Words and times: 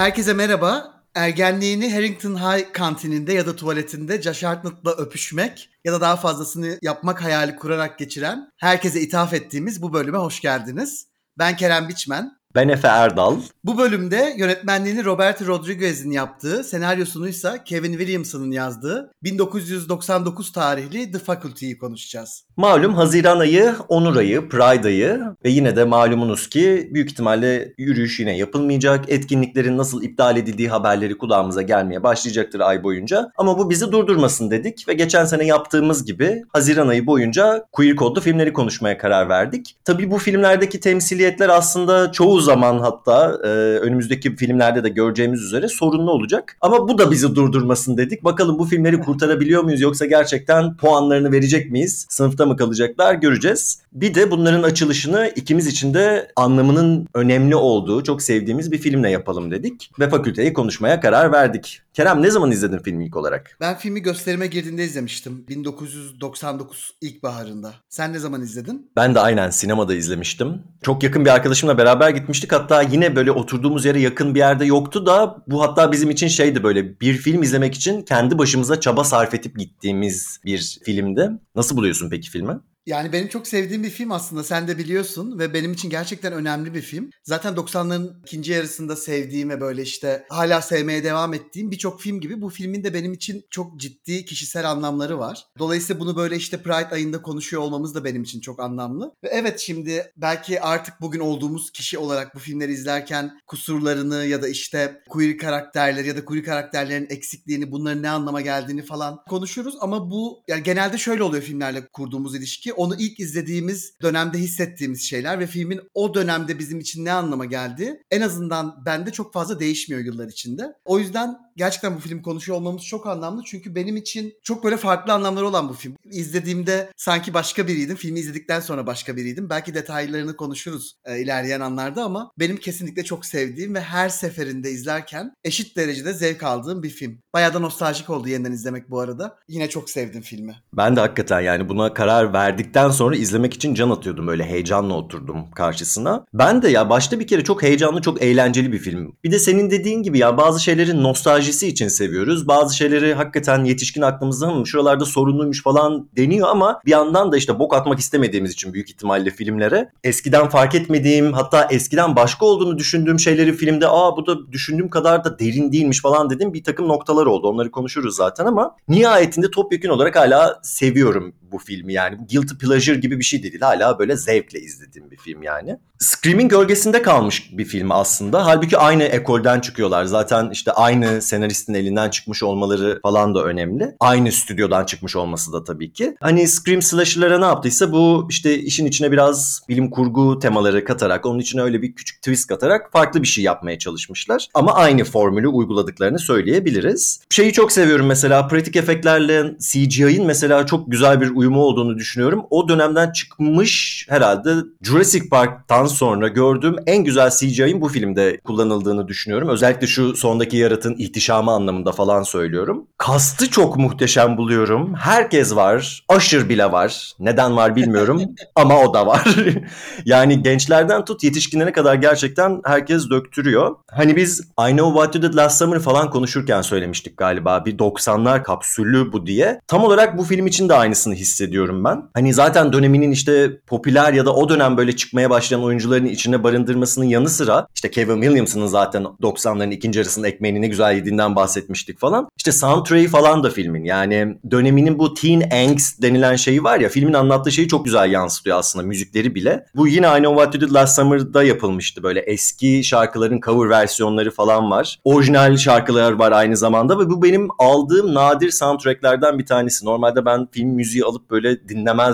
Herkese 0.00 0.32
merhaba. 0.32 1.02
Ergenliğini 1.14 1.94
Harrington 1.94 2.34
High 2.34 2.72
kantininde 2.72 3.32
ya 3.32 3.46
da 3.46 3.56
tuvaletinde 3.56 4.22
Josh 4.22 4.42
Hartnett'la 4.42 4.90
öpüşmek 4.90 5.70
ya 5.84 5.92
da 5.92 6.00
daha 6.00 6.16
fazlasını 6.16 6.78
yapmak 6.82 7.22
hayali 7.22 7.56
kurarak 7.56 7.98
geçiren, 7.98 8.50
herkese 8.56 9.00
ithaf 9.00 9.32
ettiğimiz 9.34 9.82
bu 9.82 9.92
bölüme 9.92 10.18
hoş 10.18 10.40
geldiniz. 10.40 11.06
Ben 11.38 11.56
Kerem 11.56 11.88
Biçmen. 11.88 12.39
Ben 12.54 12.68
Efe 12.68 12.88
Erdal. 12.88 13.36
Bu 13.64 13.78
bölümde 13.78 14.34
yönetmenliğini 14.38 15.04
Robert 15.04 15.46
Rodriguez'in 15.46 16.10
yaptığı, 16.10 16.64
senaryosunu 16.64 17.28
ise 17.28 17.62
Kevin 17.64 17.92
Williamson'ın 17.92 18.50
yazdığı 18.50 19.10
1999 19.22 20.52
tarihli 20.52 21.12
The 21.12 21.18
Faculty'yi 21.18 21.78
konuşacağız. 21.78 22.44
Malum 22.56 22.94
Haziran 22.94 23.38
ayı, 23.38 23.74
Onur 23.88 24.16
ayı, 24.16 24.48
Pride 24.48 24.88
ayı 24.88 25.20
ve 25.44 25.50
yine 25.50 25.76
de 25.76 25.84
malumunuz 25.84 26.48
ki 26.48 26.90
büyük 26.94 27.10
ihtimalle 27.10 27.74
yürüyüş 27.78 28.20
yine 28.20 28.36
yapılmayacak. 28.36 29.04
Etkinliklerin 29.08 29.78
nasıl 29.78 30.02
iptal 30.02 30.36
edildiği 30.36 30.68
haberleri 30.68 31.18
kulağımıza 31.18 31.62
gelmeye 31.62 32.02
başlayacaktır 32.02 32.60
ay 32.60 32.82
boyunca. 32.82 33.30
Ama 33.36 33.58
bu 33.58 33.70
bizi 33.70 33.92
durdurmasın 33.92 34.50
dedik 34.50 34.88
ve 34.88 34.92
geçen 34.92 35.24
sene 35.24 35.46
yaptığımız 35.46 36.04
gibi 36.04 36.42
Haziran 36.48 36.88
ayı 36.88 37.06
boyunca 37.06 37.64
queer 37.72 37.96
kodlu 37.96 38.20
filmleri 38.20 38.52
konuşmaya 38.52 38.98
karar 38.98 39.28
verdik. 39.28 39.76
Tabii 39.84 40.10
bu 40.10 40.18
filmlerdeki 40.18 40.80
temsiliyetler 40.80 41.48
aslında 41.48 42.12
çoğu 42.12 42.39
zaman 42.40 42.78
hatta 42.78 43.38
e, 43.44 43.48
önümüzdeki 43.78 44.36
filmlerde 44.36 44.84
de 44.84 44.88
göreceğimiz 44.88 45.42
üzere 45.42 45.68
sorunlu 45.68 46.10
olacak. 46.10 46.56
Ama 46.60 46.88
bu 46.88 46.98
da 46.98 47.10
bizi 47.10 47.34
durdurmasın 47.34 47.96
dedik. 47.96 48.24
Bakalım 48.24 48.58
bu 48.58 48.64
filmleri 48.64 49.00
kurtarabiliyor 49.00 49.62
muyuz 49.64 49.80
yoksa 49.80 50.06
gerçekten 50.06 50.76
puanlarını 50.76 51.32
verecek 51.32 51.70
miyiz? 51.70 52.06
Sınıfta 52.08 52.46
mı 52.46 52.56
kalacaklar 52.56 53.14
göreceğiz. 53.14 53.78
Bir 53.92 54.14
de 54.14 54.30
bunların 54.30 54.62
açılışını 54.62 55.32
ikimiz 55.36 55.66
için 55.66 55.94
de 55.94 56.32
anlamının 56.36 57.06
önemli 57.14 57.56
olduğu, 57.56 58.04
çok 58.04 58.22
sevdiğimiz 58.22 58.72
bir 58.72 58.78
filmle 58.78 59.10
yapalım 59.10 59.50
dedik. 59.50 59.90
Ve 59.98 60.08
fakülteyi 60.08 60.52
konuşmaya 60.52 61.00
karar 61.00 61.32
verdik. 61.32 61.82
Kerem 61.94 62.22
ne 62.22 62.30
zaman 62.30 62.50
izledin 62.50 62.78
filmi 62.78 63.06
ilk 63.06 63.16
olarak? 63.16 63.56
Ben 63.60 63.78
filmi 63.78 64.02
gösterime 64.02 64.46
girdiğinde 64.46 64.84
izlemiştim. 64.84 65.44
1999 65.48 66.94
ilkbaharında. 67.00 67.74
Sen 67.88 68.12
ne 68.12 68.18
zaman 68.18 68.42
izledin? 68.42 68.90
Ben 68.96 69.14
de 69.14 69.20
aynen 69.20 69.50
sinemada 69.50 69.94
izlemiştim. 69.94 70.62
Çok 70.82 71.02
yakın 71.02 71.24
bir 71.24 71.30
arkadaşımla 71.30 71.78
beraber 71.78 72.10
gitmiştik. 72.10 72.52
Hatta 72.52 72.82
yine 72.82 73.16
böyle 73.16 73.32
oturduğumuz 73.32 73.84
yere 73.84 74.00
yakın 74.00 74.34
bir 74.34 74.38
yerde 74.38 74.64
yoktu 74.64 75.06
da 75.06 75.44
bu 75.46 75.62
hatta 75.62 75.92
bizim 75.92 76.10
için 76.10 76.28
şeydi 76.28 76.62
böyle 76.62 77.00
bir 77.00 77.14
film 77.14 77.42
izlemek 77.42 77.74
için 77.74 78.02
kendi 78.02 78.38
başımıza 78.38 78.80
çaba 78.80 79.04
sarf 79.04 79.34
edip 79.34 79.58
gittiğimiz 79.58 80.40
bir 80.44 80.78
filmdi. 80.84 81.30
Nasıl 81.54 81.76
buluyorsun 81.76 82.10
peki 82.10 82.30
filmi? 82.30 82.60
Yani 82.90 83.12
benim 83.12 83.28
çok 83.28 83.46
sevdiğim 83.46 83.82
bir 83.82 83.90
film 83.90 84.12
aslında 84.12 84.44
sen 84.44 84.68
de 84.68 84.78
biliyorsun 84.78 85.38
ve 85.38 85.54
benim 85.54 85.72
için 85.72 85.90
gerçekten 85.90 86.32
önemli 86.32 86.74
bir 86.74 86.82
film. 86.82 87.10
Zaten 87.22 87.54
90'ların 87.54 88.20
ikinci 88.22 88.52
yarısında 88.52 88.96
sevdiğim 88.96 89.50
ve 89.50 89.60
böyle 89.60 89.82
işte 89.82 90.26
hala 90.28 90.62
sevmeye 90.62 91.04
devam 91.04 91.34
ettiğim 91.34 91.70
birçok 91.70 92.00
film 92.00 92.20
gibi 92.20 92.40
bu 92.40 92.48
filmin 92.48 92.84
de 92.84 92.94
benim 92.94 93.12
için 93.12 93.44
çok 93.50 93.80
ciddi 93.80 94.24
kişisel 94.24 94.70
anlamları 94.70 95.18
var. 95.18 95.46
Dolayısıyla 95.58 96.00
bunu 96.00 96.16
böyle 96.16 96.36
işte 96.36 96.62
Pride 96.62 96.88
ayında 96.94 97.22
konuşuyor 97.22 97.62
olmamız 97.62 97.94
da 97.94 98.04
benim 98.04 98.22
için 98.22 98.40
çok 98.40 98.60
anlamlı. 98.60 99.12
Ve 99.24 99.28
evet 99.28 99.60
şimdi 99.60 100.12
belki 100.16 100.60
artık 100.60 100.94
bugün 101.00 101.20
olduğumuz 101.20 101.70
kişi 101.70 101.98
olarak 101.98 102.34
bu 102.34 102.38
filmleri 102.38 102.72
izlerken 102.72 103.40
kusurlarını 103.46 104.24
ya 104.24 104.42
da 104.42 104.48
işte 104.48 105.02
queer 105.08 105.38
karakterleri 105.38 106.08
ya 106.08 106.16
da 106.16 106.24
queer 106.24 106.44
karakterlerin 106.44 107.06
eksikliğini 107.10 107.72
bunların 107.72 108.02
ne 108.02 108.10
anlama 108.10 108.40
geldiğini 108.40 108.82
falan 108.82 109.24
konuşuruz 109.28 109.74
ama 109.80 110.10
bu 110.10 110.42
yani 110.48 110.62
genelde 110.62 110.98
şöyle 110.98 111.22
oluyor 111.22 111.42
filmlerle 111.42 111.86
kurduğumuz 111.92 112.34
ilişki 112.34 112.72
onu 112.80 112.96
ilk 112.98 113.20
izlediğimiz 113.20 113.94
dönemde 114.02 114.38
hissettiğimiz 114.38 115.02
şeyler 115.02 115.40
ve 115.40 115.46
filmin 115.46 115.80
o 115.94 116.14
dönemde 116.14 116.58
bizim 116.58 116.80
için 116.80 117.04
ne 117.04 117.12
anlama 117.12 117.44
geldi 117.44 118.02
en 118.10 118.20
azından 118.20 118.82
bende 118.86 119.10
çok 119.10 119.32
fazla 119.32 119.60
değişmiyor 119.60 120.04
yıllar 120.04 120.28
içinde. 120.28 120.72
O 120.84 120.98
yüzden 120.98 121.38
gerçekten 121.56 121.96
bu 121.96 122.00
film 122.00 122.22
konuşuyor 122.22 122.58
olmamız 122.58 122.82
çok 122.82 123.06
anlamlı 123.06 123.42
çünkü 123.46 123.74
benim 123.74 123.96
için 123.96 124.34
çok 124.42 124.64
böyle 124.64 124.76
farklı 124.76 125.12
anlamları 125.12 125.46
olan 125.46 125.68
bu 125.68 125.72
film. 125.72 125.94
İzlediğimde 126.04 126.92
sanki 126.96 127.34
başka 127.34 127.68
biriydim. 127.68 127.96
Filmi 127.96 128.18
izledikten 128.18 128.60
sonra 128.60 128.86
başka 128.86 129.16
biriydim. 129.16 129.50
Belki 129.50 129.74
detaylarını 129.74 130.36
konuşuruz 130.36 130.96
e, 131.04 131.20
ilerleyen 131.20 131.60
anlarda 131.60 132.04
ama 132.04 132.30
benim 132.38 132.56
kesinlikle 132.56 133.04
çok 133.04 133.26
sevdiğim 133.26 133.74
ve 133.74 133.80
her 133.80 134.08
seferinde 134.08 134.70
izlerken 134.70 135.32
eşit 135.44 135.76
derecede 135.76 136.12
zevk 136.12 136.42
aldığım 136.42 136.82
bir 136.82 136.90
film. 136.90 137.18
Bayağı 137.34 137.54
da 137.54 137.58
nostaljik 137.58 138.10
oldu 138.10 138.28
yeniden 138.28 138.52
izlemek 138.52 138.90
bu 138.90 139.00
arada. 139.00 139.36
Yine 139.48 139.68
çok 139.68 139.90
sevdim 139.90 140.22
filmi. 140.22 140.56
Ben 140.72 140.96
de 140.96 141.00
hakikaten 141.00 141.40
yani 141.40 141.68
buna 141.68 141.94
karar 141.94 142.34
verdikten 142.60 142.90
sonra 142.90 143.16
izlemek 143.16 143.54
için 143.54 143.74
can 143.74 143.90
atıyordum. 143.90 144.26
Böyle 144.26 144.44
heyecanla 144.44 144.94
oturdum 144.94 145.50
karşısına. 145.54 146.24
Ben 146.34 146.62
de 146.62 146.68
ya 146.68 146.90
başta 146.90 147.20
bir 147.20 147.26
kere 147.26 147.44
çok 147.44 147.62
heyecanlı, 147.62 148.02
çok 148.02 148.22
eğlenceli 148.22 148.72
bir 148.72 148.78
film. 148.78 149.12
Bir 149.24 149.30
de 149.30 149.38
senin 149.38 149.70
dediğin 149.70 150.02
gibi 150.02 150.18
ya 150.18 150.36
bazı 150.36 150.62
şeylerin 150.62 151.02
nostaljisi 151.02 151.68
için 151.68 151.88
seviyoruz. 151.88 152.48
Bazı 152.48 152.76
şeyleri 152.76 153.14
hakikaten 153.14 153.64
yetişkin 153.64 154.02
aklımızda 154.02 154.50
mı 154.50 154.66
şuralarda 154.66 155.04
sorunluymuş 155.04 155.62
falan 155.62 156.08
deniyor 156.16 156.48
ama 156.48 156.80
bir 156.86 156.90
yandan 156.90 157.32
da 157.32 157.36
işte 157.36 157.58
bok 157.58 157.74
atmak 157.74 157.98
istemediğimiz 157.98 158.52
için 158.52 158.72
büyük 158.72 158.90
ihtimalle 158.90 159.30
filmlere 159.30 159.90
eskiden 160.04 160.48
fark 160.48 160.74
etmediğim 160.74 161.32
hatta 161.32 161.68
eskiden 161.70 162.16
başka 162.16 162.46
olduğunu 162.46 162.78
düşündüğüm 162.78 163.20
şeyleri 163.20 163.52
filmde 163.52 163.88
aa 163.88 164.16
bu 164.16 164.26
da 164.26 164.52
düşündüğüm 164.52 164.88
kadar 164.88 165.24
da 165.24 165.38
derin 165.38 165.72
değilmiş 165.72 166.00
falan 166.00 166.30
dedim 166.30 166.54
bir 166.54 166.64
takım 166.64 166.88
noktalar 166.88 167.26
oldu. 167.26 167.48
Onları 167.48 167.70
konuşuruz 167.70 168.16
zaten 168.16 168.46
ama 168.46 168.76
nihayetinde 168.88 169.50
topyekun 169.50 169.88
olarak 169.88 170.16
hala 170.16 170.60
seviyorum 170.62 171.34
bu 171.52 171.58
filmi 171.58 171.92
yani. 171.92 172.16
Guilty 172.16 172.49
pleasure 172.58 172.96
gibi 172.96 173.18
bir 173.18 173.24
şey 173.24 173.42
değil. 173.42 173.60
Hala 173.60 173.98
böyle 173.98 174.16
zevkle 174.16 174.60
izlediğim 174.60 175.10
bir 175.10 175.16
film 175.16 175.42
yani. 175.42 175.78
Scream'in 175.98 176.48
gölgesinde 176.48 177.02
kalmış 177.02 177.50
bir 177.52 177.64
film 177.64 177.90
aslında. 177.90 178.46
Halbuki 178.46 178.78
aynı 178.78 179.02
ekolden 179.02 179.60
çıkıyorlar. 179.60 180.04
Zaten 180.04 180.50
işte 180.52 180.72
aynı 180.72 181.22
senaristin 181.22 181.74
elinden 181.74 182.10
çıkmış 182.10 182.42
olmaları 182.42 183.00
falan 183.02 183.34
da 183.34 183.44
önemli. 183.44 183.96
Aynı 184.00 184.32
stüdyodan 184.32 184.84
çıkmış 184.84 185.16
olması 185.16 185.52
da 185.52 185.64
tabii 185.64 185.92
ki. 185.92 186.16
Hani 186.20 186.48
Scream 186.48 186.82
slasher'lara 186.82 187.38
ne 187.38 187.44
yaptıysa 187.44 187.92
bu 187.92 188.26
işte 188.30 188.58
işin 188.58 188.86
içine 188.86 189.12
biraz 189.12 189.60
bilim 189.68 189.90
kurgu 189.90 190.38
temaları 190.38 190.84
katarak, 190.84 191.26
onun 191.26 191.38
içine 191.38 191.62
öyle 191.62 191.82
bir 191.82 191.94
küçük 191.94 192.22
twist 192.22 192.48
katarak 192.48 192.92
farklı 192.92 193.22
bir 193.22 193.28
şey 193.28 193.44
yapmaya 193.44 193.78
çalışmışlar. 193.78 194.48
Ama 194.54 194.74
aynı 194.74 195.04
formülü 195.04 195.48
uyguladıklarını 195.48 196.18
söyleyebiliriz. 196.18 197.20
Şeyi 197.30 197.52
çok 197.52 197.72
seviyorum 197.72 198.06
mesela 198.06 198.48
pratik 198.48 198.76
efektlerle 198.76 199.54
CGI'ın 199.58 200.26
mesela 200.26 200.66
çok 200.66 200.90
güzel 200.90 201.20
bir 201.20 201.30
uyumu 201.30 201.60
olduğunu 201.62 201.98
düşünüyorum. 201.98 202.39
O 202.50 202.68
dönemden 202.68 203.12
çıkmış 203.12 204.06
herhalde 204.08 204.54
Jurassic 204.82 205.28
Park'tan 205.28 205.86
sonra 205.86 206.28
gördüğüm 206.28 206.76
en 206.86 207.04
güzel 207.04 207.30
CGI'nin 207.30 207.80
bu 207.80 207.88
filmde 207.88 208.40
kullanıldığını 208.44 209.08
düşünüyorum. 209.08 209.48
Özellikle 209.48 209.86
şu 209.86 210.16
sondaki 210.16 210.56
yaratığın 210.56 210.96
ihtişamı 210.98 211.50
anlamında 211.50 211.92
falan 211.92 212.22
söylüyorum. 212.22 212.86
Kastı 212.98 213.50
çok 213.50 213.76
muhteşem 213.76 214.36
buluyorum. 214.36 214.94
Herkes 214.94 215.54
var. 215.54 216.04
Aşır 216.08 216.48
bile 216.48 216.72
var. 216.72 217.12
Neden 217.18 217.56
var 217.56 217.76
bilmiyorum 217.76 218.22
ama 218.54 218.80
o 218.80 218.94
da 218.94 219.06
var. 219.06 219.36
yani 220.04 220.42
gençlerden 220.42 221.04
tut 221.04 221.24
yetişkinlere 221.24 221.72
kadar 221.72 221.94
gerçekten 221.94 222.60
herkes 222.64 223.10
döktürüyor. 223.10 223.76
Hani 223.90 224.16
biz 224.16 224.40
I 224.40 224.70
Know 224.70 225.00
What 225.00 225.14
You 225.14 225.22
Did 225.22 225.36
Last 225.36 225.58
Summer 225.58 225.78
falan 225.78 226.10
konuşurken 226.10 226.62
söylemiştik 226.62 227.16
galiba. 227.16 227.64
Bir 227.64 227.78
90'lar 227.78 228.42
kapsüllü 228.42 229.12
bu 229.12 229.26
diye. 229.26 229.60
Tam 229.66 229.84
olarak 229.84 230.18
bu 230.18 230.24
film 230.24 230.46
için 230.46 230.68
de 230.68 230.74
aynısını 230.74 231.14
hissediyorum 231.14 231.84
ben. 231.84 232.02
Hani 232.14 232.29
zaten 232.32 232.72
döneminin 232.72 233.10
işte 233.10 233.60
popüler 233.66 234.12
ya 234.12 234.26
da 234.26 234.34
o 234.34 234.48
dönem 234.48 234.76
böyle 234.76 234.96
çıkmaya 234.96 235.30
başlayan 235.30 235.62
oyuncuların 235.62 236.04
içine 236.04 236.44
barındırmasının 236.44 237.04
yanı 237.04 237.28
sıra 237.28 237.66
işte 237.74 237.90
Kevin 237.90 238.22
Williamson'ın 238.22 238.66
zaten 238.66 239.02
90'ların 239.02 239.72
ikinci 239.72 239.98
yarısında 239.98 240.28
ekmeğini 240.28 240.60
ne 240.60 240.66
güzel 240.66 240.94
yediğinden 240.94 241.36
bahsetmiştik 241.36 241.98
falan. 241.98 242.28
İşte 242.36 242.52
soundtrack'i 242.52 243.08
falan 243.08 243.42
da 243.44 243.50
filmin 243.50 243.84
yani 243.84 244.38
döneminin 244.50 244.98
bu 244.98 245.14
teen 245.14 245.50
angst 245.50 246.02
denilen 246.02 246.36
şeyi 246.36 246.64
var 246.64 246.80
ya 246.80 246.88
filmin 246.88 247.12
anlattığı 247.12 247.52
şeyi 247.52 247.68
çok 247.68 247.84
güzel 247.84 248.12
yansıtıyor 248.12 248.58
aslında 248.58 248.86
müzikleri 248.86 249.34
bile. 249.34 249.66
Bu 249.74 249.88
yine 249.88 250.06
I 250.06 250.18
Know 250.18 250.34
What 250.34 250.54
You 250.54 250.60
Did 250.60 250.74
Last 250.74 250.96
Summer'da 250.96 251.42
yapılmıştı 251.42 252.02
böyle 252.02 252.20
eski 252.20 252.84
şarkıların 252.84 253.40
cover 253.40 253.70
versiyonları 253.70 254.30
falan 254.30 254.70
var. 254.70 254.98
Orijinal 255.04 255.56
şarkılar 255.56 256.12
var 256.12 256.32
aynı 256.32 256.56
zamanda 256.56 256.98
ve 256.98 257.10
bu 257.10 257.22
benim 257.22 257.48
aldığım 257.58 258.14
nadir 258.14 258.50
soundtracklerden 258.50 259.38
bir 259.38 259.46
tanesi. 259.46 259.86
Normalde 259.86 260.24
ben 260.24 260.48
film 260.52 260.68
müziği 260.68 261.04
alıp 261.04 261.30
böyle 261.30 261.68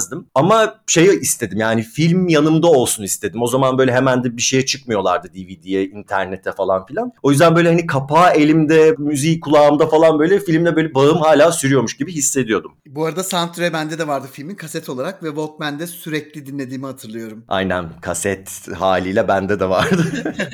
dinlemezdim. 0.06 0.30
Ama 0.34 0.74
şey 0.86 1.06
istedim 1.06 1.58
yani 1.58 1.82
film 1.82 2.28
yanımda 2.28 2.66
olsun 2.66 3.02
istedim. 3.02 3.42
O 3.42 3.46
zaman 3.46 3.78
böyle 3.78 3.92
hemen 3.92 4.24
de 4.24 4.36
bir 4.36 4.42
şeye 4.42 4.66
çıkmıyorlardı 4.66 5.28
DVD'ye, 5.28 5.84
internete 5.84 6.52
falan 6.52 6.86
filan. 6.86 7.12
O 7.22 7.30
yüzden 7.30 7.56
böyle 7.56 7.68
hani 7.68 7.86
kapağı 7.86 8.30
elimde, 8.30 8.94
müziği 8.98 9.40
kulağımda 9.40 9.86
falan 9.86 10.18
böyle 10.18 10.40
filmle 10.40 10.76
böyle 10.76 10.94
bağım 10.94 11.18
hala 11.18 11.52
sürüyormuş 11.52 11.96
gibi 11.96 12.12
hissediyordum. 12.12 12.72
Bu 12.86 13.04
arada 13.06 13.24
soundtrack 13.24 13.72
bende 13.72 13.98
de 13.98 14.08
vardı 14.08 14.26
filmin 14.32 14.54
kaset 14.54 14.88
olarak 14.88 15.22
ve 15.22 15.28
Walkman'de 15.28 15.86
sürekli 15.86 16.46
dinlediğimi 16.46 16.86
hatırlıyorum. 16.86 17.44
Aynen 17.48 17.84
kaset 18.00 18.68
haliyle 18.78 19.28
bende 19.28 19.60
de 19.60 19.68
vardı. 19.68 20.04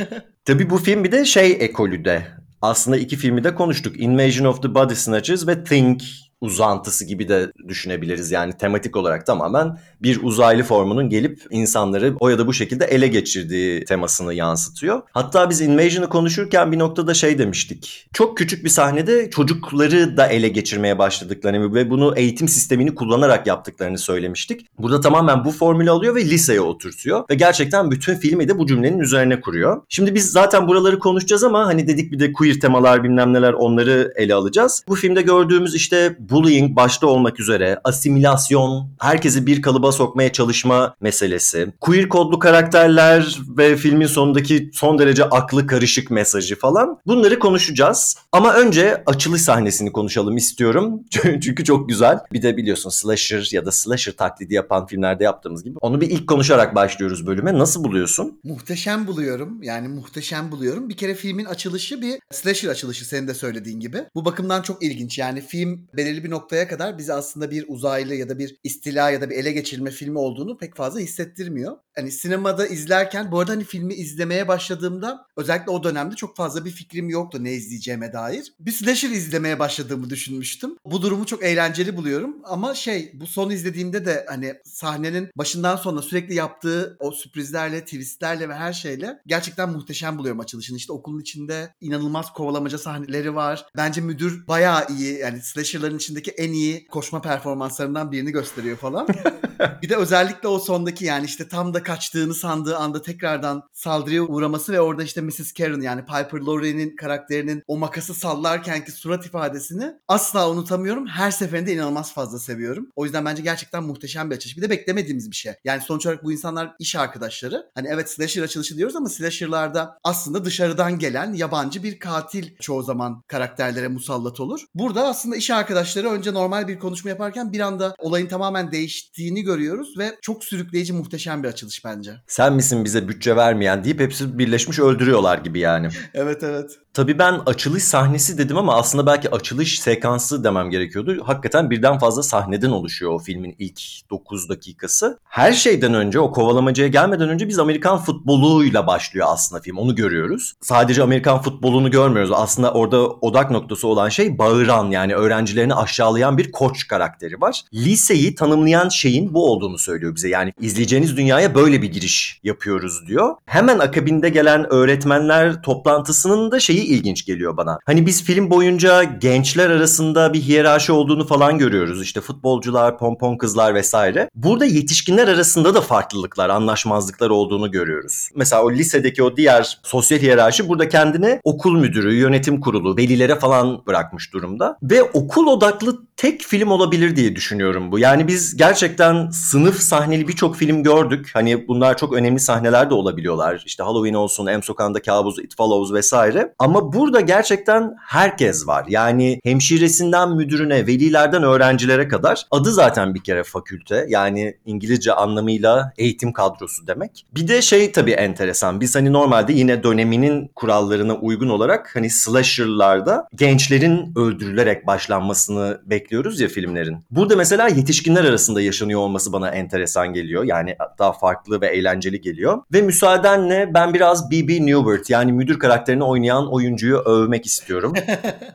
Tabii 0.45 0.71
bu 0.71 0.79
film 0.79 1.05
bir 1.05 1.13
de 1.13 1.25
şey 1.25 1.57
ekolü 1.61 2.05
de. 2.05 2.27
Aslında 2.63 2.97
iki 2.97 3.17
filmi 3.17 3.45
de 3.45 3.55
konuştuk. 3.55 4.01
Invasion 4.01 4.47
of 4.47 4.63
the 4.63 4.75
Body 4.75 4.95
Snatchers 4.95 5.47
ve 5.47 5.65
Think 5.65 6.03
uzantısı 6.43 7.05
gibi 7.05 7.29
de 7.29 7.53
düşünebiliriz. 7.69 8.31
Yani 8.31 8.53
tematik 8.53 8.97
olarak 8.97 9.27
tamamen 9.27 9.79
bir 10.03 10.23
uzaylı 10.23 10.63
formunun 10.63 11.09
gelip 11.09 11.43
insanları 11.51 12.15
o 12.21 12.29
ya 12.29 12.39
da 12.39 12.47
bu 12.47 12.53
şekilde 12.53 12.85
ele 12.85 13.09
geçirdiği 13.09 13.85
temasını 13.85 14.35
yansıtıyor. 14.35 15.03
Hatta 15.13 15.51
biz 15.51 15.61
Invasion'ı 15.61 16.09
konuşurken 16.09 16.73
bir 16.73 16.79
noktada 16.79 17.15
şey 17.15 17.39
demiştik. 17.39 18.09
Çok 18.13 18.39
küçük 18.39 18.65
bir 18.65 18.69
sahnede 18.71 19.31
çocukları 19.31 20.17
da 20.17 20.27
ele 20.27 20.49
geçirmeye 20.49 20.99
başladıklarını 20.99 21.75
ve 21.75 21.91
bunu 21.91 22.15
eğitim 22.17 22.49
sistemini 22.49 22.95
kullanarak 22.95 23.47
yaptıklarını 23.47 23.99
söylemiştik. 23.99 24.67
Burada 24.79 25.01
tamamen 25.01 25.45
bu 25.45 25.51
formülü 25.51 25.91
alıyor 25.91 26.15
ve 26.15 26.25
liseye 26.25 26.61
oturtuyor 26.61 27.25
ve 27.31 27.35
gerçekten 27.35 27.91
bütün 27.91 28.15
filmi 28.15 28.49
de 28.49 28.59
bu 28.59 28.67
cümlenin 28.67 28.99
üzerine 28.99 29.41
kuruyor. 29.41 29.83
Şimdi 29.89 30.15
biz 30.15 30.31
zaten 30.31 30.69
buraları 30.69 30.99
konuşacağız 30.99 31.45
ama 31.45 31.67
hani 31.67 31.87
dedik 31.87 32.13
bir 32.13 32.19
de 32.19 32.33
queer 32.33 32.61
temalar 32.61 33.05
bilmem 33.05 33.33
neler 33.33 33.53
onları 33.53 34.13
ele 34.17 34.35
alacağız. 34.35 34.85
Bu 34.89 34.95
filmde 34.95 35.23
gördüğümüz 35.23 35.75
işte 35.75 36.17
bullying 36.33 36.77
başta 36.77 37.07
olmak 37.07 37.41
üzere 37.41 37.81
asimilasyon, 37.85 38.91
herkesi 39.01 39.47
bir 39.47 39.63
kalıba 39.63 39.93
sokmaya 39.93 40.33
çalışma 40.33 40.95
meselesi, 41.01 41.73
queer 41.81 42.09
kodlu 42.09 42.39
karakterler 42.39 43.39
ve 43.59 43.77
filmin 43.77 44.07
sonundaki 44.07 44.71
son 44.73 44.99
derece 44.99 45.25
aklı 45.25 45.67
karışık 45.67 46.11
mesajı 46.11 46.59
falan 46.59 46.99
bunları 47.07 47.39
konuşacağız. 47.39 48.17
Ama 48.33 48.55
önce 48.55 49.03
açılış 49.07 49.43
sahnesini 49.43 49.93
konuşalım 49.93 50.37
istiyorum. 50.37 51.01
Çünkü 51.41 51.65
çok 51.65 51.89
güzel. 51.89 52.19
Bir 52.33 52.43
de 52.43 52.57
biliyorsun 52.57 52.91
slasher 52.91 53.49
ya 53.53 53.67
da 53.67 53.73
slasher 53.73 54.13
taklidi 54.13 54.55
yapan 54.55 54.87
filmlerde 54.87 55.25
yaptığımız 55.25 55.65
gibi. 55.65 55.79
Onu 55.81 56.01
bir 56.01 56.11
ilk 56.11 56.27
konuşarak 56.27 56.75
başlıyoruz 56.75 57.27
bölüme. 57.27 57.59
Nasıl 57.59 57.85
buluyorsun? 57.85 58.41
Muhteşem 58.45 59.07
buluyorum. 59.07 59.63
Yani 59.63 59.89
muhteşem 59.89 60.53
buluyorum. 60.53 60.89
Bir 60.89 60.97
kere 60.97 61.15
filmin 61.15 61.45
açılışı 61.45 62.03
bir 62.03 62.19
slasher 62.31 62.69
açılışı 62.69 63.05
senin 63.05 63.29
de 63.29 63.35
söylediğin 63.35 63.81
gibi. 63.81 64.05
Bu 64.15 64.25
bakımdan 64.25 64.63
çok 64.63 64.83
ilginç. 64.83 65.19
Yani 65.19 65.41
film 65.41 65.89
belirli 65.97 66.22
bir 66.25 66.31
noktaya 66.31 66.69
kadar 66.69 66.99
bizi 66.99 67.13
aslında 67.13 67.51
bir 67.51 67.65
uzaylı 67.69 68.15
ya 68.15 68.29
da 68.29 68.39
bir 68.39 68.57
istila 68.65 69.11
ya 69.11 69.21
da 69.21 69.31
bir 69.31 69.37
ele 69.37 69.53
geçirilme 69.53 69.91
filmi 69.91 70.19
olduğunu 70.19 70.59
pek 70.59 70.77
fazla 70.77 71.01
hissettirmiyor. 71.01 71.77
Hani 71.97 72.11
sinemada 72.11 72.67
izlerken 72.67 73.33
bu 73.33 73.41
arada 73.41 73.53
hani 73.53 73.65
filmi 73.65 73.95
izlemeye 73.95 74.49
başladığımda 74.49 75.27
özellikle 75.37 75.71
o 75.71 75.85
dönemde 75.85 76.17
çok 76.17 76.37
fazla 76.37 76.65
bir 76.65 76.71
fikrim 76.71 77.09
yoktu 77.09 77.45
ne 77.45 77.53
izleyeceğime 77.53 78.13
dair. 78.13 78.53
Bir 78.61 78.73
slasher 78.73 79.11
izlemeye 79.11 79.59
başladığımı 79.59 80.11
düşünmüştüm. 80.11 80.77
Bu 80.85 81.03
durumu 81.03 81.27
çok 81.27 81.43
eğlenceli 81.43 81.97
buluyorum 81.97 82.37
ama 82.45 82.75
şey 82.75 83.11
bu 83.15 83.27
son 83.27 83.51
izlediğimde 83.51 84.05
de 84.07 84.27
hani 84.29 84.55
sahnenin 84.65 85.31
başından 85.37 85.77
sonuna 85.77 86.03
sürekli 86.03 86.35
yaptığı 86.35 86.97
o 87.01 87.13
sürprizlerle, 87.13 87.85
twistlerle 87.85 88.49
ve 88.49 88.55
her 88.55 88.73
şeyle 88.73 89.19
gerçekten 89.27 89.71
muhteşem 89.71 90.19
buluyorum 90.19 90.41
açılışını. 90.41 90.77
İşte 90.77 90.93
okulun 90.93 91.21
içinde 91.21 91.75
inanılmaz 91.81 92.33
kovalamaca 92.33 92.79
sahneleri 92.79 93.35
var. 93.35 93.67
Bence 93.77 94.01
müdür 94.01 94.47
bayağı 94.47 94.87
iyi 94.89 95.19
yani 95.19 95.43
slasher'ların 95.43 95.97
içindeki 95.97 96.31
en 96.31 96.53
iyi 96.53 96.87
koşma 96.87 97.23
performanslarından 97.23 98.13
birini 98.13 98.31
gösteriyor 98.31 98.77
falan. 98.77 99.09
bir 99.83 99.89
de 99.89 99.97
özellikle 99.97 100.49
o 100.49 100.59
sondaki 100.59 101.05
yani 101.05 101.27
işte 101.27 101.49
tam 101.49 101.75
da 101.75 101.82
kaçtığını 101.83 102.35
sandığı 102.35 102.77
anda 102.77 103.03
tekrardan 103.03 103.63
saldırıya 103.73 104.23
uğraması 104.23 104.73
ve 104.73 104.81
orada 104.81 105.03
işte 105.03 105.21
Mrs. 105.21 105.53
Karen 105.53 105.81
yani 105.81 106.01
Piper 106.01 106.41
Laurie'nin 106.41 106.97
karakterinin 106.97 107.63
o 107.67 107.79
makası 107.79 108.15
sallarkenki 108.15 108.93
surat 108.93 109.27
ifadesini 109.27 109.95
asla 110.09 110.51
unutamıyorum. 110.51 111.07
Her 111.07 111.31
seferinde 111.31 111.73
inanılmaz 111.73 112.15
fazla 112.15 112.39
seviyorum. 112.39 112.89
O 112.97 113.05
yüzden 113.05 113.25
bence 113.25 113.43
gerçekten 113.43 113.85
muhteşem 113.85 114.31
bir 114.31 114.37
açılış. 114.37 114.57
Bir 114.57 114.63
de 114.63 114.71
beklemediğimiz 114.71 115.31
bir 115.31 115.37
şey. 115.37 115.53
Yani 115.65 115.83
sonuç 115.83 116.07
olarak 116.07 116.25
bu 116.25 116.33
insanlar 116.33 116.75
iş 116.79 116.97
arkadaşları. 116.97 117.71
Hani 117.75 117.89
evet 117.91 118.11
slasher 118.11 118.43
açılışı 118.43 118.77
diyoruz 118.77 118.97
ama 118.97 119.09
slasher'larda 119.09 119.99
aslında 120.05 120.45
dışarıdan 120.45 120.99
gelen 120.99 121.35
yabancı 121.35 121.83
bir 121.83 121.99
katil 121.99 122.57
çoğu 122.61 122.83
zaman 122.83 123.23
karakterlere 123.29 123.89
musallat 123.89 124.41
olur. 124.41 124.65
Burada 124.75 125.09
aslında 125.09 125.37
iş 125.37 125.51
arkadaşları 125.51 126.11
önce 126.11 126.35
normal 126.35 126.69
bir 126.69 126.79
konuşma 126.79 127.11
yaparken 127.11 127.53
bir 127.53 127.61
anda 127.61 127.95
olayın 127.99 128.27
tamamen 128.27 128.73
değiştiğini 128.73 129.43
görüyoruz 129.43 129.99
ve 129.99 130.19
çok 130.23 130.45
sürükleyici 130.45 130.93
muhteşem 130.93 131.43
bir 131.43 131.49
açılış 131.49 131.72
bence. 131.85 132.13
Sen 132.27 132.53
misin 132.53 132.85
bize 132.85 133.09
bütçe 133.09 133.37
vermeyen 133.37 133.85
deyip 133.85 134.01
hepsi 134.01 134.39
birleşmiş 134.39 134.79
öldürüyorlar 134.79 135.39
gibi 135.39 135.59
yani. 135.59 135.89
evet 136.15 136.43
evet. 136.43 136.71
Tabii 136.95 137.19
ben 137.19 137.41
açılış 137.47 137.85
sahnesi 137.85 138.39
dedim 138.39 138.57
ama 138.59 138.75
aslında 138.75 139.07
belki 139.07 139.31
açılış 139.31 139.81
sekansı 139.81 140.45
demem 140.45 140.71
gerekiyordu. 140.71 141.23
Hakikaten 141.25 141.71
birden 141.71 141.99
fazla 141.99 142.23
sahneden 142.23 142.71
oluşuyor 142.71 143.13
o 143.13 143.19
filmin 143.19 143.57
ilk 143.59 143.81
9 144.11 144.49
dakikası. 144.49 145.19
Her 145.25 145.53
şeyden 145.53 145.95
önce 145.95 146.21
o 146.21 146.33
kovalamacaya 146.33 146.89
gelmeden 146.89 147.29
önce 147.29 147.49
biz 147.49 147.59
Amerikan 147.59 147.99
futboluyla 147.99 148.87
başlıyor 148.87 149.27
aslında 149.31 149.63
film. 149.63 149.79
Onu 149.79 149.95
görüyoruz. 149.95 150.53
Sadece 150.61 151.03
Amerikan 151.03 151.43
futbolunu 151.43 151.91
görmüyoruz. 151.91 152.33
Aslında 152.35 152.73
orada 152.73 153.07
odak 153.07 153.51
noktası 153.51 153.89
olan 153.89 154.09
şey 154.09 154.39
bağıran 154.39 154.91
yani 154.91 155.15
öğrencilerini 155.15 155.75
aşağılayan 155.75 156.39
bir 156.39 156.53
koç 156.53 156.89
karakteri 156.89 157.41
var. 157.41 157.63
Liseyi 157.75 158.35
tanımlayan 158.35 158.89
şeyin 158.89 159.35
bu 159.35 159.51
olduğunu 159.51 159.79
söylüyor 159.79 160.15
bize. 160.15 160.29
Yani 160.29 160.53
izleyeceğiniz 160.61 161.17
dünyaya 161.17 161.55
böyle 161.55 161.83
bir 161.83 161.93
giriş 161.93 162.41
yapıyoruz 162.43 163.07
diyor. 163.07 163.35
Hemen 163.47 163.79
akabinde 163.79 164.29
gelen 164.29 164.73
öğretmenler 164.73 165.63
toplantısının 165.63 166.51
da 166.51 166.61
şeyi 166.61 166.82
ilginç 166.83 167.27
geliyor 167.27 167.57
bana. 167.57 167.79
Hani 167.87 168.07
biz 168.07 168.25
film 168.25 168.51
boyunca 168.51 169.03
gençler 169.03 169.71
arasında 169.71 170.33
bir 170.33 170.41
hiyerarşi 170.41 170.93
olduğunu 170.93 171.27
falan 171.27 171.59
görüyoruz. 171.59 172.03
İşte 172.03 172.21
futbolcular, 172.21 172.99
pompon 172.99 173.37
kızlar 173.37 173.75
vesaire. 173.75 174.31
Burada 174.35 174.65
yetişkinler 174.65 175.29
arasında 175.29 175.75
da 175.75 175.81
farklılıklar, 175.81 176.51
anlaşmazlıklar 176.51 177.31
olduğunu 177.31 177.71
görüyoruz. 177.71 178.29
Mesela 178.35 178.63
o 178.63 178.73
lisedeki 178.73 179.23
o 179.23 179.37
diğer 179.37 179.79
sosyal 179.83 180.19
hiyerarşi 180.19 180.69
burada 180.69 180.89
kendini 180.89 181.41
okul 181.45 181.73
müdürü, 181.77 182.15
yönetim 182.15 182.61
kurulu, 182.61 182.97
velilere 182.97 183.37
falan 183.37 183.87
bırakmış 183.87 184.33
durumda. 184.33 184.79
Ve 184.83 185.03
okul 185.03 185.47
odaklı 185.47 185.99
tek 186.17 186.43
film 186.43 186.71
olabilir 186.71 187.17
diye 187.17 187.37
düşünüyorum 187.37 187.93
bu. 187.93 187.99
Yani 187.99 188.29
biz 188.29 188.57
gerçekten 188.57 189.31
sınıf 189.31 189.81
sahneli 189.81 190.29
birçok 190.29 190.57
film 190.57 190.83
gördük. 190.83 191.31
Hani 191.35 191.69
bunlar 191.69 191.97
çok 191.97 192.13
önemli 192.13 192.41
sahneler 192.41 192.91
de 192.91 192.95
olabiliyorlar. 192.95 193.63
İşte 193.67 193.83
Halloween 193.83 194.15
olsun, 194.15 194.47
M 194.47 194.63
Sokağı'nda 194.63 195.03
Kabus, 195.03 195.39
It 195.39 195.57
Follows 195.57 195.93
vesaire. 195.93 196.55
Ama 196.59 196.72
burada 196.81 197.21
gerçekten 197.21 197.97
herkes 198.07 198.67
var. 198.67 198.85
Yani 198.89 199.41
hemşiresinden 199.45 200.31
müdürüne, 200.31 200.87
velilerden 200.87 201.43
öğrencilere 201.43 202.09
kadar. 202.09 202.47
Adı 202.51 202.73
zaten 202.73 203.15
bir 203.15 203.23
kere 203.23 203.45
fakülte. 203.45 204.07
Yani 204.09 204.57
İngilizce 204.67 205.13
anlamıyla 205.13 205.93
eğitim 205.99 206.33
kadrosu 206.33 206.87
demek. 206.87 207.27
Bir 207.35 207.49
de 207.49 207.63
şey 207.63 207.93
tabii 207.93 208.11
enteresan. 208.11 208.81
Biz 208.81 208.97
hani 208.97 209.13
normalde 209.13 209.53
yine 209.53 209.83
döneminin 209.83 210.51
kurallarına 210.55 211.15
uygun 211.15 211.49
olarak 211.49 211.91
hani 211.97 212.11
slasher'larda 212.11 213.29
gençlerin 213.35 214.13
öldürülerek 214.17 214.87
başlanmasını 214.87 215.81
bekliyoruz 215.85 216.41
ya 216.41 216.49
filmlerin. 216.49 216.99
Burada 217.11 217.37
mesela 217.37 217.69
yetişkinler 217.69 218.25
arasında 218.25 218.61
yaşanıyor 218.61 219.01
olması 219.01 219.33
bana 219.33 219.49
enteresan 219.49 220.13
geliyor. 220.13 220.45
Yani 220.45 220.77
daha 220.99 221.13
farklı 221.13 221.61
ve 221.61 221.67
eğlenceli 221.67 222.21
geliyor. 222.21 222.63
Ve 222.73 222.83
müsaadenle 222.83 223.71
ben 223.75 223.95
biraz 223.95 224.31
B.B. 224.31 224.67
Newbert 224.67 225.11
yani 225.11 225.33
müdür 225.33 225.59
karakterini 225.59 226.05
oynayan 226.05 226.53
oyuncuyu 226.63 226.97
övmek 226.97 227.47
istiyorum. 227.47 227.93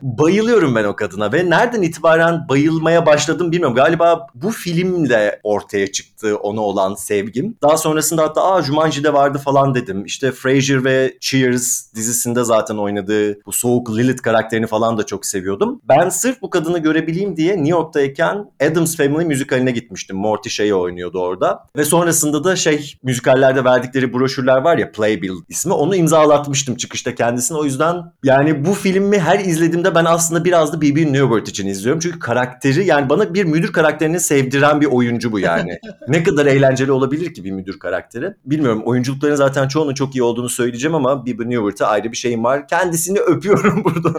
Bayılıyorum 0.02 0.74
ben 0.74 0.84
o 0.84 0.96
kadına 0.96 1.32
ve 1.32 1.50
nereden 1.50 1.82
itibaren 1.82 2.48
bayılmaya 2.48 3.06
başladım 3.06 3.52
bilmiyorum. 3.52 3.76
Galiba 3.76 4.26
bu 4.34 4.50
filmle 4.50 5.40
ortaya 5.42 5.92
çıktı 5.92 6.36
ona 6.36 6.60
olan 6.60 6.94
sevgim. 6.94 7.56
Daha 7.62 7.76
sonrasında 7.76 8.22
hatta 8.22 8.44
aa 8.44 8.62
Jumanji'de 8.62 9.12
vardı 9.12 9.38
falan 9.38 9.74
dedim. 9.74 10.04
İşte 10.04 10.32
Frasier 10.32 10.84
ve 10.84 11.16
Cheers 11.20 11.94
dizisinde 11.94 12.44
zaten 12.44 12.76
oynadığı 12.76 13.44
bu 13.46 13.52
soğuk 13.52 13.96
Lilith 13.96 14.22
karakterini 14.22 14.66
falan 14.66 14.98
da 14.98 15.06
çok 15.06 15.26
seviyordum. 15.26 15.80
Ben 15.88 16.08
sırf 16.08 16.42
bu 16.42 16.50
kadını 16.50 16.78
görebileyim 16.78 17.36
diye 17.36 17.56
New 17.56 17.70
York'tayken 17.70 18.50
Adams 18.62 18.96
Family 18.96 19.24
müzikaline 19.24 19.70
gitmiştim. 19.70 20.16
Morty 20.16 20.48
şeyi 20.48 20.74
oynuyordu 20.74 21.20
orada. 21.20 21.66
Ve 21.76 21.84
sonrasında 21.84 22.44
da 22.44 22.56
şey 22.56 22.94
müzikallerde 23.02 23.64
verdikleri 23.64 24.12
broşürler 24.12 24.56
var 24.56 24.78
ya 24.78 24.92
Playbill 24.92 25.34
ismi. 25.48 25.72
Onu 25.72 25.96
imzalatmıştım 25.96 26.76
çıkışta 26.76 27.14
kendisine. 27.14 27.58
O 27.58 27.64
yüzden 27.64 27.97
yani 28.24 28.64
bu 28.64 28.74
filmi 28.74 29.18
her 29.18 29.38
izlediğimde 29.38 29.94
ben 29.94 30.04
aslında 30.04 30.44
biraz 30.44 30.72
da 30.72 30.80
B.B. 30.80 31.12
Newbert 31.12 31.48
için 31.48 31.66
izliyorum. 31.66 32.00
Çünkü 32.00 32.18
karakteri 32.18 32.86
yani 32.86 33.08
bana 33.08 33.34
bir 33.34 33.44
müdür 33.44 33.72
karakterini 33.72 34.20
sevdiren 34.20 34.80
bir 34.80 34.86
oyuncu 34.86 35.32
bu 35.32 35.38
yani. 35.38 35.78
ne 36.08 36.22
kadar 36.22 36.46
eğlenceli 36.46 36.92
olabilir 36.92 37.34
ki 37.34 37.44
bir 37.44 37.50
müdür 37.50 37.78
karakteri. 37.78 38.34
Bilmiyorum 38.44 38.82
oyunculukların 38.84 39.34
zaten 39.34 39.68
çoğunun 39.68 39.94
çok 39.94 40.14
iyi 40.14 40.22
olduğunu 40.22 40.48
söyleyeceğim 40.48 40.94
ama 40.94 41.26
B.B. 41.26 41.50
Newbert'a 41.50 41.86
ayrı 41.86 42.12
bir 42.12 42.16
şeyim 42.16 42.44
var. 42.44 42.68
Kendisini 42.68 43.18
öpüyorum 43.18 43.84
burada. 43.84 44.18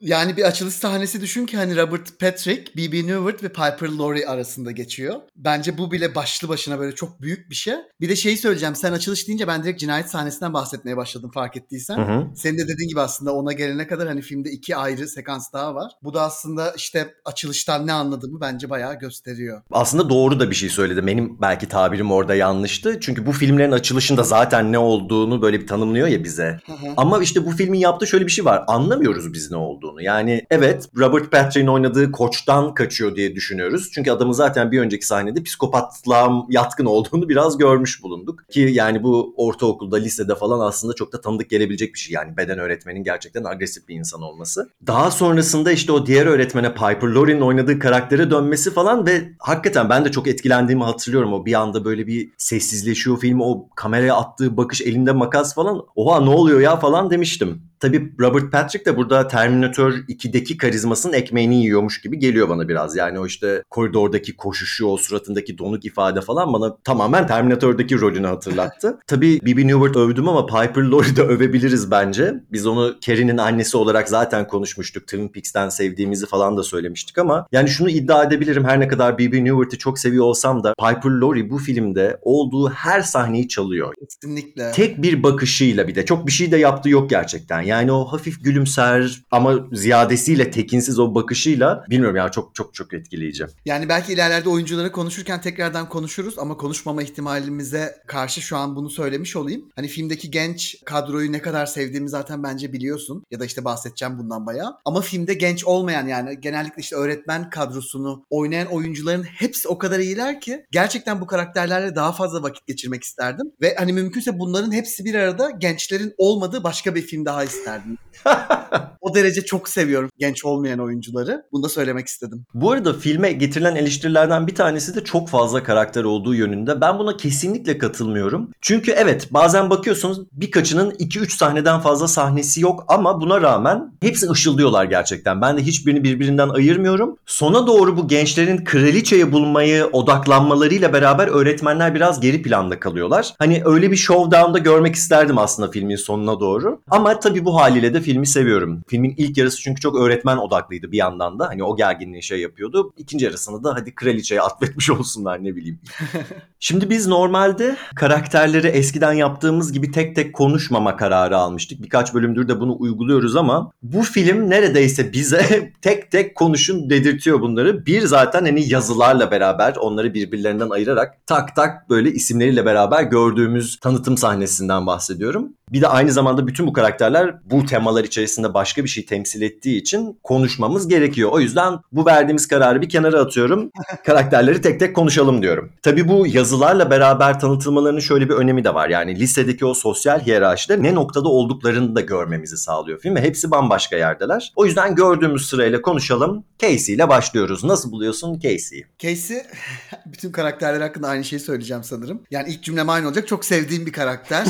Yani 0.00 0.36
bir 0.36 0.42
açılış 0.42 0.74
sahnesi 0.74 1.20
düşün 1.20 1.46
ki 1.46 1.56
hani 1.56 1.76
Robert 1.76 2.20
Patrick, 2.20 2.76
B.B. 2.76 3.06
Newbert 3.06 3.42
ve 3.42 3.48
Piper 3.48 3.88
Laurie 3.98 4.26
arasında 4.26 4.70
geçiyor. 4.70 5.14
Bence 5.36 5.78
bu 5.78 5.92
bile 5.92 6.14
başlı 6.14 6.48
başına 6.48 6.78
böyle 6.78 6.94
çok 6.94 7.22
büyük 7.22 7.50
bir 7.50 7.54
şey. 7.54 7.74
Bir 8.00 8.08
de 8.08 8.16
şeyi 8.16 8.36
söyleyeceğim. 8.36 8.74
Sen 8.74 8.92
açılış 8.92 9.28
deyince 9.28 9.46
ben 9.46 9.62
direkt 9.62 9.80
cinayet 9.80 10.10
sahnesinden 10.10 10.52
bahsetmeye 10.52 10.96
başladım 10.96 11.30
fark 11.34 11.56
ettiysen. 11.56 11.96
Hı 11.96 12.02
hı. 12.02 12.26
Senin 12.36 12.58
de 12.58 12.68
dediğin 12.68 12.88
gibi 12.88 13.00
aslında 13.00 13.34
ona 13.34 13.52
gelene 13.52 13.86
kadar 13.86 14.08
hani 14.08 14.22
filmde 14.22 14.50
iki 14.50 14.76
ayrı 14.76 15.08
sekans 15.08 15.52
daha 15.52 15.74
var. 15.74 15.92
Bu 16.02 16.14
da 16.14 16.22
aslında 16.22 16.72
işte 16.76 17.14
açılıştan 17.24 17.86
ne 17.86 17.92
anladığımı 17.92 18.40
bence 18.40 18.70
bayağı 18.70 18.98
gösteriyor. 18.98 19.62
Aslında 19.70 20.08
doğru 20.10 20.40
da 20.40 20.50
bir 20.50 20.54
şey 20.54 20.68
söyledi. 20.68 21.06
Benim 21.06 21.40
belki 21.40 21.68
tabirim 21.68 22.12
orada 22.12 22.34
yanlıştı. 22.34 22.98
Çünkü 23.00 23.26
bu 23.26 23.32
filmlerin 23.32 23.72
açılışında 23.72 24.22
zaten 24.22 24.72
ne 24.72 24.78
olduğunu 24.78 25.42
böyle 25.42 25.60
bir 25.60 25.66
tanımlıyor 25.66 26.08
ya 26.08 26.24
bize. 26.24 26.60
Hı 26.66 26.72
hı. 26.72 26.94
Ama 26.96 27.22
işte 27.22 27.46
bu 27.46 27.50
filmin 27.50 27.78
yaptığı 27.78 28.06
şöyle 28.06 28.26
bir 28.26 28.30
şey 28.30 28.44
var. 28.44 28.64
Anlamıyoruz 28.66 29.32
biz 29.32 29.50
ne 29.50 29.56
oldu 29.56 29.85
olduğunu. 29.86 30.02
Yani 30.02 30.46
evet 30.50 30.88
Robert 30.98 31.30
Patrick'in 31.32 31.66
oynadığı 31.66 32.12
koçtan 32.12 32.74
kaçıyor 32.74 33.16
diye 33.16 33.34
düşünüyoruz. 33.34 33.90
Çünkü 33.92 34.10
adamın 34.10 34.32
zaten 34.32 34.72
bir 34.72 34.80
önceki 34.80 35.06
sahnede 35.06 35.42
psikopatlığa 35.42 36.46
yatkın 36.48 36.84
olduğunu 36.84 37.28
biraz 37.28 37.58
görmüş 37.58 38.02
bulunduk. 38.02 38.48
Ki 38.50 38.70
yani 38.72 39.02
bu 39.02 39.34
ortaokulda, 39.36 39.96
lisede 39.96 40.34
falan 40.34 40.68
aslında 40.68 40.94
çok 40.94 41.12
da 41.12 41.20
tanıdık 41.20 41.50
gelebilecek 41.50 41.94
bir 41.94 41.98
şey. 41.98 42.14
Yani 42.14 42.36
beden 42.36 42.58
öğretmenin 42.58 43.04
gerçekten 43.04 43.44
agresif 43.44 43.88
bir 43.88 43.94
insan 43.94 44.22
olması. 44.22 44.68
Daha 44.86 45.10
sonrasında 45.10 45.72
işte 45.72 45.92
o 45.92 46.06
diğer 46.06 46.26
öğretmene 46.26 46.74
Piper 46.74 47.08
Laurie'nin 47.08 47.40
oynadığı 47.40 47.78
karaktere 47.78 48.30
dönmesi 48.30 48.70
falan 48.70 49.06
ve 49.06 49.28
hakikaten 49.38 49.90
ben 49.90 50.04
de 50.04 50.10
çok 50.10 50.28
etkilendiğimi 50.28 50.84
hatırlıyorum. 50.84 51.32
O 51.32 51.46
bir 51.46 51.54
anda 51.54 51.84
böyle 51.84 52.06
bir 52.06 52.30
sessizleşiyor 52.38 53.20
film. 53.20 53.40
O 53.40 53.68
kameraya 53.76 54.14
attığı 54.14 54.56
bakış 54.56 54.80
elinde 54.80 55.12
makas 55.12 55.54
falan. 55.54 55.82
Oha 55.96 56.20
ne 56.20 56.30
oluyor 56.30 56.60
ya 56.60 56.76
falan 56.76 57.10
demiştim. 57.10 57.62
Tabii 57.80 58.12
Robert 58.20 58.52
Patrick 58.52 58.84
de 58.84 58.96
burada 58.96 59.28
Terminator 59.28 59.92
2'deki 59.92 60.56
karizmasının 60.56 61.12
ekmeğini 61.12 61.62
yiyormuş 61.62 62.00
gibi 62.00 62.18
geliyor 62.18 62.48
bana 62.48 62.68
biraz. 62.68 62.96
Yani 62.96 63.18
o 63.18 63.26
işte 63.26 63.62
koridordaki 63.70 64.36
koşuşu, 64.36 64.86
o 64.86 64.96
suratındaki 64.96 65.58
donuk 65.58 65.84
ifade 65.84 66.20
falan 66.20 66.52
bana 66.52 66.76
tamamen 66.76 67.26
Terminator'daki 67.26 68.00
rolünü 68.00 68.26
hatırlattı. 68.26 68.98
Tabii 69.06 69.40
Bibi 69.42 69.68
Newbert 69.68 69.96
övdüm 69.96 70.28
ama 70.28 70.46
Piper 70.46 70.82
Laurie'yi 70.82 71.16
de 71.16 71.22
övebiliriz 71.22 71.90
bence. 71.90 72.34
Biz 72.52 72.66
onu 72.66 72.96
Carrie'nin 73.00 73.38
annesi 73.38 73.76
olarak 73.76 74.08
zaten 74.08 74.46
konuşmuştuk. 74.46 75.02
Twin 75.02 75.28
Peaks'ten 75.28 75.68
sevdiğimizi 75.68 76.26
falan 76.26 76.56
da 76.56 76.62
söylemiştik 76.62 77.18
ama 77.18 77.46
yani 77.52 77.68
şunu 77.68 77.90
iddia 77.90 78.24
edebilirim 78.24 78.64
her 78.64 78.80
ne 78.80 78.88
kadar 78.88 79.18
Bibi 79.18 79.44
Newert'i 79.44 79.78
çok 79.78 79.98
seviyor 79.98 80.24
olsam 80.24 80.64
da 80.64 80.74
Piper 80.74 81.10
Laurie 81.10 81.50
bu 81.50 81.58
filmde 81.58 82.18
olduğu 82.22 82.70
her 82.70 83.00
sahneyi 83.00 83.48
çalıyor. 83.48 83.94
Kesinlikle. 84.00 84.72
Tek 84.72 85.02
bir 85.02 85.22
bakışıyla 85.22 85.88
bir 85.88 85.94
de 85.94 86.04
çok 86.04 86.26
bir 86.26 86.32
şey 86.32 86.52
de 86.52 86.56
yaptığı 86.56 86.88
yok 86.88 87.10
gerçekten. 87.10 87.65
Yani 87.66 87.92
o 87.92 88.04
hafif 88.04 88.44
gülümser 88.44 89.22
ama 89.30 89.54
ziyadesiyle 89.72 90.50
tekinsiz 90.50 90.98
o 90.98 91.14
bakışıyla 91.14 91.84
bilmiyorum 91.90 92.16
ya 92.16 92.28
çok 92.28 92.54
çok 92.54 92.74
çok 92.74 92.94
etkileyici. 92.94 93.44
Yani 93.64 93.88
belki 93.88 94.12
ilerlerde 94.12 94.48
oyuncuları 94.48 94.92
konuşurken 94.92 95.40
tekrardan 95.40 95.88
konuşuruz 95.88 96.38
ama 96.38 96.56
konuşmama 96.56 97.02
ihtimalimize 97.02 97.96
karşı 98.06 98.42
şu 98.42 98.56
an 98.56 98.76
bunu 98.76 98.90
söylemiş 98.90 99.36
olayım. 99.36 99.64
Hani 99.76 99.88
filmdeki 99.88 100.30
genç 100.30 100.76
kadroyu 100.84 101.32
ne 101.32 101.42
kadar 101.42 101.66
sevdiğimi 101.66 102.08
zaten 102.08 102.42
bence 102.42 102.72
biliyorsun 102.72 103.24
ya 103.30 103.40
da 103.40 103.44
işte 103.44 103.64
bahsedeceğim 103.64 104.18
bundan 104.18 104.46
bayağı. 104.46 104.76
Ama 104.84 105.00
filmde 105.00 105.34
genç 105.34 105.64
olmayan 105.64 106.06
yani 106.06 106.40
genellikle 106.40 106.80
işte 106.80 106.96
öğretmen 106.96 107.50
kadrosunu 107.50 108.24
oynayan 108.30 108.66
oyuncuların 108.66 109.22
hepsi 109.22 109.68
o 109.68 109.78
kadar 109.78 109.98
iyiler 109.98 110.40
ki 110.40 110.66
gerçekten 110.70 111.20
bu 111.20 111.26
karakterlerle 111.26 111.96
daha 111.96 112.12
fazla 112.12 112.42
vakit 112.42 112.66
geçirmek 112.66 113.04
isterdim. 113.04 113.46
Ve 113.62 113.74
hani 113.78 113.92
mümkünse 113.92 114.38
bunların 114.38 114.72
hepsi 114.72 115.04
bir 115.04 115.14
arada 115.14 115.50
gençlerin 115.50 116.14
olmadığı 116.18 116.64
başka 116.64 116.94
bir 116.94 117.02
film 117.02 117.24
daha 117.24 117.44
isterdim. 117.56 117.98
o 119.00 119.14
derece 119.14 119.44
çok 119.44 119.68
seviyorum 119.68 120.10
genç 120.18 120.44
olmayan 120.44 120.78
oyuncuları. 120.78 121.42
Bunu 121.52 121.62
da 121.62 121.68
söylemek 121.68 122.06
istedim. 122.06 122.44
Bu 122.54 122.70
arada 122.70 122.92
filme 122.92 123.32
getirilen 123.32 123.76
eleştirilerden 123.76 124.46
bir 124.46 124.54
tanesi 124.54 124.94
de 124.94 125.04
çok 125.04 125.28
fazla 125.28 125.62
karakter 125.62 126.04
olduğu 126.04 126.34
yönünde. 126.34 126.80
Ben 126.80 126.98
buna 126.98 127.16
kesinlikle 127.16 127.78
katılmıyorum. 127.78 128.50
Çünkü 128.60 128.90
evet 128.90 129.28
bazen 129.30 129.70
bakıyorsunuz 129.70 130.20
birkaçının 130.32 130.90
2-3 130.90 131.36
sahneden 131.36 131.80
fazla 131.80 132.08
sahnesi 132.08 132.60
yok 132.60 132.84
ama 132.88 133.20
buna 133.20 133.40
rağmen 133.40 133.92
hepsi 134.02 134.30
ışıldıyorlar 134.30 134.84
gerçekten. 134.84 135.40
Ben 135.40 135.56
de 135.56 135.62
hiçbirini 135.62 136.04
birbirinden 136.04 136.48
ayırmıyorum. 136.48 137.16
Sona 137.26 137.66
doğru 137.66 137.96
bu 137.96 138.08
gençlerin 138.08 138.64
kraliçeyi 138.64 139.32
bulmayı 139.32 139.86
odaklanmalarıyla 139.86 140.92
beraber 140.92 141.28
öğretmenler 141.28 141.94
biraz 141.94 142.20
geri 142.20 142.42
planda 142.42 142.80
kalıyorlar. 142.80 143.34
Hani 143.38 143.62
öyle 143.64 143.90
bir 143.90 143.96
showdown'da 143.96 144.58
görmek 144.58 144.94
isterdim 144.94 145.38
aslında 145.38 145.70
filmin 145.70 145.96
sonuna 145.96 146.40
doğru. 146.40 146.80
Ama 146.90 147.20
tabii 147.20 147.44
bu 147.46 147.56
haliyle 147.56 147.94
de 147.94 148.00
filmi 148.00 148.26
seviyorum. 148.26 148.82
Filmin 148.88 149.14
ilk 149.16 149.36
yarısı 149.36 149.60
çünkü 149.60 149.80
çok 149.80 149.96
öğretmen 149.96 150.36
odaklıydı 150.36 150.92
bir 150.92 150.96
yandan 150.96 151.38
da. 151.38 151.48
Hani 151.48 151.64
o 151.64 151.76
gerginliği 151.76 152.22
şey 152.22 152.40
yapıyordu. 152.40 152.92
İkinci 152.96 153.24
yarısını 153.24 153.64
da 153.64 153.74
hadi 153.74 153.94
kraliçeye 153.94 154.40
atfetmiş 154.40 154.90
olsunlar 154.96 155.44
ne 155.44 155.56
bileyim. 155.56 155.80
Şimdi 156.60 156.90
biz 156.90 157.06
normalde 157.06 157.76
karakterleri 157.96 158.66
eskiden 158.66 159.12
yaptığımız 159.12 159.72
gibi 159.72 159.90
tek 159.90 160.16
tek 160.16 160.34
konuşmama 160.34 160.96
kararı 160.96 161.36
almıştık. 161.36 161.82
Birkaç 161.82 162.14
bölümdür 162.14 162.48
de 162.48 162.60
bunu 162.60 162.76
uyguluyoruz 162.78 163.36
ama 163.36 163.70
bu 163.82 164.02
film 164.02 164.50
neredeyse 164.50 165.12
bize 165.12 165.72
tek 165.82 166.10
tek 166.10 166.34
konuşun 166.34 166.90
dedirtiyor 166.90 167.40
bunları. 167.40 167.86
Bir 167.86 168.02
zaten 168.02 168.44
hani 168.44 168.68
yazılarla 168.68 169.30
beraber 169.30 169.76
onları 169.76 170.14
birbirlerinden 170.14 170.70
ayırarak 170.70 171.26
tak 171.26 171.56
tak 171.56 171.90
böyle 171.90 172.12
isimleriyle 172.12 172.66
beraber 172.66 173.02
gördüğümüz 173.02 173.76
tanıtım 173.80 174.16
sahnesinden 174.16 174.86
bahsediyorum. 174.86 175.52
Bir 175.72 175.80
de 175.80 175.88
aynı 175.88 176.12
zamanda 176.12 176.46
bütün 176.46 176.66
bu 176.66 176.72
karakterler 176.72 177.35
bu 177.44 177.66
temalar 177.66 178.04
içerisinde 178.04 178.54
başka 178.54 178.84
bir 178.84 178.88
şey 178.88 179.04
temsil 179.04 179.42
ettiği 179.42 179.80
için 179.80 180.18
konuşmamız 180.22 180.88
gerekiyor. 180.88 181.30
O 181.32 181.40
yüzden 181.40 181.78
bu 181.92 182.06
verdiğimiz 182.06 182.48
kararı 182.48 182.82
bir 182.82 182.88
kenara 182.88 183.20
atıyorum. 183.20 183.70
Karakterleri 184.06 184.60
tek 184.60 184.80
tek 184.80 184.96
konuşalım 184.96 185.42
diyorum. 185.42 185.72
Tabii 185.82 186.08
bu 186.08 186.26
yazılarla 186.26 186.90
beraber 186.90 187.40
tanıtılmalarının 187.40 188.00
şöyle 188.00 188.28
bir 188.28 188.34
önemi 188.34 188.64
de 188.64 188.74
var. 188.74 188.88
Yani 188.88 189.18
lisedeki 189.20 189.66
o 189.66 189.74
sosyal 189.74 190.20
hiyerarşide 190.20 190.82
ne 190.82 190.94
noktada 190.94 191.28
olduklarını 191.28 191.96
da 191.96 192.00
görmemizi 192.00 192.56
sağlıyor 192.56 193.00
film 193.00 193.16
ve 193.16 193.22
hepsi 193.22 193.50
bambaşka 193.50 193.96
yerdeler. 193.96 194.52
O 194.56 194.66
yüzden 194.66 194.94
gördüğümüz 194.94 195.48
sırayla 195.48 195.82
konuşalım. 195.82 196.44
Casey 196.58 196.94
ile 196.94 197.08
başlıyoruz. 197.08 197.64
Nasıl 197.64 197.92
buluyorsun 197.92 198.38
Casey'yi? 198.38 198.86
Casey 198.98 199.36
bütün 200.06 200.32
karakterler 200.32 200.80
hakkında 200.80 201.08
aynı 201.08 201.24
şeyi 201.24 201.40
söyleyeceğim 201.40 201.84
sanırım. 201.84 202.22
Yani 202.30 202.48
ilk 202.48 202.62
cümlem 202.62 202.88
aynı 202.88 203.06
olacak. 203.06 203.28
Çok 203.28 203.44
sevdiğim 203.44 203.86
bir 203.86 203.92
karakter. 203.92 204.46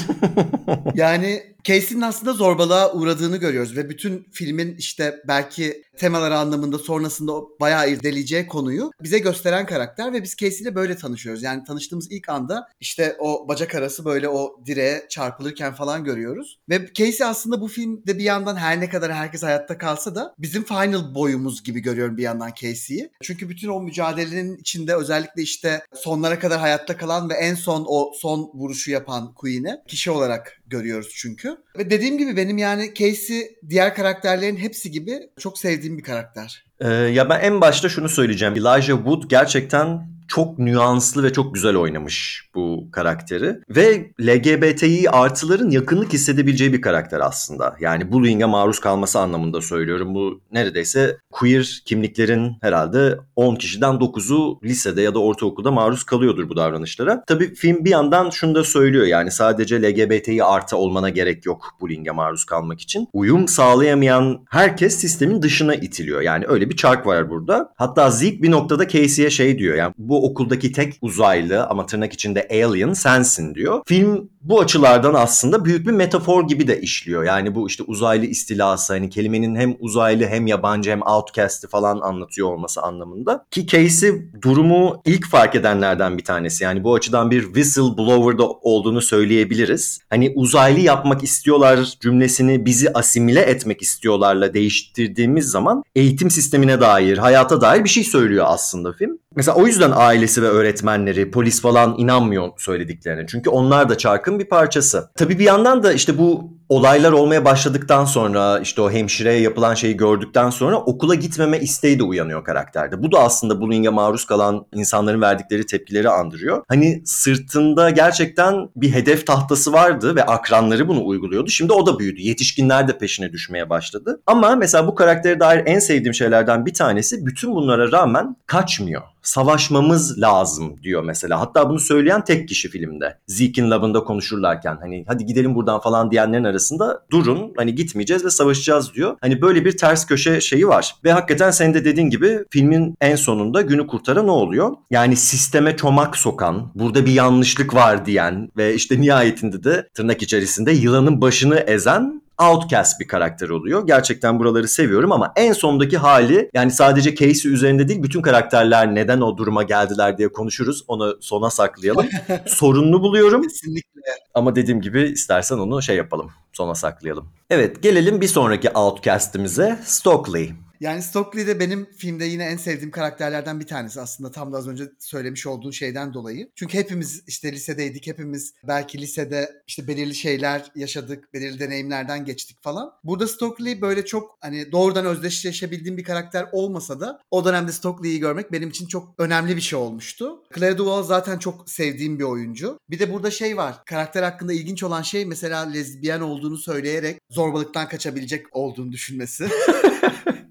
yani 0.94 1.42
Casey'nin 1.64 2.02
aslında 2.02 2.32
zorbalığa 2.32 2.75
uğradığını 2.84 3.36
görüyoruz 3.36 3.76
ve 3.76 3.90
bütün 3.90 4.28
filmin 4.32 4.76
işte 4.76 5.22
belki 5.28 5.82
temaları 5.96 6.38
anlamında 6.38 6.78
sonrasında 6.78 7.32
bayağı 7.60 7.90
irdeleyeceği 7.90 8.46
konuyu 8.46 8.90
bize 9.02 9.18
gösteren 9.18 9.66
karakter 9.66 10.12
ve 10.12 10.22
biz 10.22 10.36
Casey 10.36 10.60
ile 10.60 10.74
böyle 10.74 10.96
tanışıyoruz. 10.96 11.42
Yani 11.42 11.64
tanıştığımız 11.64 12.12
ilk 12.12 12.28
anda 12.28 12.68
işte 12.80 13.16
o 13.18 13.48
bacak 13.48 13.74
arası 13.74 14.04
böyle 14.04 14.28
o 14.28 14.60
direğe 14.66 15.06
çarpılırken 15.08 15.74
falan 15.74 16.04
görüyoruz. 16.04 16.58
Ve 16.68 16.86
Casey 16.94 17.26
aslında 17.26 17.60
bu 17.60 17.68
filmde 17.68 18.18
bir 18.18 18.24
yandan 18.24 18.56
her 18.56 18.80
ne 18.80 18.88
kadar 18.88 19.12
herkes 19.12 19.42
hayatta 19.42 19.78
kalsa 19.78 20.14
da 20.14 20.34
bizim 20.38 20.64
final 20.64 21.14
boyumuz 21.14 21.62
gibi 21.62 21.80
görüyorum 21.80 22.16
bir 22.16 22.22
yandan 22.22 22.52
Casey'yi. 22.60 23.10
Çünkü 23.22 23.48
bütün 23.48 23.68
o 23.68 23.80
mücadelenin 23.80 24.56
içinde 24.56 24.96
özellikle 24.96 25.42
işte 25.42 25.82
sonlara 25.94 26.38
kadar 26.38 26.60
hayatta 26.60 26.96
kalan 26.96 27.30
ve 27.30 27.34
en 27.34 27.54
son 27.54 27.84
o 27.88 28.12
son 28.20 28.50
vuruşu 28.54 28.90
yapan 28.90 29.34
Queen'i 29.34 29.76
kişi 29.88 30.10
olarak 30.10 30.62
görüyoruz 30.66 31.12
çünkü. 31.16 31.56
Ve 31.78 31.90
dediğim 31.90 32.18
gibi 32.18 32.36
benim 32.36 32.58
yani 32.58 32.94
Casey 32.94 33.56
diğer 33.68 33.94
karakterlerin 33.94 34.56
hepsi 34.56 34.90
gibi 34.90 35.18
çok 35.38 35.58
sevdiğim 35.58 35.98
bir 35.98 36.02
karakter. 36.02 36.64
Ee, 36.80 36.88
ya 36.88 37.28
ben 37.28 37.40
en 37.40 37.60
başta 37.60 37.88
şunu 37.88 38.08
söyleyeceğim. 38.08 38.54
Elijah 38.54 38.96
Wood 38.96 39.22
gerçekten 39.28 40.15
çok 40.28 40.58
nüanslı 40.58 41.22
ve 41.22 41.32
çok 41.32 41.54
güzel 41.54 41.76
oynamış 41.76 42.48
bu 42.54 42.88
karakteri. 42.92 43.56
Ve 43.70 44.10
LGBTİ 44.20 45.10
artıların 45.10 45.70
yakınlık 45.70 46.12
hissedebileceği 46.12 46.72
bir 46.72 46.80
karakter 46.80 47.20
aslında. 47.20 47.76
Yani 47.80 48.12
bullying'e 48.12 48.44
maruz 48.44 48.80
kalması 48.80 49.20
anlamında 49.20 49.60
söylüyorum. 49.60 50.14
Bu 50.14 50.40
neredeyse 50.52 51.18
queer 51.30 51.82
kimliklerin 51.86 52.52
herhalde 52.60 53.18
10 53.36 53.56
kişiden 53.56 53.94
9'u 53.94 54.60
lisede 54.64 55.02
ya 55.02 55.14
da 55.14 55.18
ortaokulda 55.18 55.70
maruz 55.70 56.04
kalıyordur 56.04 56.48
bu 56.48 56.56
davranışlara. 56.56 57.24
Tabii 57.26 57.54
film 57.54 57.84
bir 57.84 57.90
yandan 57.90 58.30
şunu 58.30 58.54
da 58.54 58.64
söylüyor 58.64 59.06
yani 59.06 59.30
sadece 59.30 59.82
LGBTİ 59.82 60.44
artı 60.44 60.76
olmana 60.76 61.08
gerek 61.08 61.46
yok 61.46 61.76
bullying'e 61.80 62.10
maruz 62.10 62.44
kalmak 62.44 62.80
için. 62.80 63.08
Uyum 63.12 63.48
sağlayamayan 63.48 64.44
herkes 64.50 64.96
sistemin 64.96 65.42
dışına 65.42 65.74
itiliyor. 65.74 66.20
Yani 66.20 66.44
öyle 66.48 66.70
bir 66.70 66.76
çark 66.76 67.06
var 67.06 67.30
burada. 67.30 67.72
Hatta 67.76 68.10
Zeke 68.10 68.42
bir 68.42 68.50
noktada 68.50 68.88
Casey'e 68.88 69.30
şey 69.30 69.58
diyor 69.58 69.74
yani 69.74 69.94
bu 69.98 70.15
okuldaki 70.22 70.72
tek 70.72 70.94
uzaylı 71.02 71.66
ama 71.66 71.86
tırnak 71.86 72.12
içinde 72.12 72.48
alien 72.50 72.92
sensin 72.92 73.54
diyor. 73.54 73.82
Film 73.86 74.30
bu 74.48 74.60
açılardan 74.60 75.14
aslında 75.14 75.64
büyük 75.64 75.86
bir 75.86 75.92
metafor 75.92 76.48
gibi 76.48 76.68
de 76.68 76.80
işliyor. 76.80 77.24
Yani 77.24 77.54
bu 77.54 77.68
işte 77.68 77.82
uzaylı 77.86 78.26
istilası 78.26 78.92
hani 78.92 79.10
kelimenin 79.10 79.56
hem 79.56 79.76
uzaylı 79.80 80.26
hem 80.26 80.46
yabancı 80.46 80.90
hem 80.90 81.02
outcast'i 81.02 81.68
falan 81.68 82.00
anlatıyor 82.00 82.48
olması 82.48 82.82
anlamında. 82.82 83.44
Ki 83.50 83.66
Casey 83.66 84.12
durumu 84.42 85.02
ilk 85.04 85.26
fark 85.26 85.54
edenlerden 85.54 86.18
bir 86.18 86.24
tanesi. 86.24 86.64
Yani 86.64 86.84
bu 86.84 86.94
açıdan 86.94 87.30
bir 87.30 87.42
whistleblower'da 87.42 88.48
olduğunu 88.48 89.02
söyleyebiliriz. 89.02 90.00
Hani 90.10 90.32
uzaylı 90.36 90.80
yapmak 90.80 91.22
istiyorlar 91.24 91.94
cümlesini 92.00 92.66
bizi 92.66 92.92
asimile 92.92 93.40
etmek 93.40 93.82
istiyorlarla 93.82 94.54
değiştirdiğimiz 94.54 95.46
zaman 95.46 95.82
eğitim 95.94 96.30
sistemine 96.30 96.80
dair, 96.80 97.18
hayata 97.18 97.60
dair 97.60 97.84
bir 97.84 97.88
şey 97.88 98.04
söylüyor 98.04 98.44
aslında 98.48 98.92
film. 98.92 99.18
Mesela 99.36 99.56
o 99.56 99.66
yüzden 99.66 99.92
ailesi 99.94 100.42
ve 100.42 100.46
öğretmenleri, 100.46 101.30
polis 101.30 101.62
falan 101.62 101.94
inanmıyor 101.98 102.48
söylediklerine. 102.58 103.26
Çünkü 103.26 103.50
onlar 103.50 103.88
da 103.88 103.98
çarkın 103.98 104.35
bir 104.38 104.48
parçası. 104.48 105.10
Tabii 105.16 105.38
bir 105.38 105.44
yandan 105.44 105.82
da 105.82 105.92
işte 105.92 106.18
bu 106.18 106.56
olaylar 106.68 107.12
olmaya 107.12 107.44
başladıktan 107.44 108.04
sonra 108.04 108.58
işte 108.58 108.82
o 108.82 108.90
hemşireye 108.90 109.40
yapılan 109.40 109.74
şeyi 109.74 109.96
gördükten 109.96 110.50
sonra 110.50 110.76
okula 110.76 111.14
gitmeme 111.14 111.58
isteği 111.58 111.98
de 111.98 112.02
uyanıyor 112.02 112.44
karakterde. 112.44 113.02
Bu 113.02 113.12
da 113.12 113.18
aslında 113.18 113.60
bullying'e 113.60 113.88
maruz 113.88 114.24
kalan 114.24 114.66
insanların 114.74 115.20
verdikleri 115.20 115.66
tepkileri 115.66 116.08
andırıyor. 116.08 116.64
Hani 116.68 117.02
sırtında 117.04 117.90
gerçekten 117.90 118.68
bir 118.76 118.94
hedef 118.94 119.26
tahtası 119.26 119.72
vardı 119.72 120.16
ve 120.16 120.22
akranları 120.22 120.88
bunu 120.88 121.06
uyguluyordu. 121.06 121.50
Şimdi 121.50 121.72
o 121.72 121.86
da 121.86 121.98
büyüdü. 121.98 122.20
Yetişkinler 122.20 122.88
de 122.88 122.98
peşine 122.98 123.32
düşmeye 123.32 123.70
başladı. 123.70 124.20
Ama 124.26 124.56
mesela 124.56 124.86
bu 124.86 124.94
karaktere 124.94 125.40
dair 125.40 125.62
en 125.66 125.78
sevdiğim 125.78 126.14
şeylerden 126.14 126.66
bir 126.66 126.74
tanesi 126.74 127.26
bütün 127.26 127.54
bunlara 127.54 127.92
rağmen 127.92 128.36
kaçmıyor 128.46 129.02
savaşmamız 129.26 130.20
lazım 130.20 130.82
diyor 130.82 131.02
mesela. 131.02 131.40
Hatta 131.40 131.70
bunu 131.70 131.80
söyleyen 131.80 132.24
tek 132.24 132.48
kişi 132.48 132.68
filmde. 132.68 133.18
Zeke'in 133.26 133.70
labında 133.70 134.04
konuşurlarken 134.04 134.78
hani 134.80 135.04
hadi 135.08 135.26
gidelim 135.26 135.54
buradan 135.54 135.80
falan 135.80 136.10
diyenlerin 136.10 136.44
arasında 136.44 137.02
durun 137.10 137.52
hani 137.56 137.74
gitmeyeceğiz 137.74 138.24
ve 138.24 138.30
savaşacağız 138.30 138.94
diyor. 138.94 139.16
Hani 139.20 139.42
böyle 139.42 139.64
bir 139.64 139.76
ters 139.76 140.06
köşe 140.06 140.40
şeyi 140.40 140.68
var. 140.68 140.94
Ve 141.04 141.12
hakikaten 141.12 141.50
senin 141.50 141.74
de 141.74 141.84
dediğin 141.84 142.10
gibi 142.10 142.44
filmin 142.50 142.94
en 143.00 143.16
sonunda 143.16 143.62
günü 143.62 143.86
kurtaran 143.86 144.26
ne 144.26 144.30
oluyor? 144.30 144.72
Yani 144.90 145.16
sisteme 145.16 145.76
çomak 145.76 146.16
sokan, 146.16 146.70
burada 146.74 147.06
bir 147.06 147.12
yanlışlık 147.12 147.74
var 147.74 148.06
diyen 148.06 148.50
ve 148.56 148.74
işte 148.74 149.00
nihayetinde 149.00 149.64
de 149.64 149.88
tırnak 149.94 150.22
içerisinde 150.22 150.72
yılanın 150.72 151.20
başını 151.20 151.56
ezen 151.56 152.22
outcast 152.42 153.00
bir 153.00 153.08
karakter 153.08 153.48
oluyor. 153.48 153.86
Gerçekten 153.86 154.38
buraları 154.38 154.68
seviyorum 154.68 155.12
ama 155.12 155.32
en 155.36 155.52
sondaki 155.52 155.98
hali 155.98 156.50
yani 156.54 156.70
sadece 156.70 157.14
Casey 157.14 157.52
üzerinde 157.52 157.88
değil 157.88 158.02
bütün 158.02 158.22
karakterler 158.22 158.94
neden 158.94 159.20
o 159.20 159.36
duruma 159.36 159.62
geldiler 159.62 160.18
diye 160.18 160.32
konuşuruz. 160.32 160.84
Onu 160.88 161.16
sona 161.20 161.50
saklayalım. 161.50 162.06
Sorunlu 162.46 163.02
buluyorum. 163.02 163.42
Kesinlikle. 163.42 164.00
Ama 164.34 164.56
dediğim 164.56 164.80
gibi 164.80 165.02
istersen 165.02 165.58
onu 165.58 165.82
şey 165.82 165.96
yapalım. 165.96 166.30
Sona 166.52 166.74
saklayalım. 166.74 167.28
Evet 167.50 167.82
gelelim 167.82 168.20
bir 168.20 168.28
sonraki 168.28 168.70
outcast'imize 168.70 169.78
Stockley. 169.84 170.65
Yani 170.80 171.02
Stockley 171.02 171.46
de 171.46 171.60
benim 171.60 171.88
filmde 171.96 172.24
yine 172.24 172.44
en 172.44 172.56
sevdiğim 172.56 172.90
karakterlerden 172.90 173.60
bir 173.60 173.66
tanesi 173.66 174.00
aslında 174.00 174.30
tam 174.30 174.52
da 174.52 174.56
az 174.56 174.68
önce 174.68 174.84
söylemiş 174.98 175.46
olduğun 175.46 175.70
şeyden 175.70 176.14
dolayı. 176.14 176.50
Çünkü 176.54 176.78
hepimiz 176.78 177.24
işte 177.26 177.52
lisedeydik, 177.52 178.06
hepimiz 178.06 178.54
belki 178.68 178.98
lisede 178.98 179.62
işte 179.66 179.88
belirli 179.88 180.14
şeyler 180.14 180.72
yaşadık, 180.74 181.34
belirli 181.34 181.60
deneyimlerden 181.60 182.24
geçtik 182.24 182.62
falan. 182.62 182.92
Burada 183.04 183.28
Stockley 183.28 183.80
böyle 183.80 184.04
çok 184.04 184.38
hani 184.40 184.72
doğrudan 184.72 185.06
özdeşleşebildiğim 185.06 185.96
bir 185.98 186.04
karakter 186.04 186.46
olmasa 186.52 187.00
da 187.00 187.20
o 187.30 187.44
dönemde 187.44 187.72
Stockley'i 187.72 188.20
görmek 188.20 188.52
benim 188.52 188.68
için 188.68 188.86
çok 188.86 189.14
önemli 189.18 189.56
bir 189.56 189.60
şey 189.60 189.78
olmuştu. 189.78 190.42
Claire 190.54 190.78
Duval 190.78 191.02
zaten 191.02 191.38
çok 191.38 191.70
sevdiğim 191.70 192.18
bir 192.18 192.24
oyuncu. 192.24 192.78
Bir 192.90 192.98
de 192.98 193.12
burada 193.12 193.30
şey 193.30 193.56
var, 193.56 193.84
karakter 193.84 194.22
hakkında 194.22 194.52
ilginç 194.52 194.82
olan 194.82 195.02
şey 195.02 195.24
mesela 195.24 195.60
lezbiyen 195.60 196.20
olduğunu 196.20 196.56
söyleyerek 196.56 197.18
zorbalıktan 197.30 197.88
kaçabilecek 197.88 198.46
olduğunu 198.56 198.92
düşünmesi. 198.92 199.48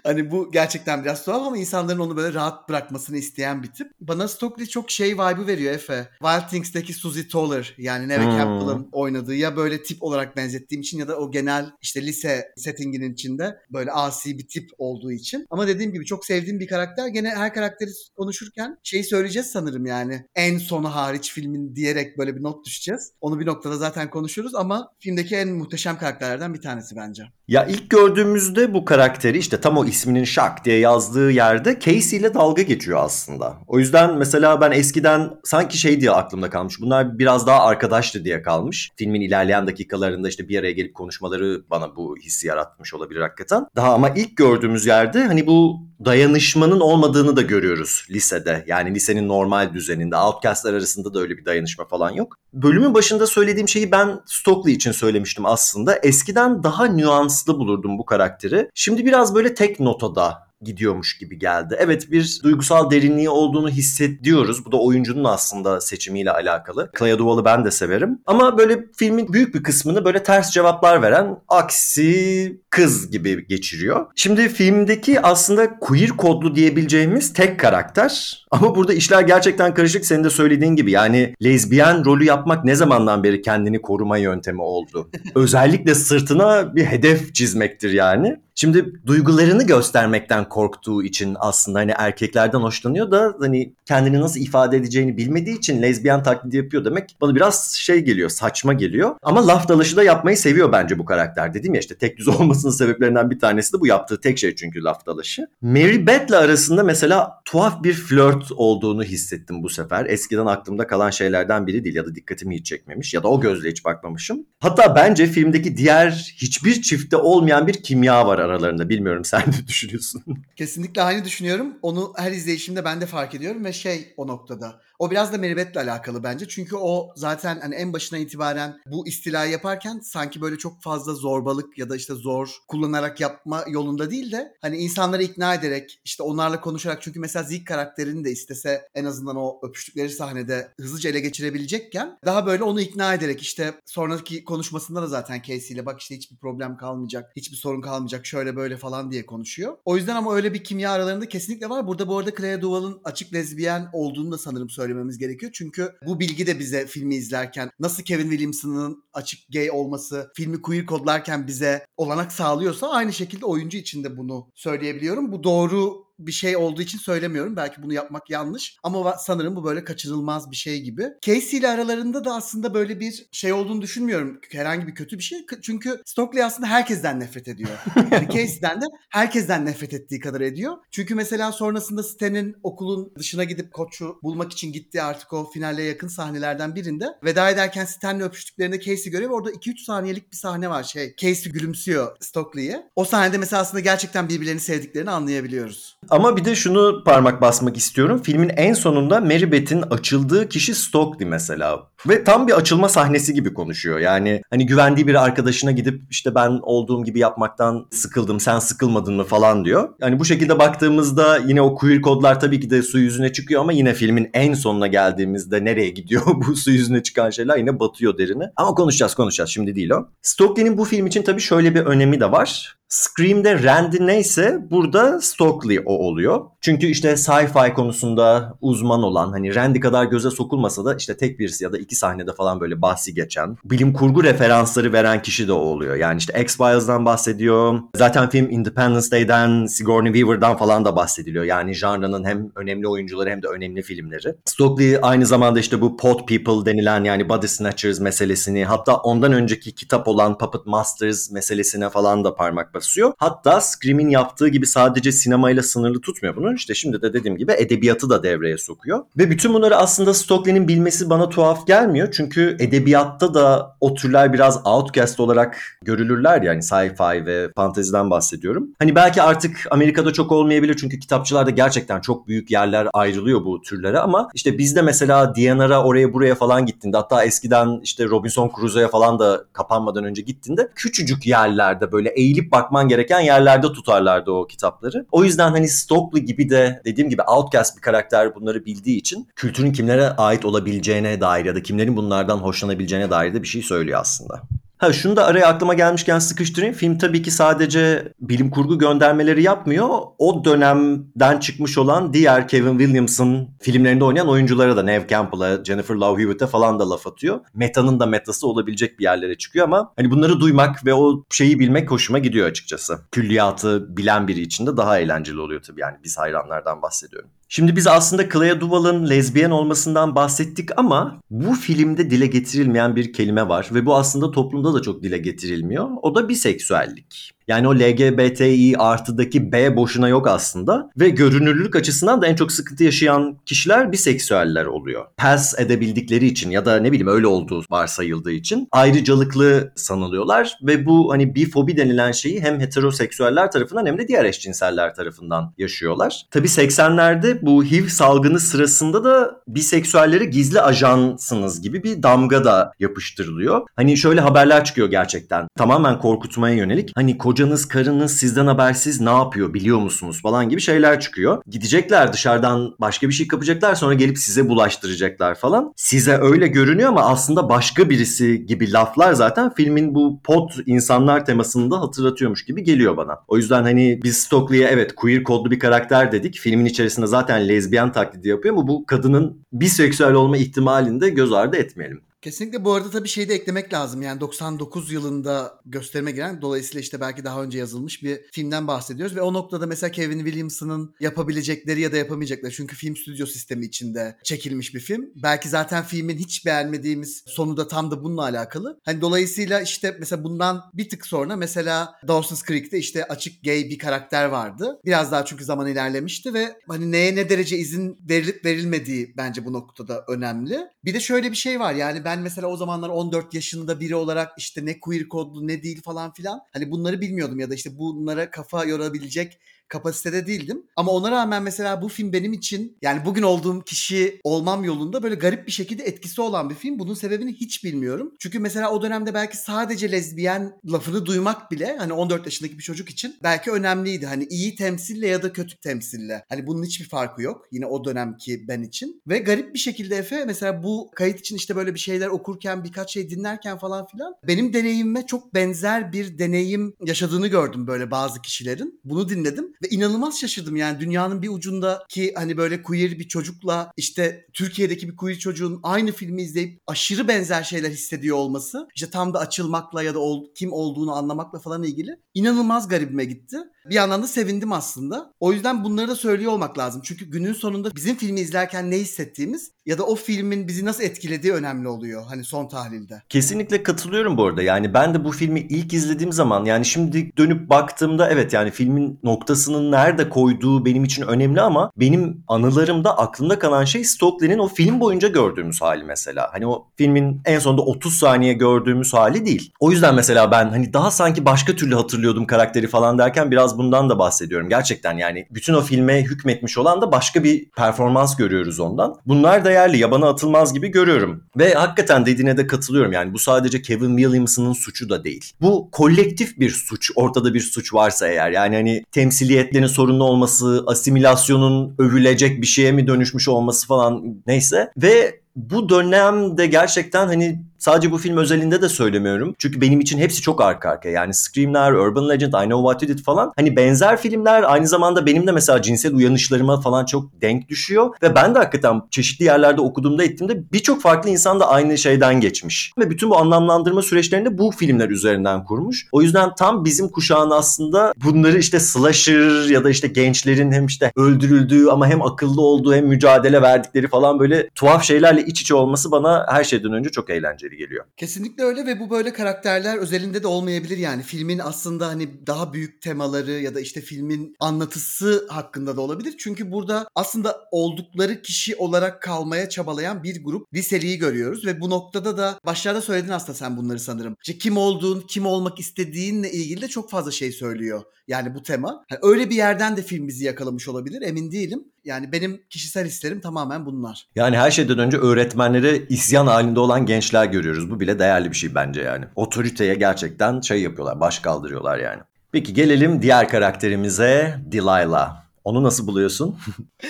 Hani 0.06 0.30
bu 0.30 0.50
gerçekten 0.52 1.04
biraz 1.04 1.24
tuhaf 1.24 1.42
ama 1.42 1.58
insanların 1.58 1.98
onu 1.98 2.16
böyle 2.16 2.34
rahat 2.34 2.68
bırakmasını 2.68 3.16
isteyen 3.16 3.62
bir 3.62 3.72
tip. 3.72 3.92
Bana 4.00 4.28
Stockley 4.28 4.66
çok 4.66 4.90
şey 4.90 5.14
vibe'ı 5.14 5.46
veriyor 5.46 5.74
Efe. 5.74 6.08
Wild 6.18 6.48
Things'teki 6.48 6.94
Suzy 6.94 7.22
Toller 7.22 7.74
yani 7.78 8.08
Neve 8.08 8.24
hmm. 8.24 8.38
Campbell'ın 8.38 8.88
oynadığı 8.92 9.34
ya 9.34 9.56
böyle 9.56 9.82
tip 9.82 10.02
olarak 10.02 10.36
benzettiğim 10.36 10.82
için 10.82 10.98
ya 10.98 11.08
da 11.08 11.16
o 11.16 11.30
genel 11.30 11.70
işte 11.82 12.02
lise 12.02 12.52
settinginin 12.56 13.12
içinde 13.12 13.58
böyle 13.72 13.92
asi 13.92 14.38
bir 14.38 14.48
tip 14.48 14.70
olduğu 14.78 15.12
için. 15.12 15.46
Ama 15.50 15.66
dediğim 15.66 15.92
gibi 15.92 16.04
çok 16.04 16.24
sevdiğim 16.24 16.60
bir 16.60 16.68
karakter. 16.68 17.08
Gene 17.08 17.30
her 17.30 17.54
karakteri 17.54 17.90
konuşurken 18.16 18.78
şeyi 18.82 19.04
söyleyeceğiz 19.04 19.50
sanırım 19.50 19.86
yani. 19.86 20.26
En 20.34 20.58
sonu 20.58 20.94
hariç 20.94 21.32
filmin 21.32 21.76
diyerek 21.76 22.18
böyle 22.18 22.36
bir 22.36 22.42
not 22.42 22.66
düşeceğiz. 22.66 23.12
Onu 23.20 23.40
bir 23.40 23.46
noktada 23.46 23.76
zaten 23.76 24.10
konuşuruz 24.10 24.54
ama 24.54 24.92
filmdeki 24.98 25.36
en 25.36 25.48
muhteşem 25.48 25.98
karakterlerden 25.98 26.54
bir 26.54 26.60
tanesi 26.60 26.96
bence. 26.96 27.22
Ya 27.48 27.66
ilk 27.66 27.90
gördüğümüzde 27.90 28.74
bu 28.74 28.84
karakteri 28.84 29.38
işte 29.38 29.60
tam 29.60 29.76
o 29.76 29.84
isminin 29.96 30.24
Şak 30.24 30.64
diye 30.64 30.78
yazdığı 30.78 31.30
yerde 31.30 31.78
Casey 31.80 32.18
ile 32.18 32.34
dalga 32.34 32.62
geçiyor 32.62 32.98
aslında. 33.02 33.54
O 33.66 33.78
yüzden 33.78 34.16
mesela 34.18 34.60
ben 34.60 34.70
eskiden 34.70 35.30
sanki 35.44 35.78
şey 35.78 36.00
diye 36.00 36.10
aklımda 36.10 36.50
kalmış. 36.50 36.80
Bunlar 36.80 37.18
biraz 37.18 37.46
daha 37.46 37.64
arkadaştı 37.64 38.24
diye 38.24 38.42
kalmış. 38.42 38.90
Filmin 38.96 39.20
ilerleyen 39.20 39.66
dakikalarında 39.66 40.28
işte 40.28 40.48
bir 40.48 40.58
araya 40.58 40.72
gelip 40.72 40.94
konuşmaları 40.94 41.62
bana 41.70 41.96
bu 41.96 42.16
hissi 42.16 42.46
yaratmış 42.46 42.94
olabilir 42.94 43.20
hakikaten. 43.20 43.66
Daha 43.76 43.94
ama 43.94 44.08
ilk 44.08 44.36
gördüğümüz 44.36 44.86
yerde 44.86 45.24
hani 45.24 45.46
bu 45.46 45.86
dayanışmanın 46.04 46.80
olmadığını 46.80 47.36
da 47.36 47.42
görüyoruz 47.42 48.06
lisede. 48.10 48.64
Yani 48.66 48.94
lisenin 48.94 49.28
normal 49.28 49.74
düzeninde. 49.74 50.16
Outcastlar 50.16 50.74
arasında 50.74 51.14
da 51.14 51.20
öyle 51.20 51.38
bir 51.38 51.44
dayanışma 51.44 51.84
falan 51.84 52.10
yok. 52.10 52.36
Bölümün 52.52 52.94
başında 52.94 53.26
söylediğim 53.26 53.68
şeyi 53.68 53.92
ben 53.92 54.20
Stockley 54.26 54.74
için 54.74 54.92
söylemiştim 54.92 55.46
aslında. 55.46 55.94
Eskiden 55.96 56.62
daha 56.62 56.86
nüanslı 56.86 57.58
bulurdum 57.58 57.98
bu 57.98 58.04
karakteri. 58.04 58.70
Şimdi 58.74 59.06
biraz 59.06 59.34
böyle 59.34 59.54
tek 59.54 59.80
notada 59.80 60.45
gidiyormuş 60.66 61.18
gibi 61.18 61.38
geldi. 61.38 61.76
Evet 61.78 62.10
bir 62.10 62.40
duygusal 62.42 62.90
derinliği 62.90 63.30
olduğunu 63.30 63.68
hissediyoruz. 63.68 64.64
Bu 64.66 64.72
da 64.72 64.76
oyuncunun 64.76 65.24
aslında 65.24 65.80
seçimiyle 65.80 66.30
alakalı. 66.30 66.90
Clea 66.98 67.18
Duvall'ı 67.18 67.44
ben 67.44 67.64
de 67.64 67.70
severim. 67.70 68.18
Ama 68.26 68.58
böyle 68.58 68.84
filmin 68.96 69.32
büyük 69.32 69.54
bir 69.54 69.62
kısmını 69.62 70.04
böyle 70.04 70.22
ters 70.22 70.50
cevaplar 70.50 71.02
veren 71.02 71.36
aksi 71.48 72.60
kız 72.70 73.10
gibi 73.10 73.46
geçiriyor. 73.46 74.06
Şimdi 74.16 74.48
filmdeki 74.48 75.20
aslında 75.20 75.78
queer 75.78 76.10
kodlu 76.10 76.54
diyebileceğimiz 76.56 77.32
tek 77.32 77.60
karakter. 77.60 78.44
Ama 78.50 78.74
burada 78.74 78.94
işler 78.94 79.20
gerçekten 79.22 79.74
karışık 79.74 80.06
senin 80.06 80.24
de 80.24 80.30
söylediğin 80.30 80.76
gibi. 80.76 80.90
Yani 80.90 81.34
lezbiyen 81.44 82.04
rolü 82.04 82.24
yapmak 82.24 82.64
ne 82.64 82.74
zamandan 82.74 83.24
beri 83.24 83.42
kendini 83.42 83.82
koruma 83.82 84.16
yöntemi 84.16 84.62
oldu? 84.62 85.10
Özellikle 85.34 85.94
sırtına 85.94 86.76
bir 86.76 86.84
hedef 86.84 87.34
çizmektir 87.34 87.92
yani. 87.92 88.36
Şimdi 88.54 88.92
duygularını 89.06 89.66
göstermekten 89.66 90.48
korktuğu 90.56 91.02
için 91.02 91.36
aslında 91.38 91.78
hani 91.78 91.92
erkeklerden 91.96 92.58
hoşlanıyor 92.58 93.10
da 93.10 93.36
hani 93.40 93.72
kendini 93.84 94.20
nasıl 94.20 94.40
ifade 94.40 94.76
edeceğini 94.76 95.16
bilmediği 95.16 95.58
için 95.58 95.82
lezbiyen 95.82 96.22
taklidi 96.22 96.56
yapıyor 96.56 96.84
demek 96.84 97.16
bana 97.20 97.34
biraz 97.34 97.74
şey 97.74 98.00
geliyor 98.00 98.30
saçma 98.30 98.72
geliyor. 98.72 99.14
Ama 99.22 99.46
laf 99.46 99.68
dalaşı 99.68 99.96
da 99.96 100.02
yapmayı 100.02 100.36
seviyor 100.36 100.72
bence 100.72 100.98
bu 100.98 101.04
karakter 101.04 101.54
dedim 101.54 101.74
ya 101.74 101.80
işte 101.80 101.94
tek 101.94 102.18
düz 102.18 102.28
olmasının 102.40 102.72
sebeplerinden 102.72 103.30
bir 103.30 103.38
tanesi 103.38 103.72
de 103.72 103.80
bu 103.80 103.86
yaptığı 103.86 104.20
tek 104.20 104.38
şey 104.38 104.54
çünkü 104.54 104.84
laf 104.84 105.06
dalaşı. 105.06 105.46
Mary 105.62 106.06
Beth'le 106.06 106.32
arasında 106.32 106.82
mesela 106.82 107.40
tuhaf 107.44 107.82
bir 107.84 107.94
flört 107.94 108.52
olduğunu 108.52 109.04
hissettim 109.04 109.62
bu 109.62 109.68
sefer. 109.68 110.06
Eskiden 110.06 110.46
aklımda 110.46 110.86
kalan 110.86 111.10
şeylerden 111.10 111.66
biri 111.66 111.84
değil 111.84 111.96
ya 111.96 112.06
da 112.06 112.14
dikkatimi 112.14 112.56
hiç 112.56 112.66
çekmemiş 112.66 113.14
ya 113.14 113.22
da 113.22 113.28
o 113.28 113.40
gözle 113.40 113.70
hiç 113.70 113.84
bakmamışım. 113.84 114.46
Hatta 114.60 114.94
bence 114.96 115.26
filmdeki 115.26 115.76
diğer 115.76 116.34
hiçbir 116.36 116.82
çifte 116.82 117.16
olmayan 117.16 117.66
bir 117.66 117.74
kimya 117.74 118.26
var 118.26 118.38
aralarında. 118.38 118.88
Bilmiyorum 118.88 119.24
sen 119.24 119.40
ne 119.46 119.66
düşünüyorsun? 119.68 120.22
Kesinlikle 120.56 121.02
aynı 121.02 121.24
düşünüyorum. 121.24 121.78
Onu 121.82 122.12
her 122.16 122.32
izleyişimde 122.32 122.84
ben 122.84 123.00
de 123.00 123.06
fark 123.06 123.34
ediyorum 123.34 123.64
ve 123.64 123.72
şey 123.72 124.14
o 124.16 124.26
noktada. 124.26 124.80
O 124.98 125.10
biraz 125.10 125.32
da 125.32 125.38
Meribet'le 125.38 125.76
alakalı 125.76 126.22
bence. 126.22 126.48
Çünkü 126.48 126.76
o 126.76 127.12
zaten 127.16 127.60
hani 127.60 127.74
en 127.74 127.92
başına 127.92 128.18
itibaren 128.18 128.80
bu 128.86 129.06
istilayı 129.06 129.52
yaparken 129.52 129.98
sanki 129.98 130.40
böyle 130.40 130.58
çok 130.58 130.82
fazla 130.82 131.14
zorbalık 131.14 131.78
ya 131.78 131.88
da 131.88 131.96
işte 131.96 132.14
zor 132.14 132.56
kullanarak 132.68 133.20
yapma 133.20 133.64
yolunda 133.68 134.10
değil 134.10 134.32
de 134.32 134.54
hani 134.62 134.76
insanları 134.76 135.22
ikna 135.22 135.54
ederek 135.54 136.00
işte 136.04 136.22
onlarla 136.22 136.60
konuşarak 136.60 137.02
çünkü 137.02 137.20
mesela 137.20 137.42
Zeke 137.42 137.64
karakterini 137.64 138.24
de 138.24 138.30
istese 138.30 138.88
en 138.94 139.04
azından 139.04 139.36
o 139.36 139.58
öpüştükleri 139.62 140.10
sahnede 140.10 140.72
hızlıca 140.80 141.10
ele 141.10 141.20
geçirebilecekken 141.20 142.18
daha 142.24 142.46
böyle 142.46 142.62
onu 142.62 142.80
ikna 142.80 143.14
ederek 143.14 143.42
işte 143.42 143.74
sonraki 143.84 144.44
konuşmasında 144.44 145.02
da 145.02 145.06
zaten 145.06 145.42
Casey 145.42 145.76
ile 145.76 145.86
bak 145.86 146.00
işte 146.00 146.16
hiçbir 146.16 146.36
problem 146.36 146.76
kalmayacak, 146.76 147.32
hiçbir 147.36 147.56
sorun 147.56 147.80
kalmayacak, 147.80 148.26
şöyle 148.26 148.56
böyle 148.56 148.76
falan 148.76 149.10
diye 149.10 149.26
konuşuyor. 149.26 149.76
O 149.84 149.96
yüzden 149.96 150.16
ama 150.16 150.34
öyle 150.34 150.54
bir 150.54 150.64
kimya 150.64 150.90
aralarında 150.90 151.28
kesinlikle 151.28 151.68
var. 151.70 151.86
Burada 151.86 152.08
bu 152.08 152.18
arada 152.18 152.34
Clea 152.34 152.60
Duvall'ın 152.60 153.00
açık 153.04 153.34
lezbiyen 153.34 153.88
olduğunu 153.92 154.32
da 154.32 154.38
sanırım 154.38 154.70
söylememiz 154.86 155.18
gerekiyor. 155.18 155.52
Çünkü 155.54 155.92
bu 156.06 156.20
bilgi 156.20 156.46
de 156.46 156.58
bize 156.58 156.86
filmi 156.86 157.14
izlerken 157.14 157.70
nasıl 157.80 158.02
Kevin 158.02 158.30
Williamson'ın 158.30 159.04
açık 159.12 159.40
gay 159.52 159.70
olması 159.70 160.30
filmi 160.36 160.62
queer 160.62 160.86
kodlarken 160.86 161.46
bize 161.46 161.86
olanak 161.96 162.32
sağlıyorsa 162.32 162.88
aynı 162.90 163.12
şekilde 163.12 163.46
oyuncu 163.46 163.78
için 163.78 164.04
de 164.04 164.16
bunu 164.16 164.50
söyleyebiliyorum. 164.54 165.32
Bu 165.32 165.44
doğru 165.44 166.05
bir 166.18 166.32
şey 166.32 166.56
olduğu 166.56 166.82
için 166.82 166.98
söylemiyorum. 166.98 167.56
Belki 167.56 167.82
bunu 167.82 167.92
yapmak 167.92 168.30
yanlış 168.30 168.76
ama 168.82 169.16
sanırım 169.18 169.56
bu 169.56 169.64
böyle 169.64 169.84
kaçınılmaz 169.84 170.50
bir 170.50 170.56
şey 170.56 170.80
gibi. 170.80 171.08
Casey 171.22 171.58
ile 171.58 171.68
aralarında 171.68 172.24
da 172.24 172.34
aslında 172.34 172.74
böyle 172.74 173.00
bir 173.00 173.26
şey 173.32 173.52
olduğunu 173.52 173.82
düşünmüyorum. 173.82 174.40
Herhangi 174.52 174.86
bir 174.86 174.94
kötü 174.94 175.18
bir 175.18 175.22
şey. 175.22 175.46
Çünkü 175.62 176.02
Stockley 176.04 176.44
aslında 176.44 176.68
herkesten 176.68 177.20
nefret 177.20 177.48
ediyor. 177.48 177.70
Yani 178.10 178.28
Casey'den 178.28 178.80
de 178.80 178.84
herkesten 179.10 179.66
nefret 179.66 179.94
ettiği 179.94 180.20
kadar 180.20 180.40
ediyor. 180.40 180.76
Çünkü 180.90 181.14
mesela 181.14 181.52
sonrasında 181.52 182.02
Stan'in 182.02 182.56
okulun 182.62 183.12
dışına 183.18 183.44
gidip 183.44 183.72
koçu 183.72 184.18
bulmak 184.22 184.52
için 184.52 184.72
gittiği 184.72 185.02
artık 185.02 185.32
o 185.32 185.50
finale 185.50 185.82
yakın 185.82 186.08
sahnelerden 186.08 186.74
birinde 186.74 187.06
veda 187.24 187.50
ederken 187.50 187.84
Stan'le 187.84 188.20
öpüştüklerinde 188.20 188.80
Casey 188.80 189.12
görüyor 189.12 189.30
ve 189.30 189.34
orada 189.34 189.50
2-3 189.50 189.84
saniyelik 189.84 190.32
bir 190.32 190.36
sahne 190.36 190.70
var 190.70 190.82
şey. 190.82 191.14
Casey 191.16 191.52
gülümsüyor 191.52 192.16
Stockley'e. 192.20 192.90
O 192.96 193.04
sahnede 193.04 193.38
mesela 193.38 193.62
aslında 193.62 193.80
gerçekten 193.80 194.28
birbirlerini 194.28 194.60
sevdiklerini 194.60 195.10
anlayabiliyoruz. 195.10 195.98
Ama 196.10 196.36
bir 196.36 196.44
de 196.44 196.54
şunu 196.54 197.04
parmak 197.04 197.40
basmak 197.40 197.76
istiyorum. 197.76 198.22
Filmin 198.22 198.48
en 198.56 198.74
sonunda 198.74 199.20
Mary 199.20 199.52
Beth'in 199.52 199.82
açıldığı 199.82 200.48
kişi 200.48 200.74
Stokely 200.74 201.24
mesela. 201.28 201.82
Ve 202.08 202.24
tam 202.24 202.48
bir 202.48 202.52
açılma 202.52 202.88
sahnesi 202.88 203.34
gibi 203.34 203.54
konuşuyor. 203.54 203.98
Yani 203.98 204.42
hani 204.50 204.66
güvendiği 204.66 205.06
bir 205.06 205.24
arkadaşına 205.24 205.70
gidip 205.70 206.02
işte 206.10 206.34
ben 206.34 206.60
olduğum 206.62 207.04
gibi 207.04 207.18
yapmaktan 207.18 207.86
sıkıldım 207.90 208.40
sen 208.40 208.58
sıkılmadın 208.58 209.14
mı 209.14 209.24
falan 209.24 209.64
diyor. 209.64 209.88
Yani 210.00 210.18
bu 210.18 210.24
şekilde 210.24 210.58
baktığımızda 210.58 211.38
yine 211.46 211.62
o 211.62 211.74
queer 211.74 212.00
kodlar 212.00 212.40
tabii 212.40 212.60
ki 212.60 212.70
de 212.70 212.82
su 212.82 212.98
yüzüne 212.98 213.32
çıkıyor 213.32 213.60
ama 213.60 213.72
yine 213.72 213.94
filmin 213.94 214.30
en 214.34 214.54
sonuna 214.54 214.86
geldiğimizde 214.86 215.64
nereye 215.64 215.88
gidiyor 215.88 216.22
bu 216.46 216.56
su 216.56 216.70
yüzüne 216.70 217.02
çıkan 217.02 217.30
şeyler 217.30 217.56
yine 217.56 217.80
batıyor 217.80 218.18
derine. 218.18 218.52
Ama 218.56 218.74
konuşacağız 218.74 219.14
konuşacağız 219.14 219.50
şimdi 219.50 219.76
değil 219.76 219.90
o. 219.90 220.08
Stokely'nin 220.22 220.78
bu 220.78 220.84
film 220.84 221.06
için 221.06 221.22
tabii 221.22 221.40
şöyle 221.40 221.74
bir 221.74 221.80
önemi 221.80 222.20
de 222.20 222.32
var. 222.32 222.76
Scream'de 222.88 223.64
Randy 223.64 224.06
neyse 224.06 224.58
burada 224.70 225.20
Stokely 225.20 225.82
o 225.84 225.98
oluyor. 225.98 226.50
Çünkü 226.66 226.86
işte 226.86 227.16
sci-fi 227.16 227.74
konusunda 227.74 228.58
uzman 228.60 229.02
olan 229.02 229.30
hani 229.30 229.54
Randy 229.54 229.80
kadar 229.80 230.04
göze 230.04 230.30
sokulmasa 230.30 230.84
da 230.84 230.94
işte 230.94 231.16
tek 231.16 231.38
birisi 231.38 231.64
ya 231.64 231.72
da 231.72 231.78
iki 231.78 231.96
sahnede 231.96 232.32
falan 232.32 232.60
böyle 232.60 232.82
bahsi 232.82 233.14
geçen 233.14 233.56
bilim 233.64 233.92
kurgu 233.92 234.24
referansları 234.24 234.92
veren 234.92 235.22
kişi 235.22 235.48
de 235.48 235.52
oluyor. 235.52 235.96
Yani 235.96 236.18
işte 236.18 236.42
X-Files'dan 236.42 237.04
bahsediyor. 237.04 237.80
Zaten 237.96 238.28
film 238.28 238.50
Independence 238.50 239.10
Day'den, 239.10 239.66
Sigourney 239.66 240.12
Weaver'dan 240.12 240.56
falan 240.56 240.84
da 240.84 240.96
bahsediliyor. 240.96 241.44
Yani 241.44 241.74
janrının 241.74 242.24
hem 242.24 242.50
önemli 242.56 242.88
oyuncuları 242.88 243.30
hem 243.30 243.42
de 243.42 243.46
önemli 243.46 243.82
filmleri. 243.82 244.34
Stokely 244.44 244.98
aynı 245.02 245.26
zamanda 245.26 245.60
işte 245.60 245.80
bu 245.80 245.96
Pod 245.96 246.18
People 246.18 246.72
denilen 246.72 247.04
yani 247.04 247.28
Body 247.28 247.46
Snatchers 247.46 248.00
meselesini 248.00 248.64
hatta 248.64 248.96
ondan 248.96 249.32
önceki 249.32 249.74
kitap 249.74 250.08
olan 250.08 250.38
Puppet 250.38 250.66
Masters 250.66 251.30
meselesine 251.30 251.90
falan 251.90 252.24
da 252.24 252.34
parmak 252.34 252.74
basıyor. 252.74 253.12
Hatta 253.18 253.60
Scream'in 253.60 254.08
yaptığı 254.08 254.48
gibi 254.48 254.66
sadece 254.66 255.12
sinemayla 255.12 255.62
sınırlı 255.62 256.00
tutmuyor 256.00 256.36
bunu. 256.36 256.55
İşte 256.56 256.74
şimdi 256.74 257.02
de 257.02 257.12
dediğim 257.12 257.36
gibi 257.36 257.52
edebiyatı 257.52 258.10
da 258.10 258.22
devreye 258.22 258.58
sokuyor. 258.58 259.04
Ve 259.18 259.30
bütün 259.30 259.54
bunları 259.54 259.76
aslında 259.76 260.14
Stokely'nin 260.14 260.68
bilmesi 260.68 261.10
bana 261.10 261.28
tuhaf 261.28 261.66
gelmiyor. 261.66 262.08
Çünkü 262.12 262.56
edebiyatta 262.60 263.34
da 263.34 263.76
o 263.80 263.94
türler 263.94 264.32
biraz 264.32 264.66
outcast 264.66 265.20
olarak 265.20 265.78
görülürler 265.84 266.42
yani 266.42 266.62
sci-fi 266.62 267.26
ve 267.26 267.52
fanteziden 267.56 268.10
bahsediyorum. 268.10 268.68
Hani 268.78 268.94
belki 268.94 269.22
artık 269.22 269.66
Amerika'da 269.70 270.12
çok 270.12 270.32
olmayabilir 270.32 270.76
çünkü 270.80 270.98
kitapçılarda 270.98 271.50
gerçekten 271.50 272.00
çok 272.00 272.28
büyük 272.28 272.50
yerler 272.50 272.88
ayrılıyor 272.92 273.44
bu 273.44 273.62
türlere 273.62 273.98
ama 273.98 274.28
işte 274.34 274.58
bizde 274.58 274.82
mesela 274.82 275.34
DNR'a 275.34 275.84
oraya 275.84 276.12
buraya 276.12 276.34
falan 276.34 276.66
gittiğinde 276.66 276.96
hatta 276.96 277.24
eskiden 277.24 277.80
işte 277.82 278.04
Robinson 278.04 278.50
Crusoe'ya 278.60 278.88
falan 278.88 279.18
da 279.18 279.44
kapanmadan 279.52 280.04
önce 280.04 280.22
gittiğinde 280.22 280.68
küçücük 280.74 281.26
yerlerde 281.26 281.92
böyle 281.92 282.08
eğilip 282.08 282.52
bakman 282.52 282.88
gereken 282.88 283.20
yerlerde 283.20 283.66
tutarlardı 283.66 284.30
o 284.30 284.46
kitapları. 284.46 285.06
O 285.12 285.24
yüzden 285.24 285.50
hani 285.50 285.68
Stokely 285.68 286.24
gibi 286.24 286.45
de 286.50 286.82
dediğim 286.84 287.10
gibi 287.10 287.22
outcast 287.22 287.76
bir 287.76 287.82
karakter 287.82 288.34
bunları 288.34 288.64
bildiği 288.64 288.98
için 288.98 289.28
kültürün 289.36 289.72
kimlere 289.72 290.08
ait 290.08 290.44
olabileceğine 290.44 291.20
dair 291.20 291.44
ya 291.44 291.54
da 291.54 291.62
kimlerin 291.62 291.96
bunlardan 291.96 292.38
hoşlanabileceğine 292.38 293.10
dair 293.10 293.34
de 293.34 293.42
bir 293.42 293.48
şey 293.48 293.62
söylüyor 293.62 294.00
aslında. 294.00 294.42
Ha 294.78 294.92
şunu 294.92 295.16
da 295.16 295.24
araya 295.24 295.46
aklıma 295.46 295.74
gelmişken 295.74 296.18
sıkıştırayım. 296.18 296.74
Film 296.74 296.98
tabii 296.98 297.22
ki 297.22 297.30
sadece 297.30 298.12
bilim 298.20 298.50
kurgu 298.50 298.78
göndermeleri 298.78 299.42
yapmıyor. 299.42 299.88
O 300.18 300.44
dönemden 300.44 301.40
çıkmış 301.40 301.78
olan 301.78 302.12
diğer 302.12 302.48
Kevin 302.48 302.78
Williamson 302.78 303.48
filmlerinde 303.60 304.04
oynayan 304.04 304.28
oyunculara 304.28 304.76
da 304.76 304.82
Neve 304.82 305.06
Campbell'a, 305.08 305.64
Jennifer 305.64 305.94
Love 305.94 306.22
Hewitt'e 306.22 306.46
falan 306.46 306.78
da 306.78 306.90
laf 306.90 307.06
atıyor. 307.06 307.40
Meta'nın 307.54 308.00
da 308.00 308.06
metası 308.06 308.48
olabilecek 308.48 308.98
bir 308.98 309.04
yerlere 309.04 309.38
çıkıyor 309.38 309.64
ama 309.64 309.92
hani 309.96 310.10
bunları 310.10 310.40
duymak 310.40 310.86
ve 310.86 310.94
o 310.94 311.24
şeyi 311.30 311.58
bilmek 311.58 311.90
hoşuma 311.90 312.18
gidiyor 312.18 312.48
açıkçası. 312.48 312.98
Külliyatı 313.12 313.96
bilen 313.96 314.28
biri 314.28 314.40
için 314.40 314.66
de 314.66 314.76
daha 314.76 314.98
eğlenceli 314.98 315.40
oluyor 315.40 315.62
tabii 315.62 315.80
yani 315.80 315.96
biz 316.04 316.18
hayranlardan 316.18 316.82
bahsediyorum. 316.82 317.30
Şimdi 317.48 317.76
biz 317.76 317.86
aslında 317.86 318.28
Clea 318.28 318.60
Duvall'ın 318.60 319.10
lezbiyen 319.10 319.50
olmasından 319.50 320.14
bahsettik 320.14 320.78
ama 320.78 321.20
bu 321.30 321.54
filmde 321.54 322.10
dile 322.10 322.26
getirilmeyen 322.26 322.96
bir 322.96 323.12
kelime 323.12 323.48
var 323.48 323.68
ve 323.74 323.86
bu 323.86 323.96
aslında 323.96 324.30
toplumda 324.30 324.74
da 324.74 324.82
çok 324.82 325.02
dile 325.02 325.18
getirilmiyor. 325.18 325.88
O 326.02 326.14
da 326.14 326.28
biseksüellik. 326.28 327.35
Yani 327.48 327.68
o 327.68 327.74
LGBTİ 327.74 328.78
artıdaki 328.78 329.52
B 329.52 329.76
boşuna 329.76 330.08
yok 330.08 330.26
aslında. 330.26 330.90
Ve 330.96 331.08
görünürlük 331.08 331.76
açısından 331.76 332.22
da 332.22 332.26
en 332.26 332.34
çok 332.34 332.52
sıkıntı 332.52 332.84
yaşayan 332.84 333.38
kişiler 333.46 333.92
biseksüeller 333.92 334.64
oluyor. 334.64 335.06
Pers 335.16 335.58
edebildikleri 335.58 336.26
için 336.26 336.50
ya 336.50 336.64
da 336.64 336.80
ne 336.80 336.92
bileyim 336.92 337.08
öyle 337.08 337.26
olduğu 337.26 337.62
varsayıldığı 337.70 338.32
için 338.32 338.68
ayrıcalıklı 338.72 339.72
sanılıyorlar. 339.74 340.58
Ve 340.62 340.86
bu 340.86 341.12
hani 341.12 341.34
bifobi 341.34 341.76
denilen 341.76 342.12
şeyi 342.12 342.40
hem 342.40 342.60
heteroseksüeller 342.60 343.50
tarafından 343.50 343.86
hem 343.86 343.98
de 343.98 344.08
diğer 344.08 344.24
eşcinseller 344.24 344.94
tarafından 344.94 345.54
yaşıyorlar. 345.58 346.26
Tabii 346.30 346.46
80'lerde 346.46 347.38
bu 347.42 347.64
HIV 347.64 347.86
salgını 347.86 348.40
sırasında 348.40 349.04
da 349.04 349.40
biseksüelleri 349.48 350.30
gizli 350.30 350.60
ajansınız 350.60 351.62
gibi 351.62 351.82
bir 351.82 352.02
damga 352.02 352.44
da 352.44 352.72
yapıştırılıyor. 352.80 353.66
Hani 353.76 353.96
şöyle 353.96 354.20
haberler 354.20 354.64
çıkıyor 354.64 354.90
gerçekten. 354.90 355.48
Tamamen 355.56 355.98
korkutmaya 355.98 356.54
yönelik. 356.54 356.92
Hani 356.94 357.18
kocanız, 357.36 357.68
karınız 357.68 358.16
sizden 358.16 358.46
habersiz 358.46 359.00
ne 359.00 359.10
yapıyor 359.10 359.54
biliyor 359.54 359.78
musunuz 359.78 360.22
falan 360.22 360.48
gibi 360.48 360.60
şeyler 360.60 361.00
çıkıyor. 361.00 361.42
Gidecekler 361.46 362.12
dışarıdan 362.12 362.74
başka 362.80 363.08
bir 363.08 363.12
şey 363.12 363.28
kapacaklar 363.28 363.74
sonra 363.74 363.94
gelip 363.94 364.18
size 364.18 364.48
bulaştıracaklar 364.48 365.34
falan. 365.34 365.72
Size 365.76 366.16
öyle 366.16 366.46
görünüyor 366.46 366.88
ama 366.88 367.00
aslında 367.02 367.48
başka 367.48 367.90
birisi 367.90 368.46
gibi 368.46 368.72
laflar 368.72 369.12
zaten 369.12 369.54
filmin 369.54 369.94
bu 369.94 370.20
pot 370.24 370.52
insanlar 370.66 371.26
temasını 371.26 371.70
da 371.70 371.80
hatırlatıyormuş 371.80 372.44
gibi 372.44 372.62
geliyor 372.62 372.96
bana. 372.96 373.18
O 373.28 373.36
yüzden 373.36 373.62
hani 373.62 374.00
biz 374.02 374.16
Stokely'e 374.16 374.68
evet 374.68 374.94
queer 374.94 375.24
kodlu 375.24 375.50
bir 375.50 375.58
karakter 375.58 376.12
dedik. 376.12 376.38
Filmin 376.38 376.64
içerisinde 376.64 377.06
zaten 377.06 377.48
lezbiyen 377.48 377.92
taklidi 377.92 378.28
yapıyor 378.28 378.54
ama 378.54 378.68
bu 378.68 378.86
kadının 378.86 379.46
biseksüel 379.52 380.12
olma 380.12 380.36
ihtimalini 380.36 381.00
de 381.00 381.08
göz 381.10 381.32
ardı 381.32 381.56
etmeyelim. 381.56 382.00
Kesinlikle 382.26 382.64
bu 382.64 382.72
arada 382.72 382.90
tabii 382.90 383.08
şeyi 383.08 383.28
de 383.28 383.34
eklemek 383.34 383.72
lazım. 383.72 384.02
Yani 384.02 384.20
99 384.20 384.92
yılında 384.92 385.60
gösterime 385.66 386.10
giren 386.10 386.42
dolayısıyla 386.42 386.80
işte 386.80 387.00
belki 387.00 387.24
daha 387.24 387.42
önce 387.42 387.58
yazılmış 387.58 388.02
bir 388.02 388.20
filmden 388.32 388.68
bahsediyoruz. 388.68 389.16
Ve 389.16 389.20
o 389.22 389.32
noktada 389.32 389.66
mesela 389.66 389.90
Kevin 389.90 390.18
Williamson'ın 390.18 390.94
yapabilecekleri 391.00 391.80
ya 391.80 391.92
da 391.92 391.96
yapamayacakları. 391.96 392.52
Çünkü 392.52 392.76
film 392.76 392.96
stüdyo 392.96 393.26
sistemi 393.26 393.64
içinde 393.64 394.16
çekilmiş 394.24 394.74
bir 394.74 394.80
film. 394.80 395.10
Belki 395.16 395.48
zaten 395.48 395.84
filmin 395.84 396.18
hiç 396.18 396.46
beğenmediğimiz 396.46 397.22
sonu 397.26 397.56
da 397.56 397.68
tam 397.68 397.90
da 397.90 398.04
bununla 398.04 398.22
alakalı. 398.22 398.80
Hani 398.84 399.00
dolayısıyla 399.00 399.60
işte 399.60 399.96
mesela 399.98 400.24
bundan 400.24 400.70
bir 400.74 400.88
tık 400.88 401.06
sonra 401.06 401.36
mesela 401.36 401.94
Dawson's 402.08 402.44
Creek'te 402.44 402.78
işte 402.78 403.04
açık 403.04 403.44
gay 403.44 403.70
bir 403.70 403.78
karakter 403.78 404.24
vardı. 404.24 404.80
Biraz 404.84 405.12
daha 405.12 405.24
çünkü 405.24 405.44
zaman 405.44 405.66
ilerlemişti 405.66 406.34
ve 406.34 406.60
hani 406.68 406.92
neye 406.92 407.16
ne 407.16 407.28
derece 407.28 407.58
izin 407.58 407.98
verilip 408.08 408.44
verilmediği 408.44 409.14
bence 409.16 409.44
bu 409.44 409.52
noktada 409.52 410.04
önemli. 410.08 410.60
Bir 410.84 410.94
de 410.94 411.00
şöyle 411.00 411.30
bir 411.30 411.36
şey 411.36 411.60
var 411.60 411.74
yani 411.74 412.04
ben 412.04 412.15
mesela 412.20 412.48
o 412.48 412.56
zamanlar 412.56 412.88
14 412.88 413.34
yaşında 413.34 413.80
biri 413.80 413.96
olarak 413.96 414.32
işte 414.38 414.66
ne 414.66 414.80
queer 414.80 415.08
kodlu 415.08 415.46
ne 415.46 415.62
değil 415.62 415.82
falan 415.82 416.12
filan 416.12 416.40
hani 416.52 416.70
bunları 416.70 417.00
bilmiyordum 417.00 417.40
ya 417.40 417.50
da 417.50 417.54
işte 417.54 417.78
bunlara 417.78 418.30
kafa 418.30 418.64
yorabilecek 418.64 419.38
kapasitede 419.68 420.26
değildim. 420.26 420.62
Ama 420.76 420.92
ona 420.92 421.10
rağmen 421.10 421.42
mesela 421.42 421.82
bu 421.82 421.88
film 421.88 422.12
benim 422.12 422.32
için 422.32 422.76
yani 422.82 423.04
bugün 423.04 423.22
olduğum 423.22 423.62
kişi 423.62 424.20
olmam 424.24 424.64
yolunda 424.64 425.02
böyle 425.02 425.14
garip 425.14 425.46
bir 425.46 425.52
şekilde 425.52 425.82
etkisi 425.82 426.20
olan 426.20 426.50
bir 426.50 426.54
film. 426.54 426.78
Bunun 426.78 426.94
sebebini 426.94 427.32
hiç 427.32 427.64
bilmiyorum. 427.64 428.12
Çünkü 428.18 428.38
mesela 428.38 428.70
o 428.70 428.82
dönemde 428.82 429.14
belki 429.14 429.36
sadece 429.36 429.92
lezbiyen 429.92 430.60
lafını 430.72 431.06
duymak 431.06 431.50
bile 431.50 431.76
hani 431.78 431.92
14 431.92 432.26
yaşındaki 432.26 432.58
bir 432.58 432.62
çocuk 432.62 432.90
için 432.90 433.16
belki 433.22 433.50
önemliydi. 433.50 434.06
Hani 434.06 434.26
iyi 434.30 434.54
temsille 434.54 435.06
ya 435.06 435.22
da 435.22 435.32
kötü 435.32 435.60
temsille. 435.60 436.24
Hani 436.28 436.46
bunun 436.46 436.64
hiçbir 436.64 436.88
farkı 436.88 437.22
yok. 437.22 437.46
Yine 437.52 437.66
o 437.66 437.84
dönemki 437.84 438.48
ben 438.48 438.62
için. 438.62 439.02
Ve 439.08 439.18
garip 439.18 439.54
bir 439.54 439.58
şekilde 439.58 439.96
Efe 439.96 440.24
mesela 440.24 440.62
bu 440.62 440.90
kayıt 440.94 441.20
için 441.20 441.36
işte 441.36 441.56
böyle 441.56 441.74
bir 441.74 441.78
şeyler 441.78 442.06
okurken 442.06 442.64
birkaç 442.64 442.92
şey 442.92 443.10
dinlerken 443.10 443.58
falan 443.58 443.86
filan 443.86 444.14
benim 444.26 444.52
deneyimime 444.52 445.06
çok 445.06 445.34
benzer 445.34 445.92
bir 445.92 446.18
deneyim 446.18 446.74
yaşadığını 446.86 447.26
gördüm 447.26 447.66
böyle 447.66 447.90
bazı 447.90 448.22
kişilerin. 448.22 448.80
Bunu 448.84 449.08
dinledim 449.08 449.55
ve 449.64 449.68
inanılmaz 449.68 450.20
şaşırdım 450.20 450.56
yani 450.56 450.80
dünyanın 450.80 451.22
bir 451.22 451.28
ucundaki 451.28 452.14
hani 452.14 452.36
böyle 452.36 452.62
queer 452.62 452.98
bir 452.98 453.08
çocukla 453.08 453.72
işte 453.76 454.26
Türkiye'deki 454.32 454.88
bir 454.88 454.96
queer 454.96 455.18
çocuğun 455.18 455.60
aynı 455.62 455.92
filmi 455.92 456.22
izleyip 456.22 456.60
aşırı 456.66 457.08
benzer 457.08 457.42
şeyler 457.42 457.70
hissediyor 457.70 458.16
olması 458.16 458.68
işte 458.74 458.90
tam 458.90 459.14
da 459.14 459.18
açılmakla 459.18 459.82
ya 459.82 459.94
da 459.94 459.98
ol, 459.98 460.26
kim 460.34 460.52
olduğunu 460.52 460.94
anlamakla 460.96 461.38
falan 461.38 461.62
ilgili 461.62 461.96
inanılmaz 462.14 462.68
garibime 462.68 463.04
gitti. 463.04 463.36
Bir 463.70 463.74
yandan 463.74 464.02
da 464.02 464.06
sevindim 464.06 464.52
aslında. 464.52 465.12
O 465.20 465.32
yüzden 465.32 465.64
bunları 465.64 465.88
da 465.88 465.94
söylüyor 465.94 466.32
olmak 466.32 466.58
lazım. 466.58 466.82
Çünkü 466.84 467.10
günün 467.10 467.32
sonunda 467.32 467.76
bizim 467.76 467.96
filmi 467.96 468.20
izlerken 468.20 468.70
ne 468.70 468.76
hissettiğimiz 468.76 469.50
ya 469.66 469.78
da 469.78 469.82
o 469.82 469.94
filmin 469.94 470.48
bizi 470.48 470.64
nasıl 470.64 470.82
etkilediği 470.82 471.32
önemli 471.32 471.68
oluyor 471.68 472.04
hani 472.08 472.24
son 472.24 472.48
tahlilde. 472.48 473.02
Kesinlikle 473.08 473.62
katılıyorum 473.62 474.16
bu 474.16 474.26
arada. 474.26 474.42
Yani 474.42 474.74
ben 474.74 474.94
de 474.94 475.04
bu 475.04 475.12
filmi 475.12 475.40
ilk 475.40 475.72
izlediğim 475.72 476.12
zaman 476.12 476.44
yani 476.44 476.64
şimdi 476.64 477.16
dönüp 477.16 477.50
baktığımda 477.50 478.10
evet 478.10 478.32
yani 478.32 478.50
filmin 478.50 479.00
noktasının 479.02 479.72
nerede 479.72 480.08
koyduğu 480.08 480.64
benim 480.64 480.84
için 480.84 481.02
önemli 481.02 481.40
ama 481.40 481.70
benim 481.76 482.24
anılarımda 482.28 482.98
aklımda 482.98 483.38
kalan 483.38 483.64
şey 483.64 483.84
Stokely'nin 483.84 484.38
o 484.38 484.48
film 484.48 484.80
boyunca 484.80 485.08
gördüğümüz 485.08 485.62
hali 485.62 485.84
mesela. 485.84 486.28
Hani 486.32 486.46
o 486.46 486.68
filmin 486.76 487.20
en 487.24 487.38
sonunda 487.38 487.62
30 487.62 487.98
saniye 487.98 488.32
gördüğümüz 488.32 488.94
hali 488.94 489.26
değil. 489.26 489.52
O 489.60 489.70
yüzden 489.70 489.94
mesela 489.94 490.30
ben 490.30 490.48
hani 490.48 490.72
daha 490.72 490.90
sanki 490.90 491.24
başka 491.24 491.56
türlü 491.56 491.74
hatırlıyordum 491.74 492.26
karakteri 492.26 492.66
falan 492.66 492.98
derken 492.98 493.30
biraz 493.30 493.55
bundan 493.58 493.90
da 493.90 493.98
bahsediyorum. 493.98 494.48
Gerçekten 494.48 494.98
yani 494.98 495.26
bütün 495.30 495.54
o 495.54 495.60
filme 495.60 496.02
hükmetmiş 496.02 496.58
olan 496.58 496.80
da 496.80 496.92
başka 496.92 497.24
bir 497.24 497.44
performans 497.44 498.16
görüyoruz 498.16 498.60
ondan. 498.60 498.96
Bunlar 499.06 499.44
değerli, 499.44 499.78
yabana 499.78 500.08
atılmaz 500.08 500.54
gibi 500.54 500.68
görüyorum. 500.68 501.24
Ve 501.36 501.54
hakikaten 501.54 502.06
dediğine 502.06 502.36
de 502.36 502.46
katılıyorum. 502.46 502.92
Yani 502.92 503.14
bu 503.14 503.18
sadece 503.18 503.62
Kevin 503.62 503.96
Williamson'ın 503.96 504.52
suçu 504.52 504.88
da 504.88 505.04
değil. 505.04 505.32
Bu 505.40 505.68
kolektif 505.72 506.38
bir 506.38 506.50
suç. 506.50 506.90
Ortada 506.94 507.34
bir 507.34 507.40
suç 507.40 507.74
varsa 507.74 508.08
eğer. 508.08 508.30
Yani 508.30 508.56
hani 508.56 508.84
temsiliyetlerin 508.92 509.66
sorunlu 509.66 510.04
olması, 510.04 510.64
asimilasyonun 510.66 511.74
övülecek 511.78 512.42
bir 512.42 512.46
şeye 512.46 512.72
mi 512.72 512.86
dönüşmüş 512.86 513.28
olması 513.28 513.66
falan 513.66 514.02
neyse. 514.26 514.70
Ve 514.76 515.20
bu 515.36 515.68
dönemde 515.68 516.46
gerçekten 516.46 517.06
hani 517.06 517.42
sadece 517.58 517.92
bu 517.92 517.98
film 517.98 518.16
özelinde 518.16 518.62
de 518.62 518.68
söylemiyorum. 518.68 519.34
Çünkü 519.38 519.60
benim 519.60 519.80
için 519.80 519.98
hepsi 519.98 520.22
çok 520.22 520.42
arka 520.42 520.70
arkaya. 520.70 520.90
Yani 520.90 521.14
Scream'ler, 521.14 521.72
Urban 521.72 522.08
Legend, 522.08 522.32
I 522.32 522.46
Know 522.48 522.72
What 522.72 522.82
You 522.82 522.98
Did 522.98 523.04
falan. 523.04 523.32
Hani 523.36 523.56
benzer 523.56 523.96
filmler 523.96 524.52
aynı 524.52 524.68
zamanda 524.68 525.06
benim 525.06 525.26
de 525.26 525.32
mesela 525.32 525.62
cinsel 525.62 525.94
uyanışlarıma 525.94 526.60
falan 526.60 526.84
çok 526.84 527.22
denk 527.22 527.48
düşüyor. 527.48 527.90
Ve 528.02 528.14
ben 528.14 528.34
de 528.34 528.38
hakikaten 528.38 528.82
çeşitli 528.90 529.24
yerlerde 529.24 529.60
okuduğumda 529.60 530.04
ettiğimde 530.04 530.52
birçok 530.52 530.82
farklı 530.82 531.10
insan 531.10 531.40
da 531.40 531.48
aynı 531.48 531.78
şeyden 531.78 532.20
geçmiş. 532.20 532.72
Ve 532.78 532.90
bütün 532.90 533.10
bu 533.10 533.18
anlamlandırma 533.18 533.82
süreçlerini 533.82 534.38
bu 534.38 534.50
filmler 534.50 534.88
üzerinden 534.88 535.44
kurmuş. 535.44 535.88
O 535.92 536.02
yüzden 536.02 536.34
tam 536.34 536.64
bizim 536.64 536.88
kuşağın 536.88 537.30
aslında 537.30 537.92
bunları 538.04 538.38
işte 538.38 538.60
slasher 538.60 539.50
ya 539.50 539.64
da 539.64 539.70
işte 539.70 539.88
gençlerin 539.88 540.52
hem 540.52 540.66
işte 540.66 540.92
öldürüldüğü 540.96 541.66
ama 541.66 541.86
hem 541.86 542.02
akıllı 542.02 542.40
olduğu 542.40 542.74
hem 542.74 542.86
mücadele 542.86 543.42
verdikleri 543.42 543.88
falan 543.88 544.18
böyle 544.18 544.48
tuhaf 544.54 544.84
şeylerle 544.84 545.24
iç 545.24 545.40
içe 545.40 545.54
olması 545.54 545.90
bana 545.90 546.26
her 546.28 546.44
şeyden 546.44 546.72
önce 546.72 546.90
çok 546.90 547.10
eğlenceli 547.10 547.45
geliyor. 547.52 547.84
Kesinlikle 547.96 548.44
öyle 548.44 548.66
ve 548.66 548.80
bu 548.80 548.90
böyle 548.90 549.12
karakterler 549.12 549.78
özelinde 549.78 550.22
de 550.22 550.26
olmayabilir 550.26 550.78
yani. 550.78 551.02
Filmin 551.02 551.38
aslında 551.38 551.86
hani 551.86 552.26
daha 552.26 552.52
büyük 552.52 552.82
temaları 552.82 553.32
ya 553.32 553.54
da 553.54 553.60
işte 553.60 553.80
filmin 553.80 554.34
anlatısı 554.40 555.26
hakkında 555.30 555.76
da 555.76 555.80
olabilir. 555.80 556.14
Çünkü 556.18 556.52
burada 556.52 556.88
aslında 556.94 557.40
oldukları 557.50 558.22
kişi 558.22 558.56
olarak 558.56 559.02
kalmaya 559.02 559.48
çabalayan 559.48 560.02
bir 560.02 560.24
grup 560.24 560.54
liseliği 560.54 560.98
görüyoruz 560.98 561.46
ve 561.46 561.60
bu 561.60 561.70
noktada 561.70 562.18
da 562.18 562.38
başlarda 562.46 562.80
söyledin 562.80 563.08
aslında 563.08 563.34
sen 563.34 563.56
bunları 563.56 563.80
sanırım. 563.80 564.16
İşte 564.26 564.38
kim 564.38 564.56
olduğun, 564.56 565.00
kim 565.08 565.26
olmak 565.26 565.60
istediğinle 565.60 566.32
ilgili 566.32 566.60
de 566.60 566.68
çok 566.68 566.90
fazla 566.90 567.10
şey 567.10 567.32
söylüyor. 567.32 567.82
Yani 568.08 568.34
bu 568.34 568.42
tema. 568.42 568.84
Yani 568.90 569.00
öyle 569.02 569.30
bir 569.30 569.34
yerden 569.34 569.76
de 569.76 569.82
film 569.82 570.08
bizi 570.08 570.24
yakalamış 570.24 570.68
olabilir 570.68 571.02
emin 571.02 571.32
değilim. 571.32 571.64
Yani 571.86 572.12
benim 572.12 572.42
kişisel 572.50 572.86
hislerim 572.86 573.20
tamamen 573.20 573.66
bunlar. 573.66 574.08
Yani 574.16 574.38
her 574.38 574.50
şeyden 574.50 574.78
önce 574.78 574.96
öğretmenlere 574.96 575.78
isyan 575.88 576.26
halinde 576.26 576.60
olan 576.60 576.86
gençler 576.86 577.26
görüyoruz. 577.26 577.70
Bu 577.70 577.80
bile 577.80 577.98
değerli 577.98 578.30
bir 578.30 578.36
şey 578.36 578.54
bence 578.54 578.80
yani. 578.82 579.04
Otoriteye 579.16 579.74
gerçekten 579.74 580.40
şey 580.40 580.62
yapıyorlar, 580.62 581.00
baş 581.00 581.18
kaldırıyorlar 581.18 581.78
yani. 581.78 582.02
Peki 582.32 582.54
gelelim 582.54 583.02
diğer 583.02 583.28
karakterimize 583.28 584.38
Delilah. 584.52 585.22
Onu 585.44 585.62
nasıl 585.62 585.86
buluyorsun? 585.86 586.38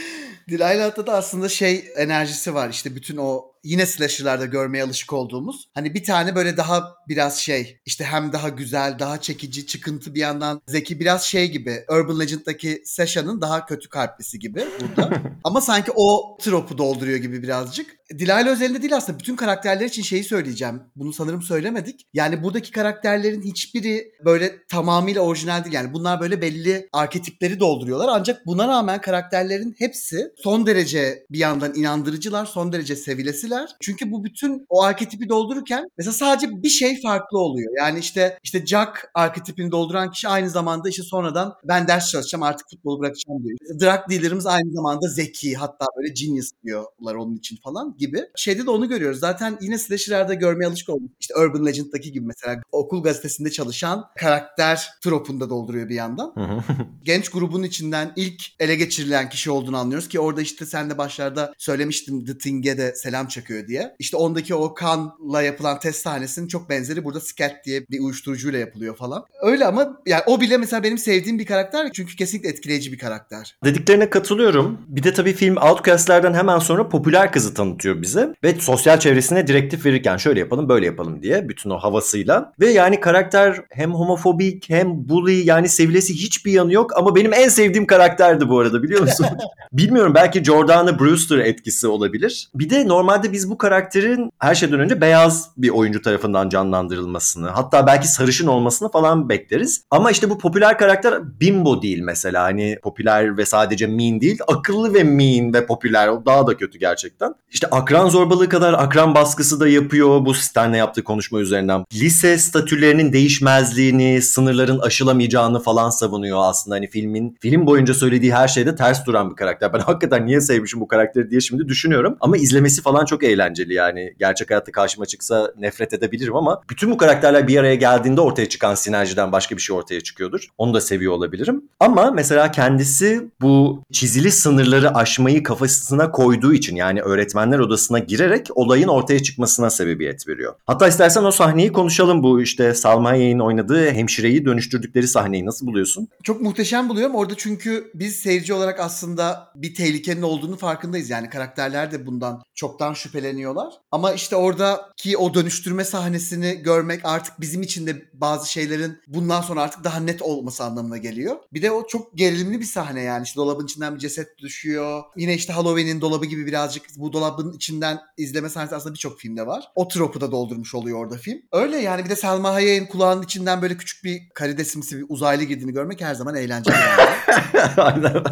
Delilah'ta 0.49 1.07
da 1.07 1.13
aslında 1.13 1.49
şey 1.49 1.85
enerjisi 1.97 2.55
var 2.55 2.71
işte 2.71 2.97
bütün 2.97 3.17
o 3.17 3.45
yine 3.67 3.87
slasher'larda 3.87 4.45
görmeye 4.45 4.85
alışık 4.85 5.13
olduğumuz. 5.13 5.69
Hani 5.75 5.95
bir 5.95 6.05
tane 6.05 6.35
böyle 6.35 6.57
daha 6.57 6.95
biraz 7.09 7.39
şey 7.39 7.81
işte 7.87 8.05
hem 8.05 8.33
daha 8.33 8.49
güzel, 8.49 8.99
daha 8.99 9.21
çekici, 9.21 9.67
çıkıntı 9.67 10.15
bir 10.15 10.21
yandan 10.21 10.63
zeki 10.67 11.01
biraz 11.01 11.23
şey 11.23 11.51
gibi. 11.51 11.85
Urban 11.89 12.21
Legend'daki 12.21 12.83
Sasha'nın 12.85 13.41
daha 13.41 13.67
kötü 13.67 13.89
kalplisi 13.89 14.39
gibi 14.39 14.65
burada. 14.81 15.23
Ama 15.45 15.61
sanki 15.61 15.93
o 15.95 16.39
tropu 16.41 16.79
dolduruyor 16.79 17.19
gibi 17.19 17.43
birazcık. 17.43 17.97
Dilayla 18.19 18.53
özelinde 18.53 18.83
değil 18.83 18.97
aslında 18.97 19.19
bütün 19.19 19.37
karakterler 19.37 19.87
için 19.87 20.03
şeyi 20.03 20.25
söyleyeceğim. 20.25 20.83
Bunu 20.97 21.13
sanırım 21.13 21.43
söylemedik. 21.43 22.07
Yani 22.15 22.43
buradaki 22.43 22.71
karakterlerin 22.71 23.43
hiçbiri 23.43 24.13
böyle 24.25 24.67
tamamıyla 24.69 25.23
orijinal 25.23 25.65
değil. 25.65 25.75
Yani 25.75 25.93
bunlar 25.93 26.21
böyle 26.21 26.43
belli 26.43 26.89
arketipleri 26.93 27.61
dolduruyorlar. 27.61 28.09
Ancak 28.11 28.47
buna 28.47 28.69
rağmen 28.69 29.01
karakterlerin 29.01 29.75
hepsi 29.79 30.33
son 30.37 30.67
derece 30.67 31.27
bir 31.31 31.39
yandan 31.39 31.75
inandırıcılar, 31.75 32.47
son 32.47 32.73
derece 32.73 32.97
sevilesiler 32.97 33.56
karakterler. 33.57 33.77
Çünkü 33.81 34.12
bu 34.12 34.25
bütün 34.25 34.66
o 34.69 34.83
arketipi 34.83 35.29
doldururken 35.29 35.85
mesela 35.99 36.12
sadece 36.12 36.62
bir 36.62 36.69
şey 36.69 37.03
farklı 37.03 37.38
oluyor. 37.38 37.73
Yani 37.79 37.99
işte 37.99 38.38
işte 38.42 38.66
Jack 38.66 39.11
arketipini 39.14 39.71
dolduran 39.71 40.11
kişi 40.11 40.29
aynı 40.29 40.51
zamanda 40.51 40.88
işte 40.88 41.03
sonradan 41.03 41.55
ben 41.64 41.88
ders 41.88 42.11
çalışacağım 42.11 42.42
artık 42.42 42.71
futbolu 42.71 43.01
bırakacağım 43.01 43.45
diyor. 43.45 43.59
Drug 43.81 44.11
dealer'ımız 44.11 44.47
aynı 44.47 44.73
zamanda 44.73 45.09
zeki 45.09 45.55
hatta 45.55 45.87
böyle 45.97 46.12
genius 46.12 46.51
diyorlar 46.64 47.14
onun 47.14 47.35
için 47.37 47.57
falan 47.64 47.97
gibi. 47.99 48.21
Şeyde 48.37 48.66
de 48.66 48.71
onu 48.71 48.88
görüyoruz. 48.88 49.21
Zaten 49.21 49.59
yine 49.61 49.79
slasher'larda 49.79 50.35
görmeye 50.35 50.66
alışık 50.66 50.88
olduk. 50.88 51.11
İşte 51.21 51.35
Urban 51.35 51.66
Legend'daki 51.66 52.12
gibi 52.12 52.27
mesela 52.27 52.62
okul 52.73 53.03
gazetesinde 53.03 53.51
çalışan 53.51 54.05
karakter 54.19 54.88
tropunda 55.03 55.51
dolduruyor 55.51 55.88
bir 55.88 55.95
yandan. 55.95 56.35
Genç 57.03 57.29
grubun 57.29 57.62
içinden 57.62 58.12
ilk 58.16 58.42
ele 58.61 58.75
geçirilen 58.75 59.29
kişi 59.29 59.51
olduğunu 59.51 59.77
anlıyoruz 59.77 60.09
ki 60.09 60.21
orada 60.21 60.40
işte 60.40 60.66
sen 60.66 60.90
de 60.90 60.99
başlarda 60.99 61.55
söylemiştin 61.59 62.25
The 62.25 62.38
Thing'e 62.38 62.79
de 62.79 62.95
selam 62.95 63.27
çakıyor 63.27 63.46
yapıyor 63.47 63.69
diye. 63.69 63.95
İşte 63.99 64.17
ondaki 64.17 64.55
o 64.55 64.75
kanla 64.75 65.43
yapılan 65.43 65.79
test 65.79 66.03
sahnesinin 66.03 66.49
çok 66.49 66.71
benzeri 66.71 67.05
burada 67.05 67.21
scat 67.21 67.53
diye 67.65 67.87
bir 67.91 68.01
uyuşturucuyla 68.01 68.59
yapılıyor 68.59 68.97
falan. 68.97 69.25
Öyle 69.43 69.65
ama 69.65 70.01
yani 70.07 70.23
o 70.27 70.41
bile 70.41 70.57
mesela 70.57 70.83
benim 70.83 70.99
sevdiğim 70.99 71.39
bir 71.39 71.47
karakter 71.47 71.93
çünkü 71.93 72.17
kesinlikle 72.17 72.49
etkileyici 72.49 72.93
bir 72.93 72.99
karakter. 72.99 73.57
Dediklerine 73.65 74.11
katılıyorum. 74.11 74.79
Bir 74.89 75.03
de 75.03 75.13
tabii 75.13 75.33
film 75.33 75.57
Outcast'lerden 75.57 76.35
hemen 76.35 76.59
sonra 76.59 76.89
popüler 76.89 77.33
kızı 77.33 77.55
tanıtıyor 77.55 78.03
bize 78.03 78.35
ve 78.45 78.55
sosyal 78.55 79.01
çevresine 79.01 79.47
direktif 79.47 79.87
verirken 79.87 80.17
şöyle 80.17 80.41
yapalım 80.41 80.69
böyle 80.69 80.87
yapalım 80.87 81.23
diye 81.23 81.49
bütün 81.49 81.71
o 81.71 81.79
havasıyla. 81.79 82.53
Ve 82.61 82.71
yani 82.71 83.01
karakter 83.01 83.61
hem 83.71 83.95
homofobik 83.95 84.71
hem 84.71 85.09
bully 85.09 85.47
yani 85.47 85.69
sevilesi 85.69 86.15
hiçbir 86.15 86.53
yanı 86.53 86.73
yok 86.73 86.97
ama 86.97 87.15
benim 87.15 87.33
en 87.33 87.49
sevdiğim 87.49 87.87
karakterdi 87.87 88.49
bu 88.49 88.59
arada 88.59 88.83
biliyor 88.83 89.01
musun? 89.01 89.27
Bilmiyorum 89.73 90.15
belki 90.15 90.45
Jordana 90.45 91.01
Brewster 91.01 91.39
etkisi 91.39 91.87
olabilir. 91.87 92.49
Bir 92.55 92.71
de 92.71 92.89
normalde 92.89 93.33
biz 93.37 93.51
bu 93.51 93.59
karakterin 93.59 94.31
her 94.38 94.55
şeyden 94.55 94.81
önce 94.81 95.01
beyaz 95.01 95.51
bir 95.57 95.68
oyuncu 95.68 96.03
tarafından 96.03 96.49
canlandırılmasını 96.49 97.49
hatta 97.49 97.87
belki 97.87 98.09
sarışın 98.09 98.46
olmasını 98.46 98.90
falan 98.90 99.29
bekleriz. 99.29 99.83
Ama 99.90 100.11
işte 100.11 100.31
bu 100.31 100.38
popüler 100.38 100.79
karakter 100.79 101.40
bimbo 101.40 101.83
değil 101.83 102.01
mesela 102.01 102.42
hani 102.42 102.79
popüler 102.83 103.38
ve 103.38 103.46
sadece 103.46 103.87
mean 103.87 104.20
değil 104.20 104.38
akıllı 104.49 104.94
ve 104.94 105.03
mean 105.03 105.55
ve 105.55 105.66
popüler 105.66 106.09
o 106.09 106.27
daha 106.27 106.46
da 106.46 106.57
kötü 106.57 106.79
gerçekten. 106.79 107.35
İşte 107.51 107.66
akran 107.70 108.09
zorbalığı 108.09 108.49
kadar 108.49 108.72
akran 108.72 109.14
baskısı 109.14 109.61
da 109.61 109.68
yapıyor 109.68 110.25
bu 110.25 110.35
Stan'le 110.35 110.75
yaptığı 110.75 111.05
konuşma 111.05 111.40
üzerinden. 111.40 111.85
Lise 111.94 112.38
statülerinin 112.38 113.12
değişmezliğini, 113.12 114.22
sınırların 114.22 114.79
aşılamayacağını 114.79 115.62
falan 115.62 115.90
savunuyor 115.90 116.38
aslında 116.40 116.77
hani 116.77 116.87
filmin 116.87 117.37
film 117.40 117.66
boyunca 117.66 117.94
söylediği 117.94 118.35
her 118.35 118.49
şeyde 118.49 118.77
ters 118.77 119.07
duran 119.07 119.31
bir 119.31 119.37
karakter. 119.37 119.72
Ben 119.72 119.81
hakikaten 119.81 120.27
niye 120.27 120.40
sevmişim 120.40 120.81
bu 120.81 120.88
karakteri 120.88 121.31
diye 121.31 121.40
şimdi 121.40 121.68
düşünüyorum. 121.68 122.16
Ama 122.20 122.37
izlemesi 122.37 122.83
falan 122.83 123.05
çok 123.05 123.16
eğlenceli 123.23 123.75
yani. 123.75 124.15
Gerçek 124.19 124.51
hayatta 124.51 124.73
karşıma 124.73 125.07
çıksa 125.07 125.53
nefret 125.59 125.93
edebilirim 125.93 126.37
ama 126.37 126.63
bütün 126.71 126.91
bu 126.91 126.97
karakterler 126.97 127.49
bir 127.49 127.57
araya 127.57 127.75
geldiğinde 127.75 128.21
ortaya 128.21 128.49
çıkan 128.49 128.75
sinerjiden 128.75 129.33
başka 129.33 129.57
bir 129.57 129.63
şey 129.63 129.77
ortaya 129.77 130.01
çıkıyordur. 130.01 130.49
Onu 130.59 130.75
da 130.75 130.81
seviyor 130.81 131.13
olabilirim. 131.13 131.65
Ama 131.81 132.11
mesela 132.11 132.51
kendisi 132.51 133.31
bu 133.41 133.83
çizili 133.93 134.31
sınırları 134.31 134.95
aşmayı 134.95 135.43
kafasına 135.43 136.11
koyduğu 136.11 136.55
için 136.55 136.77
yani 136.77 137.01
öğretmenler 137.01 137.59
odasına 137.59 137.99
girerek 137.99 138.47
olayın 138.55 138.89
ortaya 138.89 139.23
çıkmasına 139.23 139.71
sebebiyet 139.71 140.29
veriyor. 140.29 140.55
Hatta 140.67 140.89
istersen 140.89 141.25
o 141.25 141.31
sahneyi 141.31 141.73
konuşalım 141.73 142.23
bu 142.23 142.43
işte 142.43 142.75
Salma 142.75 143.09
Hayek'in 143.09 143.39
oynadığı 143.39 143.91
hemşireyi 143.91 144.45
dönüştürdükleri 144.45 145.09
sahneyi 145.09 145.47
nasıl 145.47 145.67
buluyorsun? 145.67 146.09
Çok 146.23 146.41
muhteşem 146.41 146.89
buluyorum. 146.89 147.15
Orada 147.15 147.35
çünkü 147.37 147.91
biz 147.95 148.17
seyirci 148.17 148.55
olarak 148.55 148.81
aslında 148.81 149.49
bir 149.55 149.75
tehlikenin 149.75 150.23
olduğunu 150.23 150.57
farkındayız. 150.57 151.11
Yani 151.11 151.31
karakterler 151.31 151.93
de 151.93 152.07
bundan 152.07 152.43
çoktan 152.55 152.93
şüpheleniyorlar. 153.07 153.75
Ama 153.92 154.12
işte 154.12 154.37
oradaki 154.37 155.16
o 155.16 155.35
dönüştürme 155.35 155.85
sahnesini 155.85 156.55
görmek 156.55 157.01
artık 157.05 157.40
bizim 157.40 157.62
için 157.62 157.87
de 157.87 158.11
bazı 158.14 158.53
şeylerin 158.53 158.99
bundan 159.07 159.40
sonra 159.40 159.62
artık 159.62 159.85
daha 159.85 160.01
net 160.01 160.23
olması 160.23 160.64
anlamına 160.64 160.97
geliyor. 160.97 161.37
Bir 161.53 161.62
de 161.62 161.71
o 161.71 161.87
çok 161.87 162.19
gerilimli 162.19 162.61
bir 162.61 162.64
sahne 162.64 163.03
yani. 163.03 163.25
İşte 163.25 163.37
dolabın 163.37 163.64
içinden 163.64 163.95
bir 163.95 164.01
ceset 164.01 164.38
düşüyor. 164.38 165.03
Yine 165.16 165.35
işte 165.35 165.53
Halloween'in 165.53 166.01
dolabı 166.01 166.27
gibi 166.27 166.47
birazcık 166.47 166.83
bu 166.97 167.12
dolabın 167.12 167.53
içinden 167.53 167.99
izleme 168.16 168.49
sahnesi 168.49 168.77
aslında 168.77 168.95
birçok 168.95 169.19
filmde 169.19 169.47
var. 169.47 169.64
O 169.75 169.88
tropu 169.88 170.21
da 170.21 170.33
doldurmuş 170.33 170.75
oluyor 170.75 170.99
orada 170.99 171.16
film. 171.16 171.38
Öyle 171.53 171.77
yani 171.77 172.05
bir 172.05 172.11
de 172.11 172.16
Selma 172.16 172.53
Hayek'in 172.53 172.87
kulağının 172.87 173.23
içinden 173.23 173.62
böyle 173.62 173.77
küçük 173.77 174.05
bir 174.05 174.29
karidesimsi 174.35 174.99
bir 174.99 175.05
uzaylı 175.09 175.45
girdiğini 175.45 175.73
görmek 175.73 176.01
her 176.01 176.14
zaman 176.14 176.35
eğlenceli. 176.35 176.77
Aynen. 177.77 178.23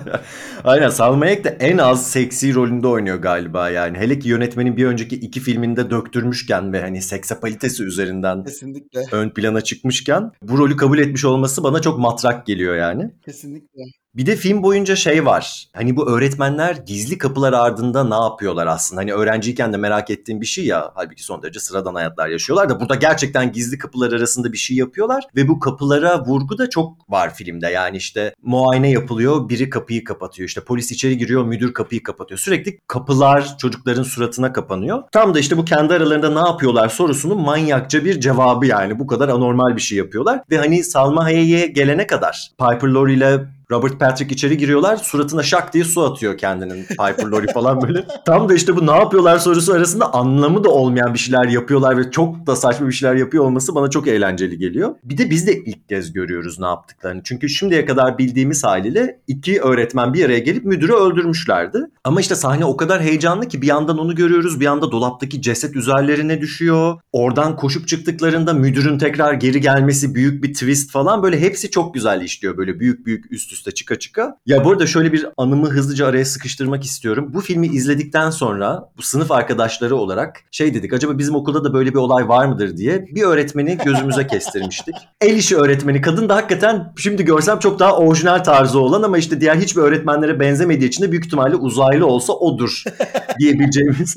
Aynen. 0.64 0.88
Salma 0.88 1.26
Hayek 1.26 1.44
de 1.44 1.56
en 1.60 1.78
az 1.78 2.10
seksi 2.10 2.54
rolünde 2.54 2.87
oynuyor 2.87 3.16
galiba 3.16 3.70
yani. 3.70 3.98
Hele 3.98 4.18
ki 4.18 4.28
yönetmenin 4.64 4.77
bir 4.77 4.87
önceki 4.87 5.16
iki 5.16 5.40
filminde 5.40 5.90
döktürmüşken 5.90 6.72
ve 6.72 6.81
hani 6.81 7.03
seksapalitesi 7.03 7.85
üzerinden 7.85 8.44
Kesinlikle. 8.44 9.00
ön 9.12 9.31
plana 9.31 9.61
çıkmışken 9.61 10.33
bu 10.42 10.59
rolü 10.59 10.77
kabul 10.77 10.98
etmiş 10.98 11.24
olması 11.24 11.62
bana 11.62 11.81
çok 11.81 11.98
matrak 11.98 12.46
geliyor 12.46 12.77
yani. 12.77 13.11
Kesinlikle. 13.24 13.83
Bir 14.16 14.27
de 14.27 14.37
film 14.37 14.62
boyunca 14.62 14.96
şey 14.96 15.27
var. 15.27 15.68
Hani 15.72 15.96
bu 15.96 16.11
öğretmenler 16.11 16.77
gizli 16.87 17.18
kapılar 17.18 17.53
ardında 17.53 18.05
ne 18.05 18.24
yapıyorlar 18.24 18.66
aslında? 18.66 19.00
Hani 19.00 19.12
öğrenciyken 19.12 19.72
de 19.72 19.77
merak 19.77 20.11
ettiğim 20.11 20.40
bir 20.40 20.46
şey 20.46 20.66
ya. 20.66 20.92
Halbuki 20.94 21.24
son 21.24 21.42
derece 21.42 21.61
sıradan 21.61 21.94
hayatlar 21.94 22.29
yaşıyorlar 22.29 22.68
da 22.68 22.81
burada 22.81 22.94
gerçekten 22.94 23.53
gizli 23.53 23.79
kapılar 23.79 24.12
arasında 24.12 24.53
bir 24.53 24.59
şey 24.59 24.77
yapıyorlar 24.77 25.24
ve 25.37 25.48
bu 25.48 25.61
kapılara 25.61 26.24
vurgu 26.24 26.59
da 26.59 26.70
çok 26.70 27.11
var 27.11 27.35
filmde. 27.35 27.68
Yani 27.68 27.96
işte 27.96 28.35
muayene 28.42 28.90
yapılıyor, 28.90 29.48
biri 29.48 29.70
kapıyı 29.70 30.05
kapatıyor. 30.05 30.48
İşte 30.48 30.61
polis 30.61 30.92
içeri 30.92 31.18
giriyor, 31.18 31.44
müdür 31.44 31.72
kapıyı 31.72 32.03
kapatıyor. 32.03 32.38
Sürekli 32.38 32.79
kapılar 32.87 33.59
çocukların 33.59 34.03
suratına 34.03 34.53
kapanıyor. 34.53 35.03
Tam 35.12 35.35
da 35.35 35.38
işte 35.38 35.57
bu 35.57 35.64
kendi 35.64 35.94
aralarında 35.94 36.42
ne 36.42 36.48
yapıyorlar 36.48 36.88
sorusunun 36.88 37.40
manyakça 37.40 38.05
bir 38.05 38.20
cevabı 38.20 38.66
yani. 38.66 38.98
Bu 38.98 39.07
kadar 39.07 39.29
anormal 39.29 39.77
bir 39.77 39.83
şey 39.83 39.98
yapıyorlar. 39.98 40.40
Ve 40.50 40.59
hani 40.59 40.85
Salma 40.85 41.24
Hayek'e 41.24 41.66
gelene 41.66 42.07
kadar 42.07 42.50
Piper 42.59 42.88
Laurie 42.88 43.14
ile 43.14 43.40
Robert 43.70 44.00
Patrick 44.00 44.35
içeri 44.35 44.57
giriyorlar. 44.57 44.96
Suratına 44.96 45.42
şak 45.42 45.74
diye 45.74 45.85
su 45.85 46.03
atıyor 46.03 46.38
kendinin. 46.38 46.85
Piper 46.85 47.27
Laurie 47.31 47.53
falan 47.53 47.83
böyle. 47.83 48.07
Tam 48.27 48.48
da 48.48 48.55
işte 48.55 48.77
bu 48.77 48.87
ne 48.87 48.90
yapıyorlar 48.90 49.38
sorusu 49.38 49.72
arasında 49.72 50.14
anlamı 50.14 50.64
da 50.64 50.68
olmayan 50.68 51.14
bir 51.14 51.18
şeyler 51.18 51.44
yapıyorlar 51.44 51.98
ve 51.98 52.11
çok 52.11 52.46
da 52.46 52.57
saçma 52.57 52.88
bir 52.88 52.92
şeyler 52.92 53.14
yapıyor 53.14 53.44
olması 53.44 53.74
bana 53.74 53.90
çok 53.90 54.09
eğlenceli 54.09 54.59
geliyor. 54.59 54.94
Bir 55.05 55.18
de 55.18 55.31
biz 55.31 55.46
de 55.46 55.57
ilk 55.57 55.88
kez 55.88 56.12
görüyoruz 56.12 56.59
ne 56.61 56.66
yaptıklarını. 56.66 57.20
Çünkü 57.24 57.48
şimdiye 57.48 57.87
kadar 57.87 58.18
bildiğimiz 58.18 58.64
haliyle 58.64 59.20
iki 59.27 59.61
öğretmen 59.61 60.14
bir 60.14 60.24
araya 60.24 60.38
gelip 60.38 60.64
müdürü 60.64 60.92
öldürmüşlerdi. 60.92 61.79
Ama 62.05 62.20
işte 62.20 62.35
sahne 62.35 62.64
o 62.64 62.77
kadar 62.77 63.03
heyecanlı 63.03 63.48
ki 63.48 63.62
bir 63.62 63.66
yandan 63.66 63.98
onu 63.98 64.14
görüyoruz. 64.14 64.61
Bir 64.61 64.64
yanda 64.64 64.92
dolaptaki 64.92 65.42
ceset 65.42 65.77
üzerlerine 65.77 66.40
düşüyor. 66.40 67.00
Oradan 67.12 67.57
koşup 67.57 67.88
çıktıklarında 67.88 68.53
müdürün 68.53 68.98
tekrar 68.98 69.35
geri 69.35 69.61
gelmesi 69.61 70.14
büyük 70.14 70.44
bir 70.44 70.53
twist 70.53 70.90
falan. 70.90 71.22
Böyle 71.22 71.40
hepsi 71.40 71.70
çok 71.70 71.94
güzel 71.94 72.20
işliyor. 72.20 72.57
Böyle 72.57 72.81
büyük 72.81 73.07
büyük 73.07 73.33
üst 73.33 73.53
üste 73.54 73.70
çıka 73.70 73.98
çıka. 73.98 74.36
Ya 74.46 74.64
bu 74.64 74.70
arada 74.70 74.86
şöyle 74.86 75.12
bir 75.12 75.26
anımı 75.36 75.70
hızlıca 75.70 76.06
araya 76.06 76.24
sıkıştırmak 76.24 76.84
istiyorum. 76.84 77.30
Bu 77.34 77.40
filmi 77.40 77.66
izledikten 77.66 78.30
sonra 78.30 78.88
bu 78.98 79.02
sınıf 79.02 79.30
arkadaşları 79.30 79.96
olarak 79.96 80.40
şey 80.50 80.74
dedik 80.74 80.92
acaba 80.92 81.18
bizim 81.18 81.34
okulda 81.34 81.64
da 81.64 81.72
böyle 81.72 81.90
bir 81.90 81.98
olay 81.98 82.28
var 82.28 82.46
mıdır 82.46 82.76
diye 82.76 83.06
bir 83.14 83.22
öğretmeni 83.22 83.78
gözümüze 83.84 84.26
kestirmiştik. 84.34 84.94
El 85.20 85.36
işi 85.36 85.56
öğretmeni 85.56 86.00
kadın 86.00 86.28
da 86.28 86.36
hakikaten 86.36 86.92
şimdi 86.96 87.24
görsem 87.24 87.58
çok 87.58 87.78
daha 87.78 87.96
orijinal 87.96 88.38
tarzı 88.44 88.78
olan 88.78 89.02
ama 89.02 89.18
işte 89.18 89.40
diğer 89.40 89.56
hiçbir 89.56 89.82
öğretmenlere 89.82 90.40
benzemediği 90.40 90.88
için 90.88 91.04
de 91.04 91.10
büyük 91.10 91.26
ihtimalle 91.26 91.56
uzaylı 91.56 92.06
olsa 92.06 92.32
odur 92.32 92.82
diyebileceğimiz 93.38 94.16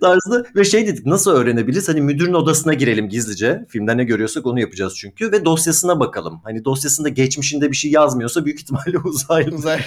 tarzda 0.00 0.44
ve 0.56 0.64
şey 0.64 0.86
dedik 0.86 1.06
nasıl 1.06 1.30
öğrenebiliriz? 1.30 1.88
Hani 1.88 2.00
müdürün 2.00 2.34
odasına 2.34 2.74
girelim 2.74 3.08
gizlice. 3.08 3.66
Filmde 3.68 3.96
ne 3.96 4.04
görüyorsak 4.04 4.46
onu 4.46 4.60
yapacağız 4.60 4.94
çünkü 4.96 5.32
ve 5.32 5.44
dosyasına 5.44 6.00
bakalım. 6.00 6.40
Hani 6.44 6.64
dosyasında 6.64 7.08
geçmişinde 7.08 7.70
bir 7.70 7.76
şey 7.76 7.90
yazmıyorsa 7.90 8.44
büyük 8.44 8.60
ihtimalle 8.60 8.73
uzaylı. 9.04 9.56
Uzay. 9.56 9.80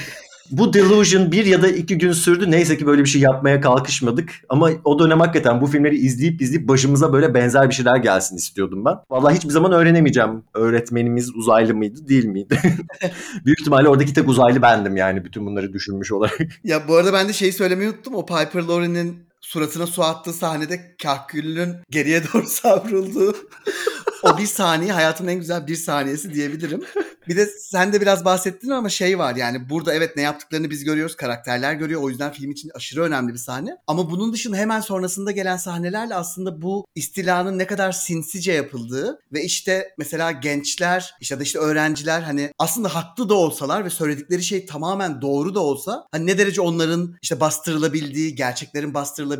Bu 0.51 0.73
delusion 0.73 1.31
bir 1.31 1.45
ya 1.45 1.61
da 1.61 1.67
iki 1.67 1.97
gün 1.97 2.11
sürdü. 2.11 2.51
Neyse 2.51 2.77
ki 2.77 2.85
böyle 2.85 3.03
bir 3.03 3.09
şey 3.09 3.21
yapmaya 3.21 3.61
kalkışmadık. 3.61 4.31
Ama 4.49 4.69
o 4.83 4.99
dönem 4.99 5.19
hakikaten 5.19 5.61
bu 5.61 5.67
filmleri 5.67 5.95
izleyip 5.97 6.41
izleyip 6.41 6.67
başımıza 6.67 7.13
böyle 7.13 7.33
benzer 7.33 7.69
bir 7.69 7.73
şeyler 7.73 7.95
gelsin 7.95 8.35
istiyordum 8.35 8.85
ben. 8.85 8.95
Vallahi 9.09 9.35
hiçbir 9.35 9.49
zaman 9.49 9.71
öğrenemeyeceğim. 9.71 10.43
Öğretmenimiz 10.53 11.35
uzaylı 11.35 11.75
mıydı 11.75 12.07
değil 12.07 12.25
miydi? 12.25 12.59
Büyük 13.45 13.59
ihtimalle 13.59 13.89
oradaki 13.89 14.13
tek 14.13 14.29
uzaylı 14.29 14.61
bendim 14.61 14.97
yani 14.97 15.25
bütün 15.25 15.45
bunları 15.45 15.73
düşünmüş 15.73 16.11
olarak. 16.11 16.39
Ya 16.63 16.87
bu 16.87 16.95
arada 16.95 17.13
ben 17.13 17.27
de 17.27 17.33
şeyi 17.33 17.53
söylemeyi 17.53 17.89
unuttum. 17.89 18.15
O 18.15 18.25
Piper 18.25 18.63
Laurie'nin 18.63 19.26
suratına 19.47 19.87
su 19.87 20.03
attığı 20.03 20.33
sahnede 20.33 20.95
kahkülünün 21.03 21.75
geriye 21.89 22.23
doğru 22.23 22.45
savrulduğu 22.47 23.35
o 24.23 24.37
bir 24.37 24.45
saniye 24.45 24.91
hayatımın 24.91 25.31
en 25.31 25.39
güzel 25.39 25.67
bir 25.67 25.75
saniyesi 25.75 26.33
diyebilirim. 26.33 26.83
Bir 27.27 27.37
de 27.37 27.45
sen 27.45 27.93
de 27.93 28.01
biraz 28.01 28.25
bahsettin 28.25 28.69
ama 28.69 28.89
şey 28.89 29.19
var 29.19 29.35
yani 29.35 29.69
burada 29.69 29.93
evet 29.93 30.15
ne 30.15 30.21
yaptıklarını 30.21 30.69
biz 30.69 30.83
görüyoruz. 30.83 31.15
Karakterler 31.15 31.73
görüyor. 31.73 32.01
O 32.01 32.09
yüzden 32.09 32.31
film 32.31 32.51
için 32.51 32.71
aşırı 32.75 33.01
önemli 33.01 33.33
bir 33.33 33.37
sahne. 33.37 33.77
Ama 33.87 34.09
bunun 34.11 34.33
dışında 34.33 34.57
hemen 34.57 34.79
sonrasında 34.79 35.31
gelen 35.31 35.57
sahnelerle 35.57 36.15
aslında 36.15 36.61
bu 36.61 36.85
istilanın 36.95 37.59
ne 37.59 37.67
kadar 37.67 37.91
sinsice 37.91 38.53
yapıldığı 38.53 39.19
ve 39.33 39.43
işte 39.43 39.93
mesela 39.97 40.31
gençler 40.31 41.15
işte 41.21 41.39
de 41.39 41.43
işte 41.43 41.59
öğrenciler 41.59 42.21
hani 42.21 42.51
aslında 42.59 42.95
haklı 42.95 43.29
da 43.29 43.33
olsalar 43.33 43.85
ve 43.85 43.89
söyledikleri 43.89 44.43
şey 44.43 44.65
tamamen 44.65 45.21
doğru 45.21 45.55
da 45.55 45.59
olsa 45.59 46.07
hani 46.11 46.27
ne 46.27 46.37
derece 46.37 46.61
onların 46.61 47.15
işte 47.21 47.39
bastırılabildiği, 47.39 48.35
gerçeklerin 48.35 48.93
bastırılabildiği 48.93 49.36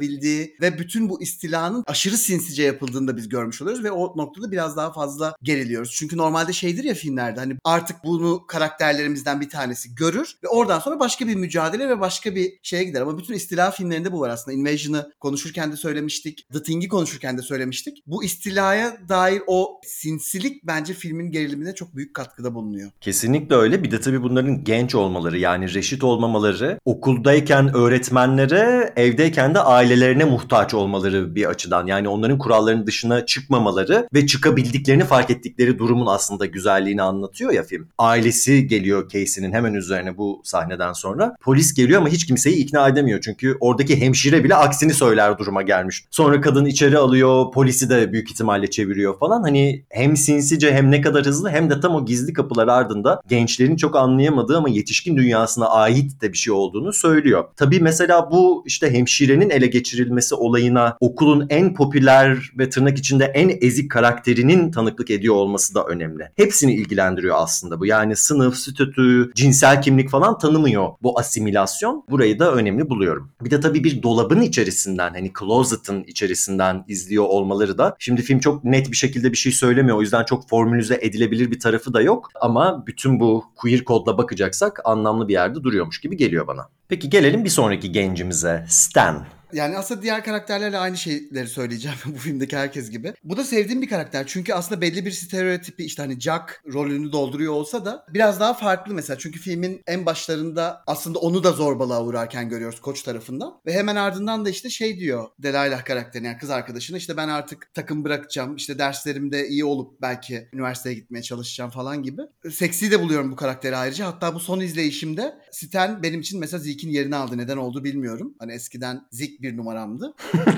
ve 0.62 0.80
bütün 0.80 1.10
bu 1.10 1.22
istilanın 1.22 1.84
aşırı 1.88 2.18
sinsice 2.18 2.64
yapıldığını 2.64 3.08
da 3.08 3.18
biz 3.18 3.30
görmüş 3.30 3.62
oluyoruz 3.62 3.84
ve 3.84 3.92
o 3.92 4.18
noktada 4.18 4.52
biraz 4.52 4.78
daha 4.78 4.94
fazla 4.94 5.36
geriliyoruz. 5.44 5.92
Çünkü 5.96 6.18
normalde 6.18 6.54
şeydir 6.54 6.84
ya 6.84 6.94
filmlerde 6.94 7.40
hani 7.40 7.56
artık 7.64 8.04
bunu 8.04 8.48
karakterlerimizden 8.48 9.42
bir 9.42 9.50
tanesi 9.50 9.96
görür 9.96 10.36
ve 10.44 10.48
oradan 10.48 10.80
sonra 10.80 11.00
başka 11.00 11.28
bir 11.28 11.36
mücadele 11.36 11.90
ve 11.90 12.00
başka 12.00 12.36
bir 12.36 12.54
şeye 12.64 12.84
gider. 12.84 13.02
Ama 13.02 13.18
bütün 13.18 13.34
istila 13.34 13.72
filmlerinde 13.72 14.12
bu 14.12 14.20
var 14.20 14.30
aslında. 14.30 14.58
Invasion'ı 14.58 15.12
konuşurken 15.20 15.72
de 15.72 15.76
söylemiştik. 15.76 16.48
The 16.54 16.64
Thing'i 16.64 16.88
konuşurken 16.88 17.38
de 17.38 17.42
söylemiştik. 17.42 18.04
Bu 18.08 18.24
istilaya 18.24 18.98
dair 19.10 19.42
o 19.48 19.82
sinsilik 19.84 20.64
bence 20.64 20.94
filmin 20.94 21.32
gerilimine 21.32 21.76
çok 21.76 21.96
büyük 21.96 22.14
katkıda 22.14 22.56
bulunuyor. 22.56 22.92
Kesinlikle 23.02 23.56
öyle. 23.56 23.84
Bir 23.84 23.92
de 23.92 24.02
tabii 24.02 24.24
bunların 24.24 24.64
genç 24.64 24.96
olmaları 24.96 25.38
yani 25.38 25.74
reşit 25.74 26.04
olmamaları, 26.04 26.80
okuldayken 26.86 27.76
öğretmenlere, 27.76 28.94
evdeyken 28.96 29.56
de 29.56 29.60
ailelerine 29.88 30.26
muhtaç 30.26 30.74
olmaları 30.74 31.36
bir 31.36 31.46
açıdan. 31.46 31.88
Yani 31.88 32.08
onların 32.08 32.38
kurallarının 32.38 32.88
dışına 32.88 33.26
çıkmamaları 33.26 34.08
ve 34.14 34.28
çıkabildiklerini 34.28 35.04
fark 35.04 35.30
ettikleri 35.30 35.80
durumun 35.80 36.06
aslında 36.06 36.46
güzelliğini 36.46 37.02
anlatıyor 37.02 37.52
ya 37.52 37.64
film. 37.64 37.88
Ailesi 37.98 38.68
geliyor 38.68 39.10
Casey'nin 39.10 39.52
hemen 39.52 39.74
üzerine 39.74 40.18
bu 40.18 40.42
sahneden 40.44 40.94
sonra. 40.94 41.36
Polis 41.42 41.74
geliyor 41.74 42.02
ama 42.02 42.10
hiç 42.10 42.26
kimseyi 42.26 42.56
ikna 42.56 42.88
edemiyor. 42.88 43.22
Çünkü 43.22 43.58
oradaki 43.60 44.02
hemşire 44.02 44.44
bile 44.44 44.56
aksini 44.56 44.94
söyler 44.94 45.38
duruma 45.38 45.62
gelmiş. 45.62 46.06
Sonra 46.12 46.42
kadın 46.42 46.66
içeri 46.66 46.98
alıyor, 46.98 47.52
polisi 47.52 47.90
de 47.90 48.14
büyük 48.14 48.32
ihtimalle 48.32 48.70
çeviriyor 48.70 49.20
falan. 49.20 49.42
Hani 49.42 49.84
hem 49.90 50.18
sinsice 50.18 50.74
hem 50.74 50.92
ne 50.92 51.02
kadar 51.02 51.26
hızlı 51.26 51.50
hem 51.50 51.70
de 51.70 51.80
tam 51.80 51.96
o 51.96 52.06
gizli 52.06 52.34
kapılar 52.34 52.68
ardında 52.68 53.22
gençlerin 53.28 53.76
çok 53.76 53.96
anlayamadığı 53.96 54.58
ama 54.58 54.70
yetişkin 54.70 55.18
dünyasına 55.18 55.68
ait 55.68 56.22
de 56.22 56.34
bir 56.34 56.38
şey 56.38 56.54
olduğunu 56.54 56.94
söylüyor. 56.94 57.44
Tabii 57.56 57.80
mesela 57.80 58.32
bu 58.32 58.64
işte 58.66 58.94
hemşirenin 58.94 59.50
ele 59.50 59.67
geçirilmesi 59.68 60.36
olayına 60.36 60.98
okulun 61.00 61.48
en 61.50 61.74
popüler 61.74 62.52
ve 62.58 62.70
tırnak 62.70 62.98
içinde 62.98 63.26
en 63.26 63.58
ezik 63.62 63.92
karakterinin 63.92 64.72
tanıklık 64.72 65.12
ediyor 65.12 65.36
olması 65.36 65.76
da 65.76 65.84
önemli. 65.84 66.32
Hepsini 66.36 66.74
ilgilendiriyor 66.74 67.36
aslında 67.40 67.80
bu. 67.80 67.86
Yani 67.86 68.16
sınıf, 68.16 68.56
statü, 68.56 69.32
cinsel 69.36 69.82
kimlik 69.82 70.10
falan 70.10 70.38
tanımıyor 70.38 70.90
bu 71.04 71.20
asimilasyon. 71.20 72.04
Burayı 72.10 72.40
da 72.40 72.54
önemli 72.54 72.90
buluyorum. 72.90 73.32
Bir 73.44 73.52
de 73.52 73.60
tabii 73.60 73.84
bir 73.84 74.04
dolabın 74.04 74.42
içerisinden 74.42 75.14
hani 75.14 75.32
closet'ın 75.40 76.04
içerisinden 76.04 76.86
izliyor 76.88 77.24
olmaları 77.24 77.78
da. 77.78 77.96
Şimdi 78.00 78.22
film 78.22 78.40
çok 78.40 78.64
net 78.64 78.92
bir 78.92 78.98
şekilde 78.98 79.32
bir 79.32 79.38
şey 79.38 79.52
söylemiyor. 79.52 79.98
O 79.98 80.02
yüzden 80.02 80.24
çok 80.24 80.50
formülize 80.50 81.00
edilebilir 81.02 81.52
bir 81.52 81.60
tarafı 81.60 81.94
da 81.94 82.02
yok. 82.02 82.30
Ama 82.42 82.84
bütün 82.88 83.20
bu 83.20 83.46
queer 83.56 83.84
kodla 83.84 84.18
bakacaksak 84.18 84.82
anlamlı 84.86 85.28
bir 85.28 85.34
yerde 85.34 85.64
duruyormuş 85.64 86.02
gibi 86.02 86.18
geliyor 86.18 86.48
bana. 86.48 86.70
Peki 86.90 87.10
gelelim 87.10 87.46
bir 87.46 87.50
sonraki 87.50 87.92
gencimize. 87.92 88.66
Stan. 88.70 89.28
Yani 89.54 89.78
aslında 89.78 90.02
diğer 90.02 90.24
karakterlerle 90.24 90.78
aynı 90.78 90.98
şeyleri 90.98 91.48
söyleyeceğim 91.48 91.98
bu 92.06 92.18
filmdeki 92.18 92.58
herkes 92.58 92.90
gibi. 92.90 93.14
Bu 93.24 93.38
da 93.38 93.44
sevdiğim 93.44 93.82
bir 93.82 93.90
karakter 93.90 94.28
çünkü 94.28 94.54
aslında 94.54 94.82
belli 94.82 95.06
bir 95.06 95.12
stereotipi 95.12 95.86
işte 95.86 96.02
hani 96.02 96.20
Jack 96.20 96.62
rolünü 96.74 97.12
dolduruyor 97.12 97.54
olsa 97.54 97.86
da 97.86 98.06
biraz 98.14 98.40
daha 98.40 98.54
farklı 98.54 98.94
mesela. 98.94 99.18
Çünkü 99.20 99.40
filmin 99.40 99.82
en 99.88 100.06
başlarında 100.06 100.84
aslında 100.88 101.20
onu 101.20 101.44
da 101.44 101.52
zorbalığa 101.52 102.04
uğrarken 102.04 102.50
görüyoruz 102.50 102.82
koç 102.82 103.04
tarafından. 103.04 103.62
Ve 103.66 103.74
hemen 103.74 103.96
ardından 103.96 104.46
da 104.46 104.50
işte 104.50 104.70
şey 104.70 105.00
diyor 105.00 105.28
Delilah 105.40 105.86
karakterine 105.86 106.28
yani 106.28 106.38
kız 106.38 106.50
arkadaşına 106.50 106.98
işte 106.98 107.18
ben 107.18 107.28
artık 107.30 107.72
takım 107.74 108.04
bırakacağım 108.04 108.56
işte 108.56 108.80
derslerimde 108.80 109.48
iyi 109.48 109.66
olup 109.66 110.02
belki 110.02 110.50
üniversiteye 110.54 110.96
gitmeye 110.96 111.22
çalışacağım 111.22 111.72
falan 111.72 112.04
gibi. 112.04 112.22
Seksi 112.52 112.92
de 112.92 113.02
buluyorum 113.02 113.32
bu 113.32 113.36
karakteri 113.36 113.76
ayrıca. 113.76 114.06
Hatta 114.06 114.36
bu 114.36 114.40
son 114.40 114.60
izleyişimde 114.60 115.36
Stan 115.52 116.04
benim 116.04 116.20
için 116.20 116.40
mesela 116.40 116.64
Zeke'in 116.78 116.92
yerini 116.92 117.16
aldı. 117.16 117.38
Neden 117.38 117.58
oldu 117.58 117.84
bilmiyorum. 117.84 118.36
Hani 118.40 118.54
eskiden 118.54 119.08
Zeke 119.12 119.42
bir 119.42 119.58
numaramdı. 119.58 120.14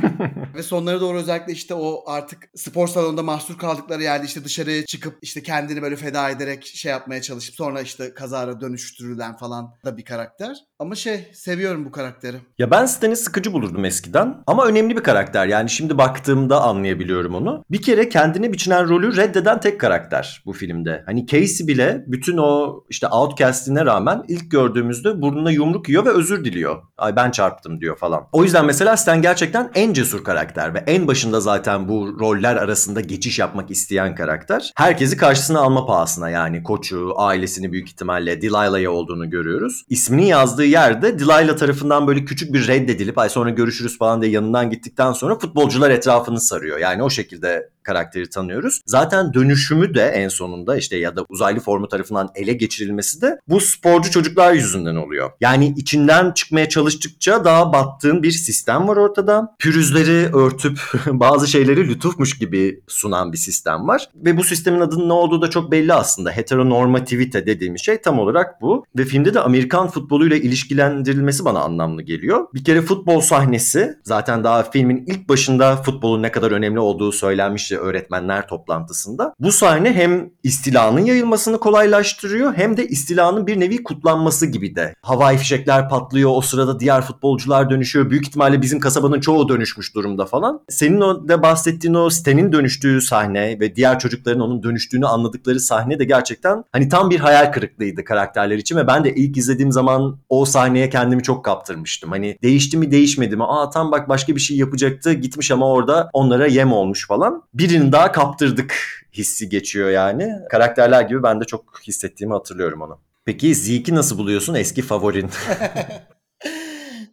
Ve 0.55 0.63
sonlara 0.63 1.01
doğru 1.01 1.17
özellikle 1.17 1.53
işte 1.53 1.73
o 1.73 2.03
artık 2.07 2.49
spor 2.55 2.87
salonunda 2.87 3.23
mahsur 3.23 3.57
kaldıkları 3.57 4.03
yerde 4.03 4.25
işte 4.25 4.43
dışarıya 4.43 4.85
çıkıp 4.85 5.17
işte 5.21 5.43
kendini 5.43 5.81
böyle 5.81 5.95
feda 5.95 6.29
ederek 6.29 6.65
şey 6.65 6.91
yapmaya 6.91 7.21
çalışıp 7.21 7.55
sonra 7.55 7.81
işte 7.81 8.13
kazara 8.13 8.61
dönüştürülen 8.61 9.37
falan 9.37 9.75
da 9.85 9.97
bir 9.97 10.05
karakter. 10.05 10.57
Ama 10.81 10.95
şey 10.95 11.27
seviyorum 11.33 11.85
bu 11.85 11.91
karakteri. 11.91 12.37
Ya 12.57 12.71
ben 12.71 12.85
Stan'ı 12.85 13.15
sıkıcı 13.15 13.53
bulurdum 13.53 13.85
eskiden 13.85 14.43
ama 14.47 14.65
önemli 14.65 14.97
bir 14.97 15.03
karakter. 15.03 15.47
Yani 15.47 15.69
şimdi 15.69 15.97
baktığımda 15.97 16.61
anlayabiliyorum 16.61 17.35
onu. 17.35 17.63
Bir 17.71 17.81
kere 17.81 18.09
kendine 18.09 18.53
biçilen 18.53 18.89
rolü 18.89 19.17
reddeden 19.17 19.59
tek 19.59 19.79
karakter 19.79 20.43
bu 20.45 20.53
filmde. 20.53 21.03
Hani 21.05 21.27
Casey 21.27 21.67
bile 21.67 22.03
bütün 22.07 22.37
o 22.37 22.83
işte 22.89 23.07
outcast'ine 23.07 23.85
rağmen 23.85 24.23
ilk 24.27 24.51
gördüğümüzde 24.51 25.21
burnuna 25.21 25.51
yumruk 25.51 25.89
yiyor 25.89 26.05
ve 26.05 26.09
özür 26.09 26.45
diliyor. 26.45 26.83
Ay 26.97 27.15
ben 27.15 27.31
çarptım 27.31 27.81
diyor 27.81 27.97
falan. 27.97 28.23
O 28.31 28.43
yüzden 28.43 28.65
mesela 28.65 28.97
Stan 28.97 29.21
gerçekten 29.21 29.71
en 29.75 29.93
cesur 29.93 30.23
karakter 30.23 30.73
ve 30.73 30.83
en 30.87 31.07
başında 31.07 31.39
zaten 31.39 31.87
bu 31.87 32.19
roller 32.19 32.55
arasında 32.55 33.01
geçiş 33.01 33.39
yapmak 33.39 33.71
isteyen 33.71 34.15
karakter. 34.15 34.71
Herkesi 34.75 35.17
karşısına 35.17 35.59
alma 35.59 35.85
pahasına 35.85 36.29
yani 36.29 36.63
koçu, 36.63 37.13
ailesini 37.17 37.71
büyük 37.71 37.89
ihtimalle 37.89 38.41
Delilah'ya 38.41 38.91
olduğunu 38.91 39.29
görüyoruz. 39.29 39.83
İsmini 39.89 40.27
yazdığı 40.27 40.68
yerde 40.69 41.19
Delilah 41.19 41.57
tarafından 41.57 42.07
böyle 42.07 42.25
küçük 42.25 42.53
bir 42.53 42.67
reddedilip 42.67 43.17
ay 43.17 43.29
sonra 43.29 43.49
görüşürüz 43.49 43.97
falan 43.97 44.21
diye 44.21 44.31
yanından 44.31 44.69
gittikten 44.69 45.11
sonra 45.11 45.39
futbolcular 45.39 45.89
etrafını 45.89 46.41
sarıyor. 46.41 46.77
Yani 46.77 47.03
o 47.03 47.09
şekilde 47.09 47.69
karakteri 47.89 48.29
tanıyoruz. 48.29 48.81
Zaten 48.85 49.33
dönüşümü 49.33 49.93
de 49.93 50.01
en 50.01 50.27
sonunda 50.27 50.77
işte 50.77 50.97
ya 50.97 51.15
da 51.15 51.25
uzaylı 51.29 51.59
formu 51.59 51.87
tarafından 51.87 52.29
ele 52.35 52.53
geçirilmesi 52.53 53.21
de 53.21 53.39
bu 53.47 53.59
sporcu 53.59 54.11
çocuklar 54.11 54.53
yüzünden 54.53 54.95
oluyor. 54.95 55.31
Yani 55.41 55.73
içinden 55.77 56.31
çıkmaya 56.31 56.69
çalıştıkça 56.69 57.45
daha 57.45 57.73
battığın 57.73 58.23
bir 58.23 58.31
sistem 58.31 58.87
var 58.87 58.97
ortada. 58.97 59.55
Pürüzleri 59.59 60.35
örtüp 60.35 60.79
bazı 61.07 61.47
şeyleri 61.47 61.87
lütufmuş 61.87 62.37
gibi 62.37 62.83
sunan 62.87 63.33
bir 63.33 63.37
sistem 63.37 63.87
var. 63.87 64.09
Ve 64.15 64.37
bu 64.37 64.43
sistemin 64.43 64.79
adının 64.79 65.09
ne 65.09 65.13
olduğu 65.13 65.41
da 65.41 65.49
çok 65.49 65.71
belli 65.71 65.93
aslında. 65.93 66.31
Heteronormativite 66.31 67.45
dediğimiz 67.45 67.81
şey 67.81 68.01
tam 68.01 68.19
olarak 68.19 68.61
bu. 68.61 68.85
Ve 68.97 69.05
filmde 69.05 69.33
de 69.33 69.39
Amerikan 69.39 69.87
futboluyla 69.87 70.37
ilişkilendirilmesi 70.37 71.45
bana 71.45 71.59
anlamlı 71.59 72.01
geliyor. 72.01 72.47
Bir 72.53 72.63
kere 72.63 72.81
futbol 72.81 73.21
sahnesi 73.21 73.97
zaten 74.03 74.43
daha 74.43 74.63
filmin 74.63 75.03
ilk 75.07 75.29
başında 75.29 75.75
futbolun 75.75 76.23
ne 76.23 76.31
kadar 76.31 76.51
önemli 76.51 76.79
olduğu 76.79 77.11
söylenmişti 77.11 77.78
öğretmenler 77.79 78.47
toplantısında. 78.47 79.33
Bu 79.39 79.51
sahne 79.51 79.93
hem 79.93 80.29
istilanın 80.43 81.05
yayılmasını 81.05 81.59
kolaylaştırıyor 81.59 82.53
hem 82.53 82.77
de 82.77 82.87
istilanın 82.87 83.47
bir 83.47 83.59
nevi 83.59 83.83
kutlanması 83.83 84.45
gibi 84.45 84.75
de. 84.75 84.93
Havai 85.01 85.37
fişekler 85.37 85.89
patlıyor 85.89 86.31
o 86.33 86.41
sırada 86.41 86.79
diğer 86.79 87.01
futbolcular 87.01 87.69
dönüşüyor. 87.69 88.09
Büyük 88.09 88.27
ihtimalle 88.27 88.61
bizim 88.61 88.79
kasabanın 88.79 89.19
çoğu 89.19 89.49
dönüşmüş 89.49 89.95
durumda 89.95 90.25
falan. 90.25 90.61
Senin 90.69 91.01
o 91.01 91.27
da 91.27 91.43
bahsettiğin 91.43 91.93
o 91.93 92.09
Stan'in 92.09 92.51
dönüştüğü 92.51 93.01
sahne 93.01 93.59
ve 93.59 93.75
diğer 93.75 93.99
çocukların 93.99 94.41
onun 94.41 94.63
dönüştüğünü 94.63 95.05
anladıkları 95.05 95.59
sahne 95.59 95.99
de 95.99 96.05
gerçekten 96.05 96.63
hani 96.71 96.89
tam 96.89 97.09
bir 97.09 97.19
hayal 97.19 97.51
kırıklığıydı 97.51 98.03
karakterler 98.03 98.57
için 98.57 98.75
ve 98.75 98.87
ben 98.87 99.03
de 99.03 99.15
ilk 99.15 99.37
izlediğim 99.37 99.71
zaman 99.71 100.19
o 100.29 100.45
sahneye 100.45 100.89
kendimi 100.89 101.23
çok 101.23 101.45
kaptırmıştım. 101.45 102.11
Hani 102.11 102.37
değişti 102.43 102.77
mi 102.77 102.91
değişmedi 102.91 103.35
mi? 103.35 103.43
Aa 103.43 103.69
tam 103.69 103.91
bak 103.91 104.09
başka 104.09 104.35
bir 104.35 104.41
şey 104.41 104.57
yapacaktı 104.57 105.13
gitmiş 105.13 105.51
ama 105.51 105.69
orada 105.71 106.09
onlara 106.13 106.47
yem 106.47 106.73
olmuş 106.73 107.07
falan. 107.07 107.43
Birini 107.69 107.91
daha 107.91 108.11
kaptırdık 108.11 108.75
hissi 109.13 109.49
geçiyor 109.49 109.89
yani. 109.89 110.35
Karakterler 110.51 111.01
gibi 111.01 111.23
ben 111.23 111.41
de 111.41 111.45
çok 111.45 111.81
hissettiğimi 111.87 112.33
hatırlıyorum 112.33 112.81
onu. 112.81 112.99
Peki 113.25 113.55
Zeke'i 113.55 113.95
nasıl 113.95 114.17
buluyorsun? 114.17 114.53
Eski 114.55 114.81
favorin. 114.81 115.29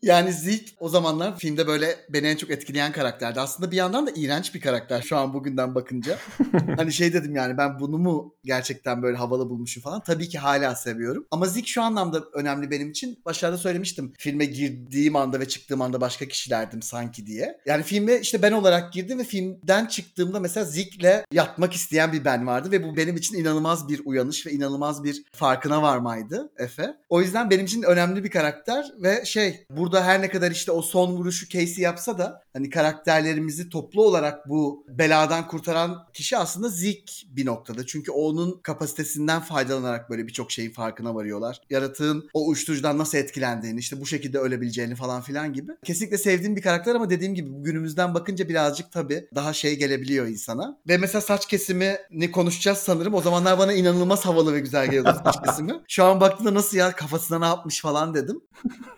Yani 0.03 0.33
Zeke 0.33 0.67
o 0.81 0.89
zamanlar 0.89 1.39
filmde 1.39 1.67
böyle 1.67 1.97
beni 2.09 2.27
en 2.27 2.37
çok 2.37 2.51
etkileyen 2.51 2.93
karakterdi. 2.93 3.41
Aslında 3.41 3.71
bir 3.71 3.77
yandan 3.77 4.07
da 4.07 4.11
iğrenç 4.17 4.55
bir 4.55 4.61
karakter 4.61 5.03
şu 5.03 5.17
an 5.17 5.35
bugünden 5.35 5.75
bakınca. 5.75 6.19
hani 6.77 6.93
şey 6.93 7.13
dedim 7.13 7.37
yani 7.37 7.59
ben 7.59 7.81
bunu 7.81 7.99
mu 7.99 8.35
gerçekten 8.45 9.03
böyle 9.03 9.17
havalı 9.17 9.51
bulmuşum 9.51 9.83
falan. 9.83 10.01
Tabii 10.01 10.29
ki 10.29 10.39
hala 10.39 10.75
seviyorum. 10.75 11.27
Ama 11.31 11.47
Zeke 11.47 11.67
şu 11.67 11.83
anlamda 11.83 12.25
önemli 12.33 12.71
benim 12.71 12.91
için. 12.91 13.19
Başlarda 13.25 13.59
söylemiştim. 13.59 14.13
Filme 14.19 14.45
girdiğim 14.45 15.17
anda 15.17 15.41
ve 15.41 15.49
çıktığım 15.49 15.83
anda 15.83 16.01
başka 16.01 16.29
kişilerdim 16.29 16.83
sanki 16.83 17.27
diye. 17.27 17.59
Yani 17.67 17.83
filme 17.83 18.21
işte 18.21 18.43
ben 18.43 18.53
olarak 18.53 18.93
girdim 18.93 19.19
ve 19.19 19.25
filmden 19.25 19.87
çıktığımda 19.87 20.41
mesela 20.41 20.65
Zeke'le 20.65 21.25
yatmak 21.33 21.73
isteyen 21.73 22.13
bir 22.13 22.25
ben 22.25 22.47
vardı 22.47 22.71
ve 22.71 22.85
bu 22.85 22.97
benim 22.97 23.17
için 23.17 23.39
inanılmaz 23.39 23.89
bir 23.89 24.03
uyanış 24.05 24.47
ve 24.47 24.51
inanılmaz 24.53 25.05
bir 25.05 25.25
farkına 25.33 25.83
varmaydı 25.83 26.53
Efe. 26.57 26.97
O 27.09 27.21
yüzden 27.21 27.51
benim 27.51 27.65
için 27.65 27.83
önemli 27.83 28.25
bir 28.25 28.31
karakter 28.31 28.87
ve 29.03 29.25
şey 29.25 29.67
burada 29.87 30.05
her 30.05 30.23
ne 30.23 30.29
kadar 30.29 30.51
işte 30.51 30.73
o 30.73 30.83
son 30.83 31.13
vuruşu 31.13 31.49
Casey 31.49 31.85
yapsa 31.85 32.19
da 32.19 32.43
hani 32.53 32.71
karakterlerimizi 32.71 33.69
toplu 33.69 34.05
olarak 34.05 34.49
bu 34.49 34.87
beladan 34.89 35.49
kurtaran 35.49 36.07
kişi 36.15 36.37
aslında 36.39 36.69
Zeke 36.69 37.13
bir 37.29 37.47
noktada. 37.47 37.87
Çünkü 37.87 38.11
onun 38.11 38.61
kapasitesinden 38.61 39.41
faydalanarak 39.41 40.11
böyle 40.11 40.27
birçok 40.27 40.53
şeyin 40.53 40.71
farkına 40.71 41.15
varıyorlar. 41.15 41.61
Yaratığın 41.71 42.29
o 42.35 42.47
uyuşturucudan 42.47 42.99
nasıl 42.99 43.19
etkilendiğini, 43.19 43.79
işte 43.79 44.01
bu 44.01 44.07
şekilde 44.07 44.39
ölebileceğini 44.39 44.95
falan 44.95 45.23
filan 45.23 45.53
gibi. 45.53 45.73
Kesinlikle 45.85 46.19
sevdiğim 46.19 46.57
bir 46.57 46.63
karakter 46.63 46.95
ama 46.95 47.11
dediğim 47.11 47.35
gibi 47.35 47.51
günümüzden 47.51 48.15
bakınca 48.15 48.49
birazcık 48.49 48.93
tabii 48.93 49.29
daha 49.35 49.53
şey 49.53 49.79
gelebiliyor 49.79 50.27
insana. 50.27 50.79
Ve 50.89 50.99
mesela 50.99 51.21
saç 51.21 51.47
kesimini 51.47 52.31
konuşacağız 52.33 52.79
sanırım. 52.79 53.15
O 53.15 53.21
zamanlar 53.21 53.59
bana 53.59 53.73
inanılmaz 53.73 54.27
havalı 54.27 54.55
ve 54.55 54.61
güzel 54.61 54.87
geliyordu 54.87 55.21
saç 55.25 55.37
kesimi. 55.47 55.73
Şu 55.89 56.05
an 56.05 56.21
baktığımda 56.21 56.55
nasıl 56.55 56.77
ya 56.77 56.93
kafasına 56.93 57.39
ne 57.39 57.47
yapmış 57.47 57.81
falan 57.81 58.15
dedim. 58.15 58.41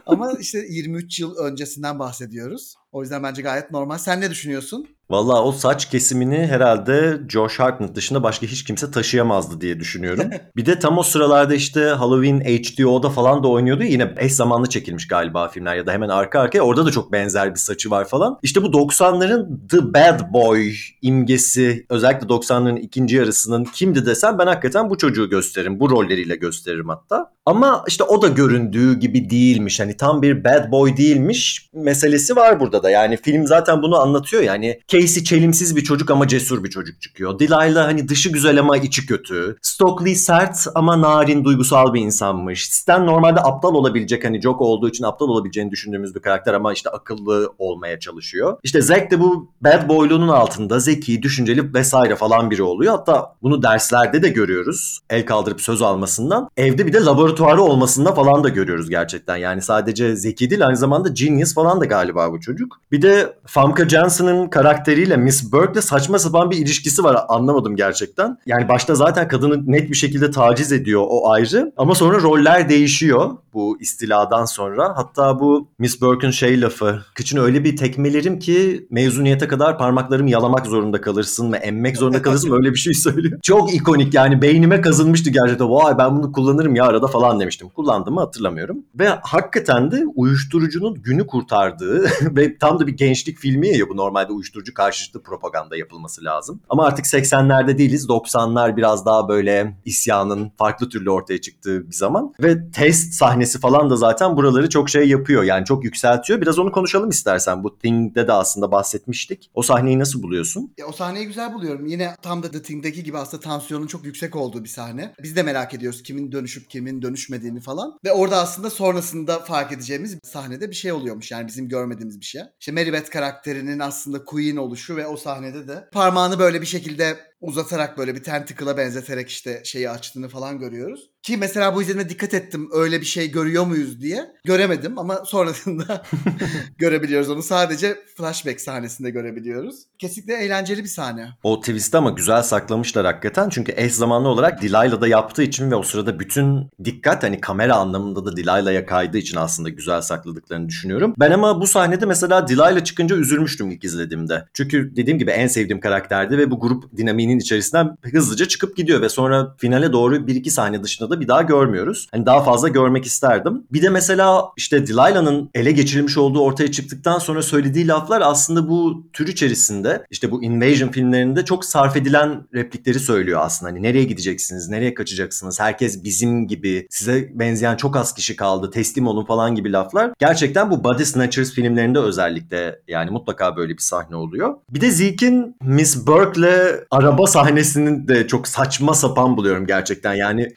Ama 0.06 0.32
işte 0.40 0.66
23 0.78 1.20
yıl 1.20 1.36
öncesinden 1.36 1.98
bahsediyoruz. 1.98 2.74
O 2.92 3.02
yüzden 3.02 3.22
bence 3.22 3.42
gayet 3.42 3.70
normal. 3.70 3.98
Sen 3.98 4.20
ne 4.20 4.30
düşünüyorsun? 4.30 4.97
Valla 5.10 5.44
o 5.44 5.52
saç 5.52 5.90
kesimini 5.90 6.46
herhalde 6.46 7.18
Josh 7.28 7.60
Hartnett 7.60 7.94
dışında 7.94 8.22
başka 8.22 8.46
hiç 8.46 8.64
kimse 8.64 8.90
taşıyamazdı 8.90 9.60
diye 9.60 9.80
düşünüyorum. 9.80 10.30
bir 10.56 10.66
de 10.66 10.78
tam 10.78 10.98
o 10.98 11.02
sıralarda 11.02 11.54
işte 11.54 11.84
Halloween 11.84 12.40
HDO'da 12.40 13.10
falan 13.10 13.42
da 13.42 13.48
oynuyordu. 13.48 13.82
Yine 13.82 14.14
eş 14.16 14.32
zamanlı 14.32 14.68
çekilmiş 14.68 15.08
galiba 15.08 15.48
filmler 15.48 15.76
ya 15.76 15.86
da 15.86 15.92
hemen 15.92 16.08
arka 16.08 16.40
arkaya. 16.40 16.62
Orada 16.62 16.86
da 16.86 16.90
çok 16.90 17.12
benzer 17.12 17.54
bir 17.54 17.58
saçı 17.58 17.90
var 17.90 18.08
falan. 18.08 18.38
İşte 18.42 18.62
bu 18.62 18.66
90'ların 18.66 19.68
The 19.68 19.94
Bad 19.94 20.32
Boy 20.32 20.72
imgesi 21.02 21.86
özellikle 21.90 22.26
90'ların 22.26 22.78
ikinci 22.78 23.16
yarısının 23.16 23.64
kimdi 23.64 24.06
desem 24.06 24.38
ben 24.38 24.46
hakikaten 24.46 24.90
bu 24.90 24.98
çocuğu 24.98 25.30
gösteririm. 25.30 25.80
Bu 25.80 25.90
rolleriyle 25.90 26.36
gösteririm 26.36 26.88
hatta. 26.88 27.32
Ama 27.46 27.84
işte 27.88 28.04
o 28.04 28.22
da 28.22 28.28
göründüğü 28.28 28.98
gibi 28.98 29.30
değilmiş. 29.30 29.80
Hani 29.80 29.96
tam 29.96 30.22
bir 30.22 30.44
bad 30.44 30.72
boy 30.72 30.96
değilmiş 30.96 31.70
meselesi 31.72 32.36
var 32.36 32.60
burada 32.60 32.82
da. 32.82 32.90
Yani 32.90 33.16
film 33.16 33.46
zaten 33.46 33.82
bunu 33.82 34.00
anlatıyor. 34.00 34.42
Yani 34.42 34.80
Casey 35.00 35.24
çelimsiz 35.24 35.76
bir 35.76 35.84
çocuk 35.84 36.10
ama 36.10 36.28
cesur 36.28 36.64
bir 36.64 36.70
çocuk 36.70 37.00
çıkıyor. 37.00 37.38
Delilah 37.38 37.86
hani 37.86 38.08
dışı 38.08 38.28
güzel 38.32 38.60
ama 38.60 38.76
içi 38.76 39.06
kötü. 39.06 39.56
Stockley 39.62 40.14
sert 40.14 40.66
ama 40.74 41.00
narin 41.00 41.44
duygusal 41.44 41.94
bir 41.94 42.00
insanmış. 42.00 42.68
Stan 42.70 43.06
normalde 43.06 43.40
aptal 43.40 43.74
olabilecek 43.74 44.24
hani 44.24 44.40
Jock 44.40 44.60
olduğu 44.60 44.88
için 44.88 45.04
aptal 45.04 45.28
olabileceğini 45.28 45.70
düşündüğümüz 45.70 46.14
bir 46.14 46.20
karakter 46.20 46.54
ama 46.54 46.72
işte 46.72 46.90
akıllı 46.90 47.52
olmaya 47.58 48.00
çalışıyor. 48.00 48.58
İşte 48.62 48.80
Zack 48.80 49.10
de 49.10 49.20
bu 49.20 49.50
bad 49.60 49.88
boyluğunun 49.88 50.28
altında 50.28 50.80
zeki, 50.80 51.22
düşünceli 51.22 51.74
vesaire 51.74 52.16
falan 52.16 52.50
biri 52.50 52.62
oluyor. 52.62 52.92
Hatta 52.92 53.34
bunu 53.42 53.62
derslerde 53.62 54.22
de 54.22 54.28
görüyoruz. 54.28 55.00
El 55.10 55.26
kaldırıp 55.26 55.60
söz 55.60 55.82
almasından. 55.82 56.48
Evde 56.56 56.86
bir 56.86 56.92
de 56.92 57.04
laboratuvarı 57.04 57.62
olmasında 57.62 58.12
falan 58.12 58.44
da 58.44 58.48
görüyoruz 58.48 58.90
gerçekten. 58.90 59.36
Yani 59.36 59.62
sadece 59.62 60.16
zeki 60.16 60.50
değil 60.50 60.66
aynı 60.66 60.76
zamanda 60.76 61.08
genius 61.08 61.54
falan 61.54 61.80
da 61.80 61.84
galiba 61.84 62.32
bu 62.32 62.40
çocuk. 62.40 62.80
Bir 62.92 63.02
de 63.02 63.36
Famke 63.46 63.88
Janssen'ın 63.88 64.48
karakteriyle 64.88 65.16
Miss 65.16 65.52
Burke'le 65.52 65.82
saçma 65.82 66.18
sapan 66.18 66.50
bir 66.50 66.56
ilişkisi 66.56 67.04
var. 67.04 67.16
Anlamadım 67.28 67.76
gerçekten. 67.76 68.38
Yani 68.46 68.68
başta 68.68 68.94
zaten 68.94 69.28
kadını 69.28 69.72
net 69.72 69.90
bir 69.90 69.96
şekilde 69.96 70.30
taciz 70.30 70.72
ediyor 70.72 71.04
o 71.08 71.30
ayrı. 71.30 71.72
Ama 71.76 71.94
sonra 71.94 72.22
roller 72.22 72.68
değişiyor 72.68 73.30
bu 73.58 73.78
istiladan 73.80 74.44
sonra. 74.44 74.92
Hatta 74.96 75.40
bu 75.40 75.68
Miss 75.78 76.00
Burke'ün 76.00 76.30
şey 76.30 76.60
lafı. 76.60 77.00
Kıçını 77.14 77.40
öyle 77.40 77.64
bir 77.64 77.76
tekmelerim 77.76 78.38
ki 78.38 78.86
mezuniyete 78.90 79.48
kadar 79.48 79.78
parmaklarımı 79.78 80.30
yalamak 80.30 80.66
zorunda 80.66 81.00
kalırsın 81.00 81.52
ve 81.52 81.56
emmek 81.56 81.96
zorunda 81.96 82.22
kalırsın 82.22 82.52
öyle 82.52 82.72
bir 82.72 82.78
şey 82.78 82.94
söylüyor. 82.94 83.38
Çok 83.42 83.74
ikonik 83.74 84.14
yani 84.14 84.42
beynime 84.42 84.80
kazınmıştı 84.80 85.30
gerçekten. 85.30 85.70
Vay 85.70 85.98
ben 85.98 86.16
bunu 86.16 86.32
kullanırım 86.32 86.74
ya 86.74 86.84
arada 86.84 87.06
falan 87.06 87.40
demiştim. 87.40 87.68
Kullandım 87.68 88.14
mı 88.14 88.20
hatırlamıyorum. 88.20 88.84
Ve 88.98 89.08
hakikaten 89.08 89.90
de 89.90 90.04
uyuşturucunun 90.14 90.94
günü 90.94 91.26
kurtardığı 91.26 92.06
ve 92.36 92.58
tam 92.58 92.78
da 92.78 92.86
bir 92.86 92.92
gençlik 92.92 93.38
filmi 93.38 93.68
ya 93.68 93.88
bu 93.88 93.96
normalde 93.96 94.32
uyuşturucu 94.32 94.74
karşıtı 94.78 95.22
propaganda 95.22 95.76
yapılması 95.76 96.24
lazım. 96.24 96.60
Ama 96.68 96.86
artık 96.86 97.06
80'lerde 97.06 97.78
değiliz. 97.78 98.06
90'lar 98.06 98.76
biraz 98.76 99.06
daha 99.06 99.28
böyle 99.28 99.76
isyanın 99.84 100.52
farklı 100.58 100.88
türlü 100.88 101.10
ortaya 101.10 101.40
çıktığı 101.40 101.88
bir 101.88 101.94
zaman. 101.94 102.34
Ve 102.42 102.70
test 102.70 103.14
sahnesi 103.14 103.60
falan 103.60 103.90
da 103.90 103.96
zaten 103.96 104.36
buraları 104.36 104.68
çok 104.68 104.90
şey 104.90 105.08
yapıyor. 105.08 105.42
Yani 105.42 105.64
çok 105.64 105.84
yükseltiyor. 105.84 106.40
Biraz 106.40 106.58
onu 106.58 106.72
konuşalım 106.72 107.08
istersen. 107.08 107.64
Bu 107.64 107.78
Thing'de 107.78 108.28
de 108.28 108.32
aslında 108.32 108.72
bahsetmiştik. 108.72 109.50
O 109.54 109.62
sahneyi 109.62 109.98
nasıl 109.98 110.22
buluyorsun? 110.22 110.74
Ya, 110.78 110.86
o 110.86 110.92
sahneyi 110.92 111.26
güzel 111.26 111.54
buluyorum. 111.54 111.86
Yine 111.86 112.16
tam 112.22 112.42
da 112.42 112.50
The 112.50 112.62
Thing'deki 112.62 113.02
gibi 113.02 113.18
aslında 113.18 113.42
tansiyonun 113.42 113.86
çok 113.86 114.04
yüksek 114.04 114.36
olduğu 114.36 114.64
bir 114.64 114.68
sahne. 114.68 115.14
Biz 115.22 115.36
de 115.36 115.42
merak 115.42 115.74
ediyoruz 115.74 116.02
kimin 116.02 116.32
dönüşüp 116.32 116.70
kimin 116.70 117.02
dönüşmediğini 117.02 117.60
falan. 117.60 117.98
Ve 118.04 118.12
orada 118.12 118.36
aslında 118.36 118.70
sonrasında 118.70 119.38
fark 119.38 119.72
edeceğimiz 119.72 120.18
sahnede 120.22 120.70
bir 120.70 120.74
şey 120.74 120.92
oluyormuş. 120.92 121.30
Yani 121.30 121.46
bizim 121.46 121.68
görmediğimiz 121.68 122.20
bir 122.20 122.24
şey. 122.24 122.42
İşte 122.60 122.72
Mary 122.72 122.90
karakterinin 123.10 123.78
aslında 123.78 124.24
Queen 124.24 124.56
oluşu 124.68 124.96
ve 124.96 125.06
o 125.06 125.16
sahnede 125.16 125.68
de 125.68 125.88
parmağını 125.92 126.38
böyle 126.38 126.60
bir 126.60 126.66
şekilde 126.66 127.16
uzatarak 127.40 127.98
böyle 127.98 128.14
bir 128.14 128.22
tentacle'a 128.22 128.76
benzeterek 128.76 129.28
işte 129.28 129.62
şeyi 129.64 129.90
açtığını 129.90 130.28
falan 130.28 130.58
görüyoruz. 130.58 131.07
Ki 131.22 131.36
mesela 131.36 131.74
bu 131.74 131.82
izlediğime 131.82 132.08
dikkat 132.08 132.34
ettim 132.34 132.68
öyle 132.72 133.00
bir 133.00 133.06
şey 133.06 133.30
görüyor 133.30 133.66
muyuz 133.66 134.00
diye. 134.00 134.26
Göremedim 134.44 134.98
ama 134.98 135.24
sonrasında 135.24 136.02
görebiliyoruz 136.78 137.30
onu. 137.30 137.42
Sadece 137.42 137.96
flashback 138.16 138.60
sahnesinde 138.60 139.10
görebiliyoruz. 139.10 139.76
Kesinlikle 139.98 140.34
eğlenceli 140.34 140.82
bir 140.82 140.88
sahne. 140.88 141.28
O 141.42 141.60
twist'i 141.60 141.96
ama 141.96 142.10
güzel 142.10 142.42
saklamışlar 142.42 143.06
hakikaten. 143.06 143.48
Çünkü 143.48 143.72
eş 143.76 143.94
zamanlı 143.94 144.28
olarak 144.28 144.62
Delilah 144.62 145.00
da 145.00 145.08
yaptığı 145.08 145.42
için 145.42 145.70
ve 145.70 145.74
o 145.74 145.82
sırada 145.82 146.20
bütün 146.20 146.70
dikkat 146.84 147.22
hani 147.22 147.40
kamera 147.40 147.76
anlamında 147.76 148.24
da 148.24 148.36
Delilah'ya 148.36 148.86
kaydığı 148.86 149.18
için 149.18 149.36
aslında 149.36 149.68
güzel 149.68 150.00
sakladıklarını 150.00 150.68
düşünüyorum. 150.68 151.14
Ben 151.18 151.30
ama 151.30 151.60
bu 151.60 151.66
sahnede 151.66 152.06
mesela 152.06 152.48
Delilah 152.48 152.84
çıkınca 152.84 153.16
üzülmüştüm 153.16 153.70
ilk 153.70 153.84
izlediğimde. 153.84 154.44
Çünkü 154.52 154.96
dediğim 154.96 155.18
gibi 155.18 155.30
en 155.30 155.46
sevdiğim 155.46 155.80
karakterdi 155.80 156.38
ve 156.38 156.50
bu 156.50 156.60
grup 156.60 156.96
dinamiğinin 156.96 157.38
içerisinden 157.38 157.96
hızlıca 158.12 158.48
çıkıp 158.48 158.76
gidiyor 158.76 159.02
ve 159.02 159.08
sonra 159.08 159.56
finale 159.58 159.92
doğru 159.92 160.26
bir 160.26 160.34
iki 160.34 160.50
sahne 160.50 160.82
dışında 160.82 161.10
da 161.10 161.17
bir 161.20 161.28
daha 161.28 161.42
görmüyoruz. 161.42 162.08
Hani 162.12 162.26
daha 162.26 162.42
fazla 162.42 162.68
görmek 162.68 163.04
isterdim. 163.04 163.64
Bir 163.72 163.82
de 163.82 163.88
mesela 163.88 164.44
işte 164.56 164.86
Delilah'ın 164.86 165.50
ele 165.54 165.72
geçirilmiş 165.72 166.18
olduğu 166.18 166.40
ortaya 166.40 166.72
çıktıktan 166.72 167.18
sonra 167.18 167.42
söylediği 167.42 167.88
laflar 167.88 168.22
aslında 168.24 168.68
bu 168.68 169.06
tür 169.12 169.28
içerisinde 169.28 170.04
işte 170.10 170.30
bu 170.30 170.42
invasion 170.42 170.88
filmlerinde 170.88 171.44
çok 171.44 171.64
sarf 171.64 171.96
edilen 171.96 172.42
replikleri 172.54 173.00
söylüyor 173.00 173.40
aslında. 173.42 173.72
Hani 173.72 173.82
nereye 173.82 174.04
gideceksiniz, 174.04 174.68
nereye 174.68 174.94
kaçacaksınız, 174.94 175.60
herkes 175.60 176.04
bizim 176.04 176.46
gibi, 176.46 176.86
size 176.90 177.30
benzeyen 177.34 177.76
çok 177.76 177.96
az 177.96 178.14
kişi 178.14 178.36
kaldı, 178.36 178.70
teslim 178.70 179.06
olun 179.06 179.24
falan 179.24 179.54
gibi 179.54 179.72
laflar. 179.72 180.12
Gerçekten 180.18 180.70
bu 180.70 180.84
Body 180.84 181.04
Snatchers 181.04 181.52
filmlerinde 181.52 181.98
özellikle 181.98 182.78
yani 182.88 183.10
mutlaka 183.10 183.56
böyle 183.56 183.72
bir 183.72 183.82
sahne 183.82 184.16
oluyor. 184.16 184.54
Bir 184.70 184.80
de 184.80 184.90
Zeke'in 184.90 185.56
Miss 185.62 186.06
Burke'le 186.06 186.84
araba 186.90 187.26
sahnesini 187.26 188.08
de 188.08 188.26
çok 188.26 188.48
saçma 188.48 188.94
sapan 188.94 189.36
buluyorum 189.36 189.66
gerçekten. 189.66 190.14
Yani 190.14 190.48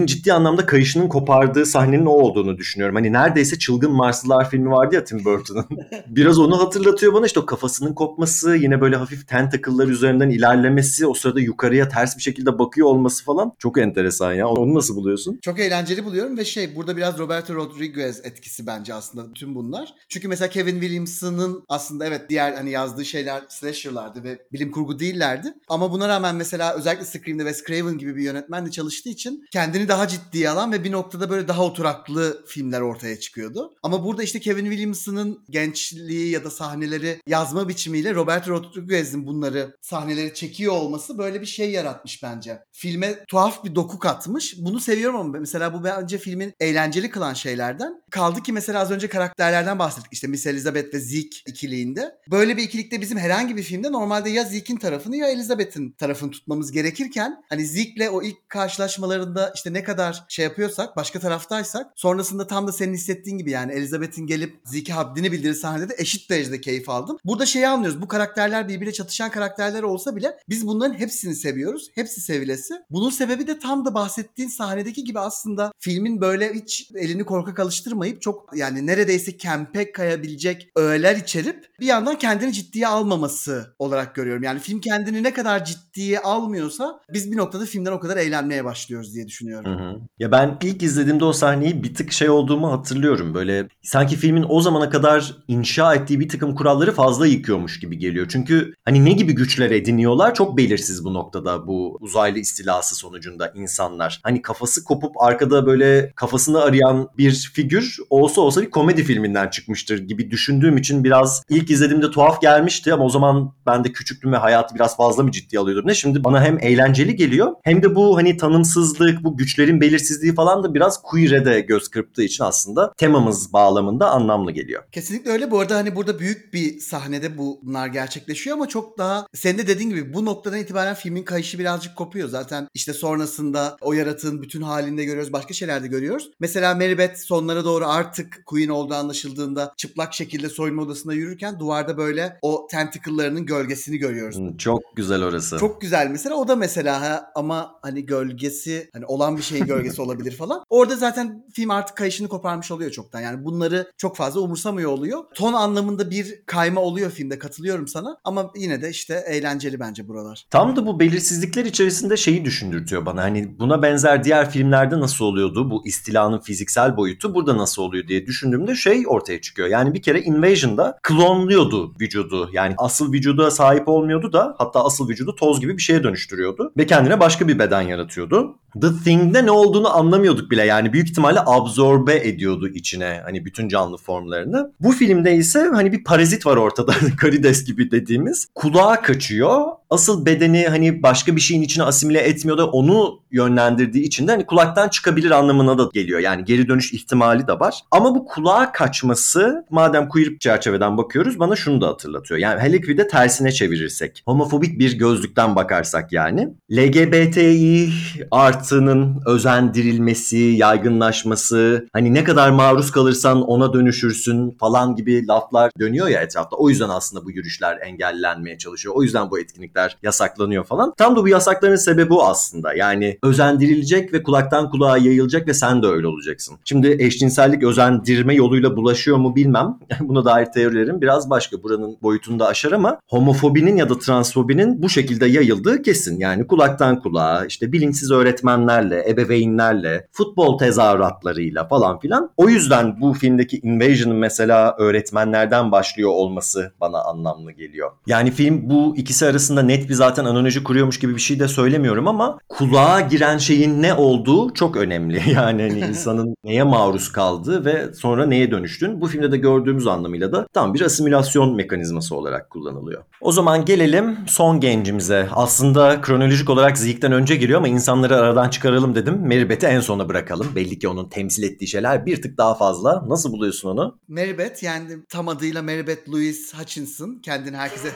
filmin 0.00 0.06
ciddi 0.06 0.32
anlamda 0.32 0.66
kayışının 0.66 1.08
kopardığı 1.08 1.66
sahnenin 1.66 2.06
o 2.06 2.10
olduğunu 2.10 2.58
düşünüyorum. 2.58 2.96
Hani 2.96 3.12
neredeyse 3.12 3.58
Çılgın 3.58 3.92
Marslılar 3.92 4.50
filmi 4.50 4.70
vardı 4.70 4.94
ya 4.94 5.04
Tim 5.04 5.24
Burton'ın. 5.24 5.66
Biraz 6.06 6.38
onu 6.38 6.58
hatırlatıyor 6.58 7.14
bana 7.14 7.26
işte 7.26 7.40
o 7.40 7.46
kafasının 7.46 7.94
kopması, 7.94 8.56
yine 8.56 8.80
böyle 8.80 8.96
hafif 8.96 9.28
tentacle'lar 9.28 9.88
üzerinden 9.88 10.30
ilerlemesi, 10.30 11.06
o 11.06 11.14
sırada 11.14 11.40
yukarıya 11.40 11.88
ters 11.88 12.16
bir 12.16 12.22
şekilde 12.22 12.58
bakıyor 12.58 12.86
olması 12.86 13.24
falan 13.24 13.52
çok 13.58 13.78
enteresan 13.78 14.34
ya. 14.34 14.48
Onu 14.48 14.74
nasıl 14.74 14.96
buluyorsun? 14.96 15.38
Çok 15.42 15.58
eğlenceli 15.58 16.04
buluyorum 16.04 16.38
ve 16.38 16.44
şey 16.44 16.76
burada 16.76 16.96
biraz 16.96 17.18
Roberto 17.18 17.54
Rodriguez 17.54 18.20
etkisi 18.24 18.66
bence 18.66 18.94
aslında 18.94 19.32
tüm 19.32 19.54
bunlar. 19.54 19.94
Çünkü 20.08 20.28
mesela 20.28 20.48
Kevin 20.48 20.80
Williamson'ın 20.80 21.64
aslında 21.68 22.06
evet 22.06 22.22
diğer 22.28 22.52
hani 22.52 22.70
yazdığı 22.70 23.04
şeyler 23.04 23.42
slasher'lardı 23.48 24.24
ve 24.24 24.38
bilim 24.52 24.70
kurgu 24.70 24.98
değillerdi. 24.98 25.54
Ama 25.68 25.92
buna 25.92 26.08
rağmen 26.08 26.36
mesela 26.36 26.74
özellikle 26.74 27.04
Scream'de 27.04 27.42
Wes 27.42 27.64
Craven 27.66 27.98
gibi 27.98 28.16
bir 28.16 28.22
yönetmenle 28.22 28.70
çalıştığı 28.70 29.10
için 29.10 29.46
kendini 29.50 29.88
daha 29.90 30.08
ciddiye 30.08 30.50
alan 30.50 30.72
ve 30.72 30.84
bir 30.84 30.92
noktada 30.92 31.30
böyle 31.30 31.48
daha 31.48 31.64
oturaklı 31.64 32.44
filmler 32.46 32.80
ortaya 32.80 33.20
çıkıyordu. 33.20 33.74
Ama 33.82 34.04
burada 34.04 34.22
işte 34.22 34.40
Kevin 34.40 34.64
Williamson'ın 34.64 35.44
gençliği 35.50 36.30
ya 36.30 36.44
da 36.44 36.50
sahneleri 36.50 37.20
yazma 37.26 37.68
biçimiyle 37.68 38.14
Roberto 38.14 38.50
Rodriguez'in 38.50 39.26
bunları 39.26 39.76
sahneleri 39.80 40.34
çekiyor 40.34 40.72
olması 40.72 41.18
böyle 41.18 41.40
bir 41.40 41.46
şey 41.46 41.70
yaratmış 41.70 42.22
bence. 42.22 42.62
Filme 42.72 43.24
tuhaf 43.28 43.64
bir 43.64 43.74
doku 43.74 43.98
katmış. 43.98 44.54
Bunu 44.58 44.80
seviyorum 44.80 45.20
ama 45.20 45.38
mesela 45.38 45.74
bu 45.74 45.84
bence 45.84 46.18
filmin 46.18 46.52
eğlenceli 46.60 47.10
kılan 47.10 47.34
şeylerden. 47.34 48.02
Kaldı 48.10 48.42
ki 48.42 48.52
mesela 48.52 48.80
az 48.80 48.90
önce 48.90 49.08
karakterlerden 49.08 49.78
bahsettik. 49.78 50.12
İşte 50.12 50.26
Miss 50.26 50.46
Elizabeth 50.46 50.94
ve 50.94 51.00
Zeke 51.00 51.36
ikiliğinde. 51.46 52.14
Böyle 52.30 52.56
bir 52.56 52.62
ikilikte 52.62 53.00
bizim 53.00 53.18
herhangi 53.18 53.56
bir 53.56 53.62
filmde 53.62 53.92
normalde 53.92 54.30
ya 54.30 54.44
Zeke'in 54.44 54.78
tarafını 54.78 55.16
ya 55.16 55.28
Elizabeth'in 55.28 55.92
tarafını 55.92 56.30
tutmamız 56.30 56.72
gerekirken 56.72 57.42
hani 57.48 57.66
Zeke'le 57.66 58.08
o 58.10 58.22
ilk 58.22 58.48
karşılaşmalarında 58.48 59.52
işte 59.54 59.72
ne 59.72 59.79
kadar 59.84 60.24
şey 60.28 60.44
yapıyorsak 60.44 60.96
başka 60.96 61.20
taraftaysak 61.20 61.86
sonrasında 61.96 62.46
tam 62.46 62.66
da 62.66 62.72
senin 62.72 62.94
hissettiğin 62.94 63.38
gibi 63.38 63.50
yani 63.50 63.72
Elizabeth'in 63.72 64.26
gelip 64.26 64.60
Zeke'e 64.64 64.94
haddini 64.94 65.32
bildirir 65.32 65.54
sahnede 65.54 65.88
de 65.88 65.94
eşit 65.98 66.30
derecede 66.30 66.60
keyif 66.60 66.88
aldım. 66.88 67.18
Burada 67.24 67.46
şeyi 67.46 67.68
anlıyoruz. 67.68 68.02
Bu 68.02 68.08
karakterler 68.08 68.68
birbiriyle 68.68 68.92
çatışan 68.92 69.30
karakterler 69.30 69.82
olsa 69.82 70.16
bile 70.16 70.36
biz 70.48 70.66
bunların 70.66 70.94
hepsini 70.94 71.34
seviyoruz. 71.34 71.90
Hepsi 71.94 72.20
sevilesi. 72.20 72.74
Bunun 72.90 73.10
sebebi 73.10 73.46
de 73.46 73.58
tam 73.58 73.84
da 73.84 73.94
bahsettiğin 73.94 74.48
sahnedeki 74.48 75.04
gibi 75.04 75.18
aslında 75.18 75.72
filmin 75.78 76.20
böyle 76.20 76.54
hiç 76.54 76.90
elini 76.94 77.24
korkak 77.24 77.60
alıştırmayıp 77.60 78.22
çok 78.22 78.56
yani 78.56 78.86
neredeyse 78.86 79.36
kempe 79.36 79.92
kayabilecek 79.92 80.70
öğeler 80.76 81.16
içerip 81.16 81.70
bir 81.80 81.86
yandan 81.86 82.18
kendini 82.18 82.52
ciddiye 82.52 82.86
almaması 82.86 83.74
olarak 83.78 84.14
görüyorum. 84.14 84.42
Yani 84.42 84.60
film 84.60 84.80
kendini 84.80 85.22
ne 85.22 85.32
kadar 85.32 85.64
ciddiye 85.64 86.20
almıyorsa 86.20 87.00
biz 87.12 87.32
bir 87.32 87.36
noktada 87.36 87.66
filmden 87.66 87.92
o 87.92 88.00
kadar 88.00 88.16
eğlenmeye 88.16 88.64
başlıyoruz 88.64 89.14
diye 89.14 89.26
düşünüyorum. 89.26 89.69
Hı 89.70 89.84
hı. 89.84 90.00
Ya 90.18 90.32
ben 90.32 90.58
ilk 90.62 90.82
izlediğimde 90.82 91.24
o 91.24 91.32
sahneyi 91.32 91.82
bir 91.82 91.94
tık 91.94 92.12
şey 92.12 92.30
olduğumu 92.30 92.72
hatırlıyorum. 92.72 93.34
Böyle 93.34 93.68
sanki 93.82 94.16
filmin 94.16 94.46
o 94.48 94.60
zamana 94.60 94.90
kadar 94.90 95.36
inşa 95.48 95.94
ettiği 95.94 96.20
bir 96.20 96.28
takım 96.28 96.54
kuralları 96.54 96.92
fazla 96.92 97.26
yıkıyormuş 97.26 97.80
gibi 97.80 97.98
geliyor. 97.98 98.26
Çünkü 98.30 98.74
hani 98.84 99.04
ne 99.04 99.12
gibi 99.12 99.34
güçler 99.34 99.70
ediniyorlar 99.70 100.34
çok 100.34 100.56
belirsiz 100.56 101.04
bu 101.04 101.14
noktada 101.14 101.66
bu 101.66 101.98
uzaylı 102.00 102.38
istilası 102.38 102.94
sonucunda 102.94 103.52
insanlar. 103.54 104.20
Hani 104.22 104.42
kafası 104.42 104.84
kopup 104.84 105.22
arkada 105.22 105.66
böyle 105.66 106.12
kafasını 106.16 106.62
arayan 106.62 107.08
bir 107.18 107.50
figür 107.54 107.96
olsa 108.10 108.40
olsa 108.40 108.62
bir 108.62 108.70
komedi 108.70 109.04
filminden 109.04 109.48
çıkmıştır 109.48 109.98
gibi 109.98 110.30
düşündüğüm 110.30 110.76
için 110.76 111.04
biraz 111.04 111.42
ilk 111.48 111.70
izlediğimde 111.70 112.10
tuhaf 112.10 112.40
gelmişti 112.40 112.94
ama 112.94 113.04
o 113.04 113.08
zaman 113.08 113.54
ben 113.66 113.84
de 113.84 113.92
küçüktüm 113.92 114.32
ve 114.32 114.36
hayatı 114.36 114.74
biraz 114.74 114.96
fazla 114.96 115.22
mı 115.22 115.32
ciddiye 115.32 115.60
alıyordum 115.60 115.86
ne? 115.86 115.94
Şimdi 115.94 116.24
bana 116.24 116.44
hem 116.44 116.58
eğlenceli 116.60 117.16
geliyor 117.16 117.54
hem 117.62 117.82
de 117.82 117.94
bu 117.94 118.16
hani 118.16 118.36
tanımsızlık, 118.36 119.24
bu 119.24 119.38
güçlerin 119.60 119.80
belirsizliği 119.80 120.34
falan 120.34 120.62
da 120.62 120.74
biraz 120.74 121.02
queer'e 121.02 121.60
göz 121.60 121.88
kırptığı 121.88 122.22
için 122.22 122.44
aslında 122.44 122.92
temamız 122.96 123.52
bağlamında 123.52 124.10
anlamlı 124.10 124.52
geliyor. 124.52 124.82
Kesinlikle 124.92 125.30
öyle. 125.30 125.50
Bu 125.50 125.60
arada 125.60 125.76
hani 125.76 125.96
burada 125.96 126.18
büyük 126.18 126.54
bir 126.54 126.80
sahnede 126.80 127.38
bunlar 127.38 127.86
gerçekleşiyor 127.86 128.56
ama 128.56 128.68
çok 128.68 128.98
daha 128.98 129.26
senin 129.34 129.58
de 129.58 129.66
dediğin 129.66 129.90
gibi 129.90 130.14
bu 130.14 130.24
noktadan 130.24 130.58
itibaren 130.58 130.94
filmin 130.94 131.22
kayışı 131.22 131.58
birazcık 131.58 131.96
kopuyor. 131.96 132.28
Zaten 132.28 132.68
işte 132.74 132.92
sonrasında 132.92 133.76
o 133.80 133.92
yaratığın 133.92 134.42
bütün 134.42 134.62
halinde 134.62 135.04
görüyoruz. 135.04 135.32
Başka 135.32 135.54
şeyler 135.54 135.82
de 135.82 135.86
görüyoruz. 135.86 136.30
Mesela 136.40 136.74
Meribeth 136.74 137.18
sonlara 137.18 137.64
doğru 137.64 137.86
artık 137.86 138.42
Queen 138.46 138.68
olduğu 138.68 138.94
anlaşıldığında 138.94 139.72
çıplak 139.76 140.14
şekilde 140.14 140.48
soyunma 140.48 140.82
odasında 140.82 141.14
yürürken 141.14 141.58
duvarda 141.58 141.96
böyle 141.96 142.38
o 142.42 142.66
tentacle'larının 142.70 143.46
gölgesini 143.46 143.98
görüyoruz. 143.98 144.58
Çok 144.58 144.96
güzel 144.96 145.24
orası. 145.24 145.58
Çok 145.58 145.80
güzel 145.80 146.08
mesela. 146.10 146.34
O 146.34 146.48
da 146.48 146.56
mesela 146.56 147.00
ha, 147.00 147.32
ama 147.34 147.74
hani 147.82 148.06
gölgesi 148.06 148.90
hani 148.92 149.06
olan 149.06 149.36
bir 149.36 149.42
şeyin 149.50 149.66
gölgesi 149.66 150.02
olabilir 150.02 150.32
falan. 150.36 150.64
Orada 150.68 150.96
zaten 150.96 151.44
film 151.52 151.70
artık 151.70 151.96
kayışını 151.96 152.28
koparmış 152.28 152.70
oluyor 152.70 152.90
çoktan. 152.90 153.20
Yani 153.20 153.44
bunları 153.44 153.90
çok 153.98 154.16
fazla 154.16 154.40
umursamıyor 154.40 154.90
oluyor. 154.90 155.24
Ton 155.34 155.52
anlamında 155.52 156.10
bir 156.10 156.42
kayma 156.46 156.80
oluyor 156.80 157.10
filmde 157.10 157.38
katılıyorum 157.38 157.88
sana. 157.88 158.18
Ama 158.24 158.50
yine 158.56 158.82
de 158.82 158.90
işte 158.90 159.24
eğlenceli 159.28 159.80
bence 159.80 160.08
buralar. 160.08 160.46
Tam 160.50 160.76
da 160.76 160.86
bu 160.86 161.00
belirsizlikler 161.00 161.64
içerisinde 161.64 162.16
şeyi 162.16 162.44
düşündürtüyor 162.44 163.06
bana. 163.06 163.22
Hani 163.22 163.58
buna 163.58 163.82
benzer 163.82 164.24
diğer 164.24 164.50
filmlerde 164.50 165.00
nasıl 165.00 165.24
oluyordu? 165.24 165.70
Bu 165.70 165.86
istilanın 165.86 166.38
fiziksel 166.38 166.96
boyutu 166.96 167.34
burada 167.34 167.56
nasıl 167.56 167.82
oluyor 167.82 168.08
diye 168.08 168.26
düşündüğümde 168.26 168.74
şey 168.74 169.04
ortaya 169.06 169.40
çıkıyor. 169.40 169.68
Yani 169.68 169.94
bir 169.94 170.02
kere 170.02 170.20
Invasion'da 170.22 170.98
klonluyordu 171.02 171.94
vücudu. 172.00 172.50
Yani 172.52 172.74
asıl 172.78 173.12
vücuda 173.12 173.50
sahip 173.50 173.88
olmuyordu 173.88 174.32
da 174.32 174.54
hatta 174.58 174.84
asıl 174.84 175.08
vücudu 175.08 175.34
toz 175.34 175.60
gibi 175.60 175.76
bir 175.76 175.82
şeye 175.82 176.02
dönüştürüyordu. 176.02 176.72
Ve 176.76 176.86
kendine 176.86 177.20
başka 177.20 177.48
bir 177.48 177.58
beden 177.58 177.82
yaratıyordu. 177.82 178.58
The 178.82 178.88
Thing'de 179.04 179.46
ne 179.46 179.50
olduğunu 179.50 179.96
anlamıyorduk 179.96 180.50
bile. 180.50 180.64
Yani 180.64 180.92
büyük 180.92 181.08
ihtimalle 181.08 181.40
absorbe 181.46 182.28
ediyordu 182.28 182.68
içine 182.68 183.20
hani 183.24 183.44
bütün 183.44 183.68
canlı 183.68 183.96
formlarını. 183.96 184.72
Bu 184.80 184.92
filmde 184.92 185.34
ise 185.34 185.70
hani 185.74 185.92
bir 185.92 186.04
parazit 186.04 186.46
var 186.46 186.56
ortada. 186.56 186.92
Karides 187.16 187.64
gibi 187.64 187.90
dediğimiz. 187.90 188.48
Kulağa 188.54 189.02
kaçıyor. 189.02 189.79
Asıl 189.90 190.26
bedeni 190.26 190.66
hani 190.68 191.02
başka 191.02 191.36
bir 191.36 191.40
şeyin 191.40 191.62
içine 191.62 191.84
asimile 191.84 192.18
etmiyor 192.18 192.58
da 192.58 192.66
onu 192.66 193.20
yönlendirdiği 193.30 194.04
için 194.04 194.28
de 194.28 194.32
hani 194.32 194.46
kulaktan 194.46 194.88
çıkabilir 194.88 195.30
anlamına 195.30 195.78
da 195.78 195.88
geliyor. 195.92 196.20
Yani 196.20 196.44
geri 196.44 196.68
dönüş 196.68 196.92
ihtimali 196.92 197.46
de 197.46 197.52
var. 197.60 197.80
Ama 197.90 198.14
bu 198.14 198.24
kulağa 198.24 198.72
kaçması 198.72 199.64
madem 199.70 200.08
queer 200.08 200.38
çerçeveden 200.40 200.98
bakıyoruz 200.98 201.38
bana 201.38 201.56
şunu 201.56 201.80
da 201.80 201.88
hatırlatıyor. 201.88 202.40
Yani 202.40 202.60
hele 202.60 202.80
de 202.82 203.08
tersine 203.08 203.52
çevirirsek. 203.52 204.22
Homofobik 204.26 204.78
bir 204.78 204.98
gözlükten 204.98 205.56
bakarsak 205.56 206.12
yani. 206.12 206.48
LGBTİ 206.72 207.90
artı 208.30 208.70
kulaklığının 208.70 209.22
özendirilmesi, 209.26 210.36
yaygınlaşması, 210.36 211.88
hani 211.92 212.14
ne 212.14 212.24
kadar 212.24 212.50
maruz 212.50 212.90
kalırsan 212.90 213.42
ona 213.42 213.72
dönüşürsün 213.72 214.50
falan 214.50 214.96
gibi 214.96 215.26
laflar 215.26 215.70
dönüyor 215.78 216.08
ya 216.08 216.20
etrafta. 216.20 216.56
O 216.56 216.68
yüzden 216.68 216.88
aslında 216.88 217.24
bu 217.24 217.30
yürüyüşler 217.30 217.78
engellenmeye 217.82 218.58
çalışıyor. 218.58 218.94
O 218.94 219.02
yüzden 219.02 219.30
bu 219.30 219.40
etkinlikler 219.40 219.79
yasaklanıyor 220.02 220.64
falan. 220.64 220.94
Tam 220.96 221.16
da 221.16 221.22
bu 221.22 221.28
yasakların 221.28 221.76
sebebi 221.76 222.10
bu 222.10 222.26
aslında. 222.26 222.74
Yani 222.74 223.18
özendirilecek 223.22 224.12
ve 224.12 224.22
kulaktan 224.22 224.70
kulağa 224.70 224.98
yayılacak 224.98 225.48
ve 225.48 225.54
sen 225.54 225.82
de 225.82 225.86
öyle 225.86 226.06
olacaksın. 226.06 226.56
Şimdi 226.64 226.96
eşcinsellik 227.00 227.62
özendirme 227.62 228.34
yoluyla 228.34 228.76
bulaşıyor 228.76 229.16
mu 229.16 229.36
bilmem. 229.36 229.78
Buna 230.00 230.24
dair 230.24 230.46
teorilerim 230.46 231.00
biraz 231.00 231.30
başka. 231.30 231.62
Buranın 231.62 231.96
boyutunda 232.02 232.46
aşar 232.46 232.72
ama 232.72 232.98
homofobinin 233.08 233.76
ya 233.76 233.88
da 233.88 233.98
transfobinin 233.98 234.82
bu 234.82 234.88
şekilde 234.88 235.26
yayıldığı 235.26 235.82
kesin. 235.82 236.20
Yani 236.20 236.46
kulaktan 236.46 237.00
kulağa, 237.00 237.44
işte 237.46 237.72
bilinçsiz 237.72 238.10
öğretmenlerle, 238.10 239.10
ebeveynlerle, 239.10 240.06
futbol 240.12 240.58
tezahüratlarıyla 240.58 241.68
falan 241.68 241.98
filan. 241.98 242.30
O 242.36 242.48
yüzden 242.48 243.00
bu 243.00 243.12
filmdeki 243.12 243.60
Invasion'ın 243.62 244.16
mesela 244.16 244.76
öğretmenlerden 244.78 245.72
başlıyor 245.72 246.10
olması 246.10 246.72
bana 246.80 247.02
anlamlı 247.02 247.52
geliyor. 247.52 247.90
Yani 248.06 248.30
film 248.30 248.70
bu 248.70 248.96
ikisi 248.96 249.26
arasında 249.26 249.62
net 249.70 249.88
bir 249.88 249.94
zaten 249.94 250.24
analoji 250.24 250.64
kuruyormuş 250.64 250.98
gibi 250.98 251.14
bir 251.14 251.20
şey 251.20 251.40
de 251.40 251.48
söylemiyorum 251.48 252.08
ama 252.08 252.38
kulağa 252.48 253.00
giren 253.00 253.38
şeyin 253.38 253.82
ne 253.82 253.94
olduğu 253.94 254.54
çok 254.54 254.76
önemli. 254.76 255.20
Yani 255.30 255.62
hani 255.62 255.80
insanın 255.88 256.34
neye 256.44 256.62
maruz 256.62 257.12
kaldığı 257.12 257.64
ve 257.64 257.94
sonra 257.94 258.26
neye 258.26 258.50
dönüştüğün 258.50 259.00
bu 259.00 259.06
filmde 259.06 259.32
de 259.32 259.36
gördüğümüz 259.36 259.86
anlamıyla 259.86 260.32
da 260.32 260.46
tam 260.52 260.74
bir 260.74 260.80
asimilasyon 260.80 261.56
mekanizması 261.56 262.16
olarak 262.16 262.50
kullanılıyor. 262.50 263.02
O 263.20 263.32
zaman 263.32 263.64
gelelim 263.64 264.18
son 264.26 264.60
gencimize. 264.60 265.28
Aslında 265.32 266.00
kronolojik 266.00 266.50
olarak 266.50 266.78
Zeke'den 266.78 267.12
önce 267.12 267.36
geliyor 267.36 267.58
ama 267.58 267.68
insanları 267.68 268.16
aradan 268.16 268.48
çıkaralım 268.48 268.94
dedim. 268.94 269.18
Meribet'i 269.22 269.66
en 269.66 269.80
sona 269.80 270.08
bırakalım. 270.08 270.46
Belli 270.56 270.78
ki 270.78 270.88
onun 270.88 271.08
temsil 271.08 271.42
ettiği 271.42 271.66
şeyler 271.66 272.06
bir 272.06 272.22
tık 272.22 272.38
daha 272.38 272.54
fazla. 272.54 273.04
Nasıl 273.08 273.32
buluyorsun 273.32 273.68
onu? 273.68 273.98
Meribet 274.08 274.62
yani 274.62 274.88
tam 275.08 275.28
adıyla 275.28 275.62
Meribet 275.62 276.08
Louise 276.08 276.58
Hutchinson. 276.58 277.18
Kendini 277.22 277.56
herkese 277.56 277.88